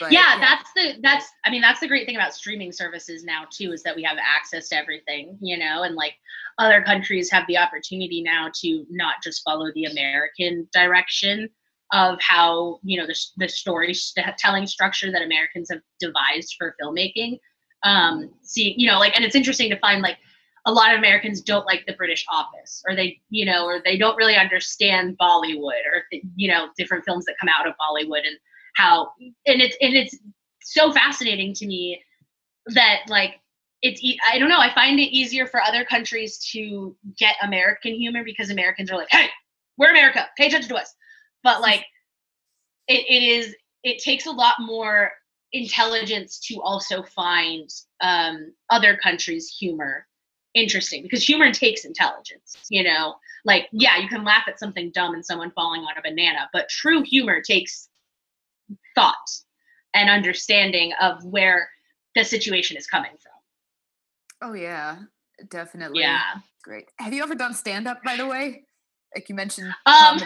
But, 0.00 0.10
yeah, 0.10 0.36
yeah, 0.36 0.40
that's 0.40 0.70
the 0.74 1.00
that's 1.02 1.26
I 1.44 1.50
mean 1.50 1.60
that's 1.60 1.80
the 1.80 1.88
great 1.88 2.06
thing 2.06 2.16
about 2.16 2.34
streaming 2.34 2.72
services 2.72 3.24
now 3.24 3.44
too 3.50 3.72
is 3.72 3.82
that 3.82 3.94
we 3.94 4.02
have 4.04 4.16
access 4.22 4.68
to 4.70 4.76
everything, 4.76 5.36
you 5.40 5.58
know, 5.58 5.82
and 5.82 5.94
like 5.94 6.14
other 6.58 6.82
countries 6.82 7.30
have 7.30 7.46
the 7.46 7.58
opportunity 7.58 8.22
now 8.22 8.50
to 8.62 8.86
not 8.88 9.16
just 9.22 9.42
follow 9.44 9.66
the 9.74 9.84
American 9.84 10.68
direction 10.72 11.48
of 11.92 12.18
how 12.20 12.78
you 12.82 12.98
know 12.98 13.06
the 13.06 13.18
the 13.36 13.48
storytelling 13.48 14.66
structure 14.66 15.12
that 15.12 15.22
Americans 15.22 15.68
have 15.70 15.80
devised 16.00 16.54
for 16.58 16.74
filmmaking. 16.82 17.38
Um, 17.84 18.30
see, 18.42 18.74
you 18.78 18.86
know, 18.86 18.98
like, 18.98 19.14
and 19.16 19.24
it's 19.24 19.34
interesting 19.34 19.68
to 19.70 19.78
find 19.80 20.02
like 20.02 20.18
a 20.64 20.72
lot 20.72 20.92
of 20.92 20.98
Americans 20.98 21.40
don't 21.40 21.66
like 21.66 21.84
the 21.86 21.94
British 21.94 22.24
Office, 22.30 22.82
or 22.86 22.94
they, 22.94 23.20
you 23.30 23.44
know, 23.44 23.64
or 23.64 23.80
they 23.84 23.96
don't 23.96 24.16
really 24.16 24.36
understand 24.36 25.16
Bollywood, 25.18 25.82
or 25.92 26.04
you 26.36 26.48
know, 26.48 26.68
different 26.76 27.04
films 27.04 27.24
that 27.24 27.34
come 27.40 27.48
out 27.48 27.66
of 27.66 27.74
Bollywood, 27.74 28.26
and 28.26 28.36
how, 28.76 29.10
and 29.46 29.60
it's 29.60 29.76
and 29.80 29.94
it's 29.94 30.16
so 30.62 30.92
fascinating 30.92 31.52
to 31.54 31.66
me 31.66 32.00
that 32.66 33.00
like 33.08 33.40
it's 33.82 34.00
I 34.30 34.38
don't 34.38 34.48
know, 34.48 34.60
I 34.60 34.72
find 34.72 35.00
it 35.00 35.14
easier 35.14 35.46
for 35.46 35.60
other 35.60 35.84
countries 35.84 36.38
to 36.52 36.96
get 37.18 37.34
American 37.42 37.94
humor 37.94 38.22
because 38.24 38.50
Americans 38.50 38.90
are 38.90 38.96
like, 38.96 39.10
hey, 39.10 39.26
we're 39.76 39.90
America, 39.90 40.28
pay 40.36 40.46
attention 40.46 40.68
to 40.68 40.76
us, 40.76 40.94
but 41.42 41.60
like, 41.60 41.84
it, 42.86 43.04
it 43.08 43.22
is 43.22 43.54
it 43.82 44.00
takes 44.00 44.26
a 44.26 44.30
lot 44.30 44.54
more 44.60 45.10
intelligence 45.52 46.38
to 46.38 46.62
also 46.62 47.02
find 47.02 47.68
um, 48.00 48.52
other 48.70 48.96
countries' 48.96 49.48
humor 49.48 50.06
interesting 50.54 51.02
because 51.02 51.24
humor 51.24 51.52
takes 51.52 51.84
intelligence, 51.84 52.56
you 52.68 52.82
know? 52.82 53.14
Like, 53.44 53.68
yeah, 53.72 53.98
you 53.98 54.08
can 54.08 54.24
laugh 54.24 54.44
at 54.46 54.58
something 54.58 54.90
dumb 54.92 55.14
and 55.14 55.24
someone 55.24 55.50
falling 55.52 55.82
on 55.82 55.96
a 55.98 56.02
banana, 56.02 56.48
but 56.52 56.68
true 56.68 57.02
humor 57.02 57.40
takes 57.40 57.88
thought. 58.94 59.14
and 59.94 60.08
understanding 60.08 60.92
of 61.00 61.24
where 61.24 61.68
the 62.14 62.24
situation 62.24 62.76
is 62.76 62.86
coming 62.86 63.10
from. 63.10 64.50
Oh 64.50 64.54
yeah, 64.54 64.98
definitely. 65.48 66.00
Yeah. 66.00 66.20
Great. 66.62 66.90
Have 66.98 67.12
you 67.12 67.22
ever 67.22 67.34
done 67.34 67.54
stand 67.54 67.88
up 67.88 68.02
by 68.04 68.16
the 68.16 68.26
way? 68.26 68.64
Like 69.14 69.28
you 69.28 69.34
mentioned 69.34 69.72
Um 69.86 70.20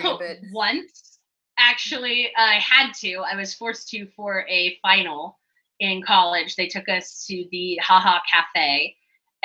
once 0.52 1.18
actually 1.58 2.30
I 2.36 2.54
had 2.54 2.92
to. 3.00 3.16
I 3.16 3.36
was 3.36 3.54
forced 3.54 3.88
to 3.90 4.06
for 4.16 4.46
a 4.48 4.78
final 4.82 5.38
in 5.80 6.02
college. 6.02 6.56
They 6.56 6.68
took 6.68 6.88
us 6.88 7.26
to 7.26 7.44
the 7.50 7.78
Haha 7.82 8.20
Cafe 8.30 8.96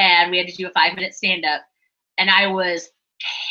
and 0.01 0.31
we 0.31 0.37
had 0.37 0.47
to 0.47 0.55
do 0.55 0.67
a 0.67 0.71
5-minute 0.71 1.13
stand 1.13 1.45
up 1.45 1.61
and 2.17 2.29
I 2.29 2.47
was 2.47 2.89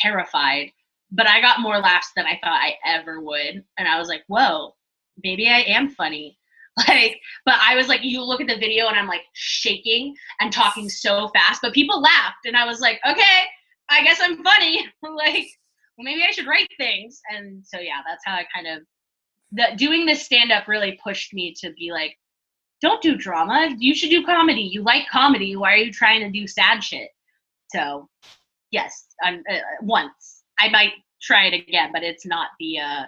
terrified, 0.02 0.70
but 1.10 1.28
I 1.28 1.40
got 1.40 1.60
more 1.60 1.78
laughs 1.78 2.10
than 2.16 2.26
I 2.26 2.38
thought 2.42 2.60
I 2.60 2.74
ever 2.84 3.20
would. 3.20 3.64
And 3.78 3.88
I 3.88 3.98
was 3.98 4.08
like, 4.08 4.22
"Whoa, 4.26 4.74
maybe 5.22 5.48
I 5.48 5.60
am 5.60 5.90
funny." 5.90 6.36
Like, 6.88 7.20
but 7.44 7.56
I 7.60 7.74
was 7.74 7.88
like, 7.88 8.04
you 8.04 8.22
look 8.22 8.40
at 8.40 8.46
the 8.46 8.56
video 8.56 8.86
and 8.86 8.96
I'm 8.96 9.08
like 9.08 9.24
shaking 9.34 10.14
and 10.40 10.50
talking 10.50 10.88
so 10.88 11.28
fast, 11.34 11.60
but 11.60 11.74
people 11.74 12.00
laughed 12.00 12.46
and 12.46 12.56
I 12.56 12.64
was 12.64 12.80
like, 12.80 13.00
okay, 13.06 13.42
I 13.90 14.02
guess 14.02 14.18
I'm 14.22 14.42
funny. 14.42 14.86
like, 15.02 15.46
well, 15.98 16.04
maybe 16.04 16.22
I 16.22 16.30
should 16.30 16.46
write 16.46 16.68
things. 16.78 17.20
And 17.28 17.62
so, 17.66 17.78
yeah, 17.80 18.00
that's 18.06 18.22
how 18.24 18.34
I 18.34 18.46
kind 18.54 18.66
of, 18.66 18.82
the, 19.52 19.76
doing 19.76 20.06
this 20.06 20.22
stand 20.22 20.52
up 20.52 20.68
really 20.68 20.98
pushed 21.04 21.34
me 21.34 21.54
to 21.60 21.72
be 21.72 21.90
like, 21.92 22.16
don't 22.80 23.02
do 23.02 23.16
drama. 23.16 23.74
You 23.78 23.94
should 23.94 24.10
do 24.10 24.24
comedy. 24.24 24.62
You 24.62 24.82
like 24.82 25.08
comedy. 25.10 25.56
Why 25.56 25.74
are 25.74 25.76
you 25.76 25.92
trying 25.92 26.20
to 26.20 26.30
do 26.30 26.46
sad 26.46 26.82
shit? 26.82 27.10
So, 27.74 28.08
yes, 28.70 29.06
I'm 29.22 29.42
uh, 29.50 29.58
once. 29.82 30.42
I 30.58 30.68
might 30.68 30.92
try 31.22 31.46
it 31.46 31.54
again, 31.54 31.90
but 31.92 32.02
it's 32.02 32.26
not 32.26 32.48
the 32.58 32.78
uh, 32.78 33.02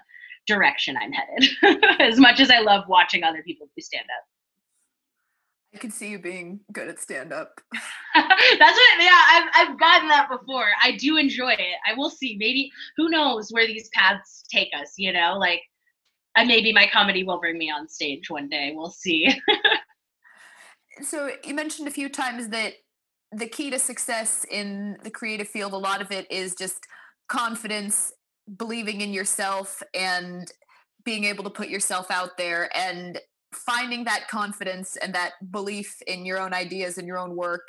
direction 0.47 0.97
I'm 0.97 1.12
headed. 1.12 1.85
as 2.01 2.18
much 2.18 2.41
as 2.41 2.51
I 2.51 2.61
love 2.61 2.85
watching 2.89 3.25
other 3.25 3.43
people 3.43 3.68
do 3.75 3.83
stand 3.83 4.05
up. 4.05 4.25
I 5.75 5.79
could 5.79 5.93
see 5.93 6.11
you 6.11 6.18
being 6.18 6.61
good 6.73 6.89
at 6.89 7.01
stand 7.01 7.33
up. 7.33 7.61
That's 8.14 8.29
what, 8.61 9.03
yeah, 9.03 9.23
I've, 9.31 9.49
I've 9.55 9.81
gotten 9.81 10.09
that 10.09 10.29
before. 10.31 10.66
I 10.83 10.97
do 10.97 11.16
enjoy 11.16 11.53
it. 11.53 11.77
I 11.89 11.95
will 11.95 12.11
see. 12.11 12.37
Maybe, 12.39 12.70
who 12.99 13.09
knows 13.09 13.49
where 13.51 13.66
these 13.66 13.89
paths 13.95 14.45
take 14.51 14.68
us, 14.79 14.93
you 14.99 15.12
know? 15.12 15.37
Like, 15.39 15.62
uh, 16.37 16.45
maybe 16.45 16.72
my 16.72 16.89
comedy 16.93 17.24
will 17.24 17.41
bring 17.41 17.59
me 17.59 17.70
on 17.70 17.89
stage 17.89 18.30
one 18.30 18.49
day. 18.49 18.72
We'll 18.74 18.91
see. 18.91 19.28
So 21.01 21.30
you 21.45 21.55
mentioned 21.55 21.89
a 21.89 21.93
few 21.93 22.09
times 22.09 22.49
that 22.49 22.74
the 23.30 23.47
key 23.47 23.70
to 23.70 23.78
success 23.78 24.45
in 24.51 24.99
the 25.03 25.11
creative 25.11 25.49
field, 25.49 25.72
a 25.72 25.78
lot 25.78 26.03
of 26.03 26.12
it 26.12 26.30
is 26.30 26.55
just 26.55 26.87
confidence, 27.28 28.12
believing 28.59 29.01
in 29.01 29.12
yourself, 29.12 29.83
and 29.95 30.53
being 31.05 31.24
able 31.24 31.45
to 31.45 31.51
put 31.51 31.68
yourself 31.68 32.11
out 32.11 32.37
there 32.37 32.68
and 32.76 33.18
finding 33.55 34.05
that 34.05 34.28
confidence 34.28 34.97
and 34.97 35.14
that 35.14 35.33
belief 35.51 35.97
in 36.07 36.24
your 36.26 36.39
own 36.39 36.53
ideas 36.53 36.99
and 36.99 37.07
your 37.07 37.18
own 37.18 37.37
work. 37.37 37.68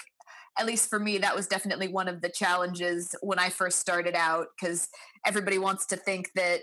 At 0.57 0.68
least 0.68 0.89
for 0.89 0.99
me, 0.99 1.18
that 1.18 1.36
was 1.36 1.47
definitely 1.47 1.88
one 1.88 2.07
of 2.07 2.22
the 2.22 2.30
challenges 2.30 3.16
when 3.22 3.39
I 3.39 3.49
first 3.49 3.80
started 3.80 4.16
out 4.16 4.47
because 4.59 4.88
everybody 5.26 5.57
wants 5.57 5.86
to 5.88 5.97
think 5.97 6.30
that 6.36 6.59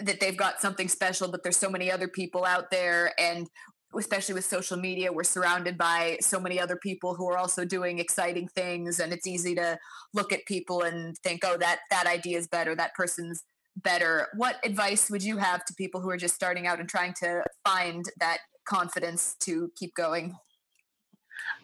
that 0.00 0.20
they've 0.20 0.36
got 0.36 0.60
something 0.60 0.88
special 0.88 1.30
but 1.30 1.42
there's 1.42 1.56
so 1.56 1.70
many 1.70 1.90
other 1.90 2.08
people 2.08 2.44
out 2.44 2.70
there 2.70 3.12
and 3.18 3.48
especially 3.98 4.34
with 4.34 4.44
social 4.44 4.76
media 4.76 5.12
we're 5.12 5.22
surrounded 5.22 5.76
by 5.76 6.16
so 6.20 6.40
many 6.40 6.58
other 6.58 6.76
people 6.76 7.14
who 7.14 7.28
are 7.28 7.36
also 7.36 7.64
doing 7.64 7.98
exciting 7.98 8.48
things 8.48 9.00
and 9.00 9.12
it's 9.12 9.26
easy 9.26 9.54
to 9.54 9.78
look 10.14 10.32
at 10.32 10.44
people 10.46 10.82
and 10.82 11.16
think 11.18 11.42
oh 11.44 11.56
that 11.56 11.80
that 11.90 12.06
idea 12.06 12.38
is 12.38 12.48
better 12.48 12.74
that 12.74 12.94
person's 12.94 13.44
better 13.76 14.28
what 14.36 14.56
advice 14.64 15.10
would 15.10 15.22
you 15.22 15.36
have 15.36 15.64
to 15.64 15.74
people 15.74 16.00
who 16.00 16.10
are 16.10 16.16
just 16.16 16.34
starting 16.34 16.66
out 16.66 16.78
and 16.80 16.88
trying 16.88 17.14
to 17.14 17.42
find 17.64 18.04
that 18.18 18.38
confidence 18.66 19.34
to 19.40 19.70
keep 19.76 19.94
going 19.94 20.34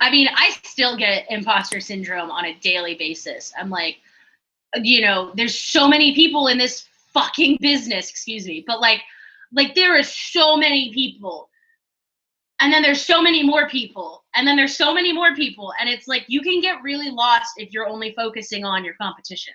I 0.01 0.11
mean, 0.11 0.29
I 0.35 0.51
still 0.63 0.97
get 0.97 1.27
imposter 1.31 1.81
syndrome 1.81 2.31
on 2.31 2.45
a 2.45 2.55
daily 2.55 2.95
basis. 2.95 3.53
I'm 3.59 3.71
like, 3.71 3.99
you 4.77 5.01
know, 5.01 5.33
there's 5.35 5.59
so 5.59 5.89
many 5.89 6.15
people 6.15 6.49
in 6.49 6.59
this 6.59 6.88
fucking 7.13 7.59
business, 7.61 8.11
excuse 8.11 8.47
me, 8.47 8.65
but 8.67 8.81
like, 8.81 9.01
like 9.53 9.75
there 9.75 9.99
are 9.99 10.03
so 10.03 10.57
many 10.57 10.93
people. 10.93 11.49
And 12.61 12.73
then 12.73 12.83
there's 12.83 13.05
so 13.05 13.23
many 13.23 13.45
more 13.45 13.69
people. 13.69 14.25
And 14.35 14.47
then 14.47 14.57
there's 14.57 14.77
so 14.77 14.93
many 14.93 15.13
more 15.13 15.35
people. 15.35 15.73
And 15.81 15.89
it's 15.89 16.09
like 16.09 16.25
you 16.27 16.41
can 16.41 16.61
get 16.61 16.83
really 16.83 17.11
lost 17.11 17.53
if 17.57 17.73
you're 17.73 17.89
only 17.89 18.13
focusing 18.17 18.65
on 18.65 18.85
your 18.85 18.95
competition. 19.01 19.55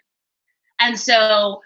And 0.79 0.97
so 0.97 1.61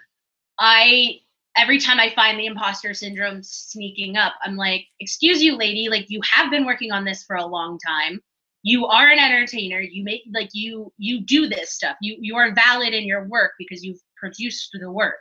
I 0.58 1.20
every 1.56 1.78
time 1.78 1.98
I 1.98 2.10
find 2.10 2.38
the 2.38 2.46
imposter 2.46 2.92
syndrome 2.92 3.42
sneaking 3.42 4.16
up, 4.16 4.34
I'm 4.44 4.56
like, 4.56 4.86
excuse 5.00 5.42
you, 5.42 5.56
lady, 5.56 5.88
like 5.88 6.06
you 6.08 6.20
have 6.30 6.50
been 6.50 6.66
working 6.66 6.92
on 6.92 7.04
this 7.04 7.24
for 7.24 7.36
a 7.36 7.46
long 7.46 7.78
time 7.84 8.20
you 8.62 8.86
are 8.86 9.08
an 9.08 9.18
entertainer 9.18 9.80
you 9.80 10.04
make 10.04 10.22
like 10.34 10.50
you 10.52 10.92
you 10.98 11.20
do 11.20 11.48
this 11.48 11.72
stuff 11.72 11.96
you 12.00 12.16
you 12.20 12.36
are 12.36 12.54
valid 12.54 12.92
in 12.92 13.04
your 13.04 13.26
work 13.28 13.52
because 13.58 13.84
you've 13.84 14.00
produced 14.16 14.76
the 14.80 14.90
work 14.90 15.20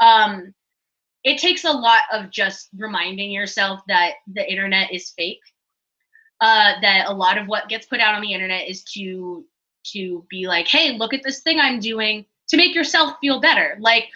um 0.00 0.52
it 1.24 1.38
takes 1.38 1.64
a 1.64 1.72
lot 1.72 2.02
of 2.12 2.30
just 2.30 2.68
reminding 2.76 3.30
yourself 3.30 3.80
that 3.88 4.14
the 4.32 4.48
internet 4.50 4.92
is 4.92 5.10
fake 5.16 5.40
uh 6.40 6.74
that 6.80 7.06
a 7.06 7.12
lot 7.12 7.38
of 7.38 7.46
what 7.46 7.68
gets 7.68 7.86
put 7.86 8.00
out 8.00 8.14
on 8.14 8.22
the 8.22 8.32
internet 8.32 8.68
is 8.68 8.82
to 8.84 9.44
to 9.84 10.24
be 10.28 10.46
like 10.46 10.66
hey 10.66 10.96
look 10.98 11.14
at 11.14 11.22
this 11.22 11.40
thing 11.40 11.58
i'm 11.60 11.80
doing 11.80 12.24
to 12.48 12.56
make 12.56 12.74
yourself 12.74 13.14
feel 13.20 13.40
better 13.40 13.76
like 13.80 14.08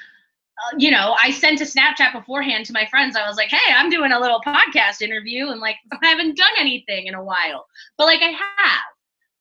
uh, 0.60 0.76
you 0.76 0.90
know, 0.90 1.16
I 1.22 1.30
sent 1.30 1.60
a 1.60 1.64
Snapchat 1.64 2.12
beforehand 2.12 2.66
to 2.66 2.72
my 2.72 2.86
friends. 2.86 3.16
I 3.16 3.26
was 3.26 3.36
like, 3.36 3.48
"Hey, 3.48 3.72
I'm 3.74 3.88
doing 3.88 4.12
a 4.12 4.20
little 4.20 4.40
podcast 4.40 5.00
interview, 5.00 5.48
and 5.48 5.60
like, 5.60 5.76
I 6.02 6.06
haven't 6.06 6.36
done 6.36 6.52
anything 6.58 7.06
in 7.06 7.14
a 7.14 7.24
while, 7.24 7.66
but 7.96 8.04
like, 8.04 8.20
I 8.20 8.32
have. 8.58 8.90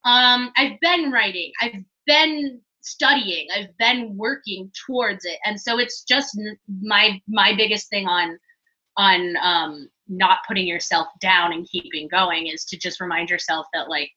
Um, 0.06 0.52
I've 0.56 0.80
been 0.80 1.12
writing. 1.12 1.52
I've 1.62 1.84
been 2.06 2.62
studying. 2.82 3.48
I've 3.56 3.78
been 3.78 4.16
working 4.18 4.72
towards 4.86 5.26
it, 5.26 5.38
and 5.46 5.60
so 5.60 5.80
it's 5.80 6.04
just 6.04 6.38
my 6.82 7.22
my 7.28 7.54
biggest 7.56 7.90
thing 7.90 8.08
on 8.08 8.38
on 8.98 9.36
um, 9.42 9.90
not 10.08 10.40
putting 10.48 10.68
yourself 10.68 11.08
down 11.22 11.54
and 11.54 11.68
keeping 11.70 12.08
going 12.08 12.48
is 12.48 12.66
to 12.66 12.78
just 12.78 13.00
remind 13.00 13.30
yourself 13.30 13.66
that 13.74 13.90
like 13.90 14.12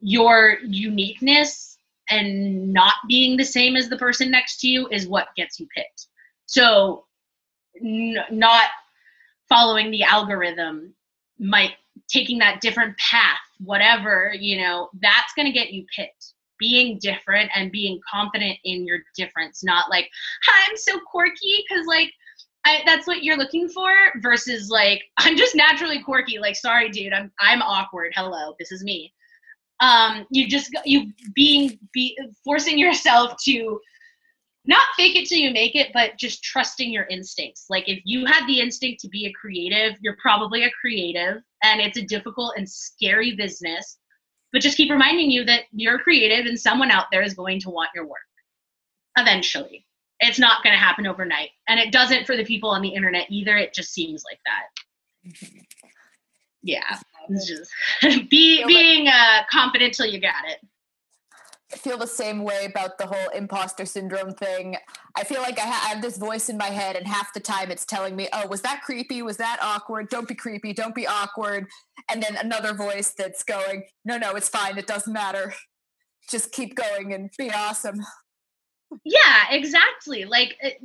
your 0.00 0.58
uniqueness 0.64 1.76
and 2.10 2.72
not 2.72 2.94
being 3.06 3.36
the 3.36 3.44
same 3.44 3.76
as 3.76 3.88
the 3.88 3.98
person 3.98 4.30
next 4.30 4.60
to 4.60 4.68
you 4.68 4.88
is 4.90 5.06
what 5.06 5.28
gets 5.36 5.60
you 5.60 5.66
picked. 5.76 6.06
So, 6.46 7.04
n- 7.84 8.16
not 8.30 8.68
following 9.48 9.90
the 9.90 10.04
algorithm 10.04 10.94
might 11.38 11.72
taking 12.08 12.38
that 12.38 12.60
different 12.60 12.96
path, 12.98 13.38
whatever, 13.58 14.32
you 14.38 14.60
know, 14.60 14.88
that's 15.00 15.32
going 15.36 15.46
to 15.46 15.52
get 15.52 15.72
you 15.72 15.84
picked. 15.94 16.34
Being 16.58 16.98
different 17.00 17.50
and 17.54 17.72
being 17.72 18.00
confident 18.10 18.58
in 18.64 18.86
your 18.86 18.98
difference, 19.16 19.62
not 19.62 19.90
like, 19.90 20.08
I'm 20.68 20.76
so 20.76 20.98
quirky 21.10 21.64
because, 21.68 21.86
like, 21.86 22.10
I, 22.64 22.82
that's 22.84 23.06
what 23.06 23.22
you're 23.22 23.36
looking 23.36 23.68
for 23.68 23.90
versus 24.16 24.68
like 24.68 25.02
I'm 25.18 25.36
just 25.36 25.56
naturally 25.56 26.02
quirky. 26.02 26.38
Like, 26.38 26.56
sorry, 26.56 26.90
dude, 26.90 27.12
I'm 27.12 27.32
I'm 27.40 27.62
awkward. 27.62 28.12
Hello, 28.14 28.54
this 28.58 28.72
is 28.72 28.84
me. 28.84 29.12
Um, 29.80 30.26
you 30.30 30.48
just 30.48 30.70
you 30.84 31.12
being 31.34 31.78
be 31.92 32.18
forcing 32.44 32.78
yourself 32.78 33.36
to 33.44 33.80
not 34.66 34.86
fake 34.96 35.16
it 35.16 35.26
till 35.26 35.38
you 35.38 35.50
make 35.50 35.74
it, 35.74 35.90
but 35.94 36.18
just 36.18 36.42
trusting 36.42 36.92
your 36.92 37.04
instincts. 37.04 37.66
Like 37.70 37.88
if 37.88 38.00
you 38.04 38.26
had 38.26 38.46
the 38.46 38.60
instinct 38.60 39.00
to 39.00 39.08
be 39.08 39.26
a 39.26 39.32
creative, 39.32 39.96
you're 40.00 40.16
probably 40.20 40.64
a 40.64 40.70
creative, 40.78 41.42
and 41.62 41.80
it's 41.80 41.96
a 41.96 42.02
difficult 42.02 42.54
and 42.56 42.68
scary 42.68 43.34
business. 43.34 43.98
But 44.52 44.62
just 44.62 44.76
keep 44.76 44.90
reminding 44.90 45.30
you 45.30 45.44
that 45.44 45.64
you're 45.72 45.98
creative 45.98 46.46
and 46.46 46.58
someone 46.58 46.90
out 46.90 47.06
there 47.12 47.22
is 47.22 47.34
going 47.34 47.60
to 47.60 47.70
want 47.70 47.90
your 47.94 48.06
work 48.06 48.20
eventually. 49.16 49.84
It's 50.20 50.38
not 50.38 50.64
going 50.64 50.74
to 50.74 50.78
happen 50.78 51.06
overnight. 51.06 51.50
And 51.68 51.78
it 51.78 51.92
doesn't 51.92 52.26
for 52.26 52.36
the 52.36 52.44
people 52.44 52.70
on 52.70 52.82
the 52.82 52.88
internet 52.88 53.26
either. 53.30 53.56
It 53.56 53.74
just 53.74 53.92
seems 53.92 54.24
like 54.28 54.40
that. 54.46 55.60
Yeah. 56.60 56.98
It's 57.28 57.46
just 57.46 57.70
be, 58.30 58.64
being 58.66 59.06
uh, 59.06 59.44
confident 59.48 59.94
till 59.94 60.06
you 60.06 60.20
got 60.20 60.44
it 60.48 60.58
feel 61.76 61.98
the 61.98 62.06
same 62.06 62.42
way 62.42 62.64
about 62.64 62.96
the 62.98 63.06
whole 63.06 63.28
imposter 63.34 63.84
syndrome 63.84 64.32
thing. 64.32 64.76
I 65.16 65.24
feel 65.24 65.42
like 65.42 65.58
I, 65.58 65.62
ha- 65.62 65.86
I, 65.86 65.88
have 65.90 66.02
this 66.02 66.16
voice 66.16 66.48
in 66.48 66.56
my 66.56 66.68
head, 66.68 66.96
and 66.96 67.06
half 67.06 67.34
the 67.34 67.40
time 67.40 67.70
it's 67.70 67.84
telling 67.84 68.16
me, 68.16 68.28
"Oh, 68.32 68.46
was 68.46 68.62
that 68.62 68.82
creepy? 68.82 69.22
Was 69.22 69.36
that 69.36 69.58
awkward? 69.60 70.08
Don't 70.08 70.26
be 70.26 70.34
creepy. 70.34 70.72
Don't 70.72 70.94
be 70.94 71.06
awkward." 71.06 71.66
And 72.10 72.22
then 72.22 72.36
another 72.36 72.72
voice 72.72 73.12
that's 73.16 73.42
going, 73.42 73.84
"No, 74.04 74.16
no, 74.16 74.34
it's 74.34 74.48
fine. 74.48 74.78
It 74.78 74.86
doesn't 74.86 75.12
matter. 75.12 75.52
Just 76.30 76.52
keep 76.52 76.74
going 76.74 77.12
and 77.12 77.30
be 77.36 77.50
awesome." 77.50 78.00
Yeah, 79.04 79.44
exactly. 79.50 80.24
Like 80.24 80.56
it, 80.60 80.82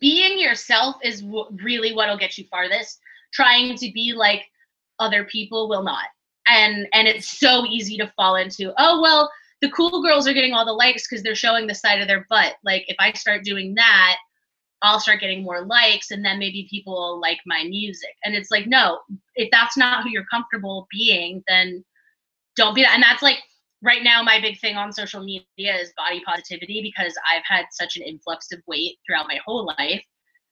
being 0.00 0.38
yourself 0.38 0.96
is 1.02 1.20
w- 1.20 1.48
really 1.62 1.94
what'll 1.94 2.18
get 2.18 2.38
you 2.38 2.44
farthest. 2.50 2.98
Trying 3.34 3.76
to 3.76 3.92
be 3.92 4.14
like 4.14 4.44
other 4.98 5.24
people 5.24 5.68
will 5.68 5.82
not. 5.82 6.06
And 6.46 6.88
and 6.94 7.06
it's 7.06 7.38
so 7.38 7.66
easy 7.66 7.98
to 7.98 8.10
fall 8.16 8.36
into, 8.36 8.72
"Oh, 8.78 9.02
well, 9.02 9.30
the 9.62 9.70
cool 9.70 10.02
girls 10.02 10.26
are 10.26 10.34
getting 10.34 10.52
all 10.52 10.66
the 10.66 10.72
likes 10.72 11.06
because 11.08 11.22
they're 11.22 11.36
showing 11.36 11.68
the 11.68 11.74
side 11.74 12.00
of 12.00 12.08
their 12.08 12.26
butt. 12.28 12.54
Like 12.64 12.84
if 12.88 12.96
I 12.98 13.12
start 13.12 13.44
doing 13.44 13.74
that, 13.76 14.16
I'll 14.82 14.98
start 14.98 15.20
getting 15.20 15.44
more 15.44 15.64
likes 15.64 16.10
and 16.10 16.24
then 16.24 16.40
maybe 16.40 16.66
people 16.68 16.94
will 16.94 17.20
like 17.20 17.38
my 17.46 17.62
music. 17.62 18.10
And 18.24 18.34
it's 18.34 18.50
like, 18.50 18.66
no, 18.66 18.98
if 19.36 19.48
that's 19.52 19.76
not 19.76 20.02
who 20.02 20.10
you're 20.10 20.26
comfortable 20.28 20.88
being, 20.90 21.44
then 21.46 21.84
don't 22.56 22.74
be 22.74 22.82
that. 22.82 22.94
And 22.94 23.02
that's 23.02 23.22
like 23.22 23.38
right 23.82 24.02
now 24.02 24.20
my 24.20 24.40
big 24.40 24.58
thing 24.58 24.76
on 24.76 24.92
social 24.92 25.22
media 25.22 25.76
is 25.76 25.92
body 25.96 26.20
positivity 26.26 26.82
because 26.82 27.14
I've 27.32 27.44
had 27.46 27.66
such 27.70 27.96
an 27.96 28.02
influx 28.02 28.50
of 28.50 28.60
weight 28.66 28.96
throughout 29.06 29.28
my 29.28 29.38
whole 29.46 29.72
life. 29.78 30.02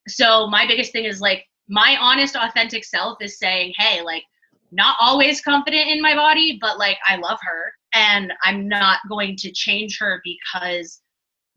So 0.07 0.47
my 0.47 0.65
biggest 0.65 0.93
thing 0.93 1.03
is 1.03 1.19
like 1.19 1.45
my 1.67 1.97
honest 1.99 2.37
authentic 2.37 2.85
self 2.85 3.17
is 3.21 3.37
saying, 3.37 3.73
"Hey, 3.77 4.01
like 4.01 4.23
not 4.71 4.95
always 4.99 5.41
confident 5.41 5.89
in 5.89 6.01
my 6.01 6.15
body, 6.15 6.57
but 6.61 6.79
like 6.79 6.97
I 7.07 7.17
love 7.17 7.39
her 7.41 7.73
and 7.93 8.33
I'm 8.43 8.67
not 8.67 8.99
going 9.09 9.35
to 9.37 9.51
change 9.51 9.97
her 9.99 10.21
because 10.23 11.01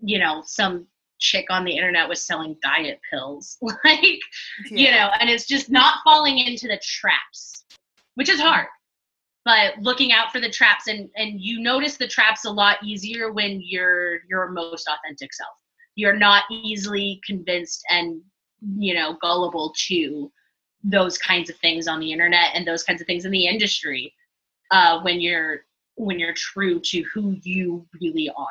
you 0.01 0.19
know, 0.19 0.43
some 0.45 0.87
chick 1.19 1.47
on 1.51 1.65
the 1.65 1.77
internet 1.77 2.09
was 2.09 2.27
selling 2.27 2.57
diet 2.63 3.01
pills. 3.11 3.57
like, 3.63 4.01
yeah. 4.03 4.19
you 4.71 4.91
know, 4.91 5.11
and 5.21 5.31
it's 5.31 5.47
just 5.47 5.71
not 5.71 6.01
falling 6.05 6.39
into 6.39 6.69
the 6.69 6.81
traps, 6.83 7.65
which 8.15 8.29
is 8.29 8.41
hard 8.41 8.67
but 9.45 9.75
looking 9.79 10.11
out 10.11 10.33
for 10.33 10.41
the 10.41 10.49
traps 10.49 10.87
and 10.87 11.11
and 11.17 11.39
you 11.39 11.61
notice 11.61 11.99
the 11.99 12.09
traps 12.09 12.47
a 12.47 12.51
lot 12.51 12.79
easier 12.83 13.31
when 13.31 13.61
you're 13.63 14.21
your 14.29 14.49
most 14.49 14.89
authentic 14.89 15.35
self 15.35 15.53
you're 15.97 16.17
not 16.17 16.45
easily 16.51 17.21
convinced 17.27 17.85
and 17.91 18.23
you 18.79 18.95
know 18.95 19.19
gullible 19.21 19.75
to 19.77 20.33
those 20.83 21.19
kinds 21.19 21.51
of 21.51 21.57
things 21.57 21.87
on 21.87 22.01
the 22.01 22.11
internet 22.11 22.53
and 22.55 22.67
those 22.67 22.83
kinds 22.83 23.03
of 23.03 23.07
things 23.07 23.27
in 23.27 23.31
the 23.31 23.47
industry 23.47 24.13
uh, 24.71 25.01
when 25.03 25.21
you're 25.21 25.67
when 25.97 26.19
you're 26.19 26.35
true 26.35 26.81
to 26.81 27.03
who 27.15 27.37
you 27.43 27.87
really 28.01 28.31
are 28.37 28.47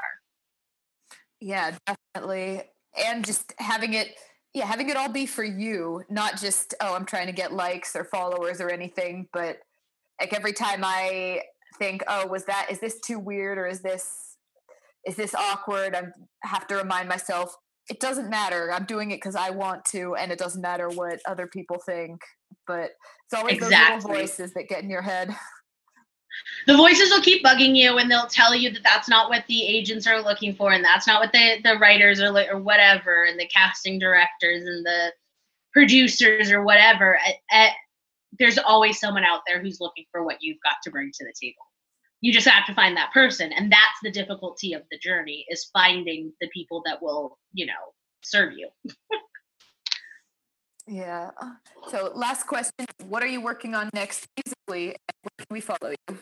yeah 1.39 1.75
definitely 1.85 2.61
and 3.05 3.25
just 3.25 3.53
having 3.57 3.93
it 3.93 4.15
yeah 4.53 4.65
having 4.65 4.89
it 4.89 4.95
all 4.95 5.09
be 5.09 5.25
for 5.25 5.43
you 5.43 6.01
not 6.09 6.39
just 6.39 6.73
oh 6.81 6.95
i'm 6.95 7.05
trying 7.05 7.27
to 7.27 7.33
get 7.33 7.53
likes 7.53 7.95
or 7.95 8.05
followers 8.05 8.61
or 8.61 8.69
anything 8.69 9.27
but 9.33 9.57
like 10.19 10.33
every 10.33 10.53
time 10.53 10.81
I 10.83 11.41
think, 11.77 12.03
oh, 12.07 12.27
was 12.27 12.45
that 12.45 12.67
is 12.69 12.79
this 12.79 12.99
too 12.99 13.19
weird 13.19 13.57
or 13.57 13.67
is 13.67 13.81
this 13.81 14.37
is 15.05 15.15
this 15.15 15.35
awkward? 15.35 15.95
I 15.95 16.03
have 16.47 16.67
to 16.67 16.75
remind 16.75 17.09
myself 17.09 17.55
it 17.89 17.99
doesn't 17.99 18.29
matter. 18.29 18.71
I'm 18.71 18.85
doing 18.85 19.11
it 19.11 19.17
because 19.17 19.35
I 19.35 19.49
want 19.49 19.83
to, 19.85 20.15
and 20.15 20.31
it 20.31 20.39
doesn't 20.39 20.61
matter 20.61 20.87
what 20.87 21.19
other 21.25 21.47
people 21.47 21.77
think. 21.85 22.21
But 22.65 22.91
it's 23.25 23.33
always 23.35 23.55
exactly. 23.55 23.95
those 23.95 24.03
little 24.05 24.21
voices 24.21 24.53
that 24.53 24.69
get 24.69 24.83
in 24.83 24.89
your 24.89 25.01
head. 25.01 25.35
The 26.67 26.77
voices 26.77 27.09
will 27.09 27.21
keep 27.21 27.43
bugging 27.43 27.75
you, 27.75 27.97
and 27.97 28.09
they'll 28.09 28.27
tell 28.27 28.55
you 28.55 28.71
that 28.71 28.83
that's 28.83 29.09
not 29.09 29.29
what 29.29 29.45
the 29.47 29.65
agents 29.65 30.07
are 30.07 30.21
looking 30.21 30.55
for, 30.55 30.71
and 30.71 30.83
that's 30.83 31.07
not 31.07 31.21
what 31.21 31.31
the 31.31 31.57
the 31.63 31.77
writers 31.77 32.21
are 32.21 32.33
or 32.51 32.59
whatever, 32.59 33.25
and 33.25 33.39
the 33.39 33.47
casting 33.47 33.99
directors 33.99 34.65
and 34.65 34.85
the 34.85 35.13
producers 35.73 36.51
or 36.51 36.63
whatever. 36.63 37.17
At, 37.17 37.35
at, 37.51 37.71
there's 38.39 38.57
always 38.57 38.99
someone 38.99 39.23
out 39.23 39.41
there 39.47 39.61
who's 39.61 39.79
looking 39.79 40.05
for 40.11 40.23
what 40.23 40.37
you've 40.41 40.61
got 40.63 40.75
to 40.83 40.91
bring 40.91 41.11
to 41.13 41.25
the 41.25 41.33
table. 41.39 41.65
You 42.21 42.31
just 42.31 42.47
have 42.47 42.65
to 42.67 42.73
find 42.73 42.95
that 42.95 43.11
person 43.11 43.51
and 43.51 43.71
that's 43.71 43.99
the 44.01 44.09
difficulty 44.09 44.73
of 44.73 44.83
the 44.89 44.97
journey 44.97 45.45
is 45.49 45.69
finding 45.73 46.31
the 46.39 46.47
people 46.53 46.81
that 46.85 47.01
will 47.01 47.37
you 47.53 47.65
know 47.65 47.73
serve 48.23 48.53
you. 48.53 48.69
Yeah. 50.87 51.31
So 51.89 52.11
last 52.13 52.45
question. 52.45 52.85
What 53.07 53.23
are 53.23 53.27
you 53.27 53.41
working 53.41 53.73
on 53.73 53.89
next 53.93 54.27
can 54.67 55.47
we 55.49 55.61
follow 55.61 55.93
you. 56.09 56.17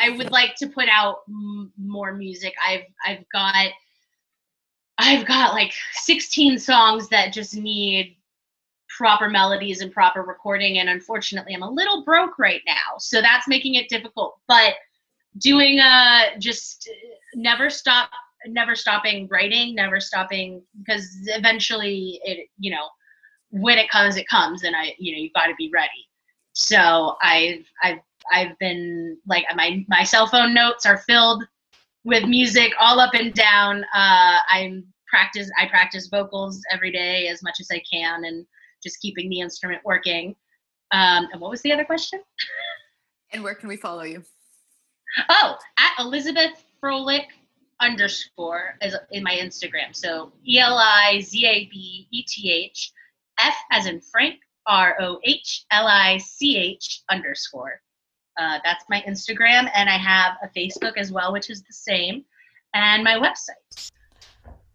I 0.00 0.10
would 0.10 0.30
like 0.30 0.56
to 0.56 0.68
put 0.68 0.88
out 0.88 1.18
m- 1.28 1.72
more 1.78 2.12
music. 2.12 2.54
I've 2.66 2.84
i've 3.06 3.24
got 3.32 3.68
i've 4.98 5.26
got 5.26 5.54
like 5.54 5.72
16 5.92 6.58
songs 6.58 7.08
that 7.08 7.32
just 7.32 7.56
need 7.56 8.16
proper 8.96 9.28
melodies 9.28 9.80
and 9.80 9.92
proper 9.92 10.22
recording 10.22 10.78
and 10.78 10.88
unfortunately 10.88 11.52
i'm 11.52 11.62
a 11.62 11.70
little 11.70 12.04
broke 12.04 12.38
right 12.38 12.60
now 12.64 12.96
so 12.98 13.20
that's 13.20 13.48
making 13.48 13.74
it 13.74 13.88
difficult. 13.88 14.38
But 14.46 14.74
doing 15.38 15.80
a 15.80 16.38
just 16.38 16.88
uh, 16.88 17.08
never 17.34 17.68
stop 17.70 18.08
never 18.46 18.74
stopping 18.76 19.26
writing 19.30 19.74
never 19.74 19.98
stopping 19.98 20.62
because 20.78 21.08
eventually 21.26 22.20
it 22.24 22.48
you 22.58 22.70
know 22.70 22.86
when 23.50 23.78
it 23.78 23.90
comes 23.90 24.16
it 24.16 24.28
comes 24.28 24.62
and 24.62 24.76
i 24.76 24.94
you 24.98 25.12
know 25.12 25.18
you've 25.20 25.32
got 25.32 25.46
to 25.46 25.54
be 25.56 25.70
ready 25.72 26.08
so 26.54 27.16
i've 27.22 27.64
i've 27.82 27.98
i've 28.32 28.58
been 28.58 29.18
like 29.26 29.44
my 29.54 29.84
my 29.88 30.02
cell 30.02 30.26
phone 30.26 30.54
notes 30.54 30.86
are 30.86 30.98
filled 30.98 31.44
with 32.04 32.24
music 32.24 32.72
all 32.80 32.98
up 32.98 33.14
and 33.14 33.34
down 33.34 33.84
uh 33.94 34.38
i'm 34.50 34.84
practice 35.06 35.50
i 35.60 35.66
practice 35.66 36.08
vocals 36.08 36.60
every 36.72 36.90
day 36.90 37.28
as 37.28 37.42
much 37.42 37.56
as 37.60 37.68
i 37.70 37.80
can 37.90 38.24
and 38.24 38.46
just 38.84 39.00
keeping 39.00 39.28
the 39.30 39.40
instrument 39.40 39.82
working. 39.84 40.36
Um, 40.92 41.26
and 41.32 41.40
what 41.40 41.50
was 41.50 41.62
the 41.62 41.72
other 41.72 41.84
question? 41.84 42.20
and 43.32 43.42
where 43.42 43.54
can 43.56 43.68
we 43.68 43.76
follow 43.76 44.02
you? 44.04 44.22
Oh, 45.28 45.56
at 45.78 45.92
Elizabeth 45.98 46.64
Frohlich 46.80 47.26
underscore 47.80 48.76
is 48.80 48.94
in 49.10 49.24
my 49.24 49.34
Instagram. 49.34 49.92
So 49.92 50.32
E 50.46 50.60
L 50.60 50.76
I 50.76 51.20
Z 51.20 51.44
A 51.44 51.68
B 51.72 52.06
E 52.12 52.24
T 52.28 52.52
H 52.52 52.92
F 53.40 53.54
as 53.72 53.86
in 53.86 54.00
Frank 54.00 54.36
R 54.66 54.96
O 55.00 55.18
H 55.24 55.64
L 55.70 55.86
I 55.86 56.18
C 56.18 56.56
H 56.56 57.02
underscore. 57.10 57.80
Uh, 58.38 58.58
that's 58.64 58.84
my 58.90 59.02
Instagram, 59.02 59.70
and 59.74 59.88
I 59.88 59.96
have 59.96 60.36
a 60.42 60.48
Facebook 60.48 60.96
as 60.96 61.12
well, 61.12 61.32
which 61.32 61.50
is 61.50 61.62
the 61.62 61.72
same, 61.72 62.24
and 62.74 63.04
my 63.04 63.14
website. 63.14 63.90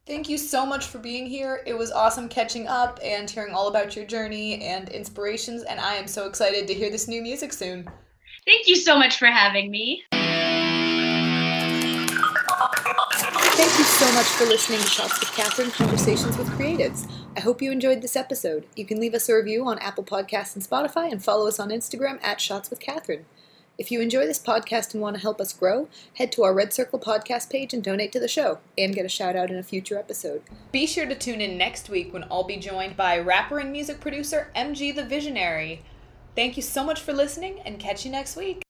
Thank 0.05 0.29
you 0.29 0.37
so 0.37 0.65
much 0.65 0.87
for 0.87 0.97
being 0.97 1.27
here. 1.27 1.61
It 1.67 1.77
was 1.77 1.91
awesome 1.91 2.29
catching 2.29 2.67
up 2.67 2.99
and 3.03 3.29
hearing 3.29 3.53
all 3.53 3.67
about 3.67 3.95
your 3.95 4.05
journey 4.05 4.63
and 4.63 4.89
inspirations, 4.89 5.63
and 5.63 5.79
I 5.79 5.95
am 5.95 6.07
so 6.07 6.25
excited 6.25 6.67
to 6.67 6.73
hear 6.73 6.89
this 6.89 7.07
new 7.07 7.21
music 7.21 7.53
soon. 7.53 7.87
Thank 8.45 8.67
you 8.67 8.75
so 8.75 8.97
much 8.97 9.17
for 9.19 9.27
having 9.27 9.69
me. 9.69 10.03
So 13.99 14.09
much 14.13 14.27
for 14.27 14.45
listening 14.45 14.79
to 14.79 14.87
Shots 14.87 15.19
with 15.19 15.29
Katherine 15.33 15.71
Conversations 15.71 16.37
with 16.37 16.47
Creatives. 16.51 17.11
I 17.35 17.41
hope 17.41 17.61
you 17.61 17.69
enjoyed 17.69 18.01
this 18.01 18.15
episode. 18.15 18.65
You 18.73 18.85
can 18.85 18.97
leave 18.97 19.13
us 19.13 19.27
a 19.27 19.35
review 19.35 19.67
on 19.67 19.77
Apple 19.79 20.05
Podcasts 20.05 20.55
and 20.55 20.63
Spotify 20.63 21.11
and 21.11 21.21
follow 21.21 21.49
us 21.49 21.59
on 21.59 21.67
Instagram 21.67 22.17
at 22.23 22.39
Shots 22.39 22.69
with 22.69 22.79
Katherine. 22.79 23.25
If 23.77 23.91
you 23.91 23.99
enjoy 23.99 24.25
this 24.25 24.39
podcast 24.39 24.93
and 24.93 25.01
want 25.01 25.17
to 25.17 25.21
help 25.21 25.41
us 25.41 25.51
grow, 25.51 25.89
head 26.13 26.31
to 26.31 26.43
our 26.43 26.53
Red 26.53 26.71
Circle 26.71 26.99
podcast 26.99 27.49
page 27.49 27.73
and 27.73 27.83
donate 27.83 28.13
to 28.13 28.21
the 28.21 28.29
show 28.29 28.59
and 28.77 28.95
get 28.95 29.05
a 29.05 29.09
shout 29.09 29.35
out 29.35 29.51
in 29.51 29.57
a 29.57 29.63
future 29.63 29.97
episode. 29.97 30.43
Be 30.71 30.87
sure 30.87 31.05
to 31.05 31.13
tune 31.13 31.41
in 31.41 31.57
next 31.57 31.89
week 31.89 32.13
when 32.13 32.23
I'll 32.31 32.45
be 32.45 32.55
joined 32.55 32.95
by 32.95 33.19
rapper 33.19 33.59
and 33.59 33.69
music 33.69 33.99
producer 33.99 34.49
MG 34.55 34.95
the 34.95 35.03
Visionary. 35.03 35.83
Thank 36.37 36.55
you 36.55 36.63
so 36.63 36.85
much 36.85 37.01
for 37.01 37.11
listening 37.11 37.59
and 37.65 37.77
catch 37.77 38.05
you 38.05 38.11
next 38.11 38.37
week. 38.37 38.63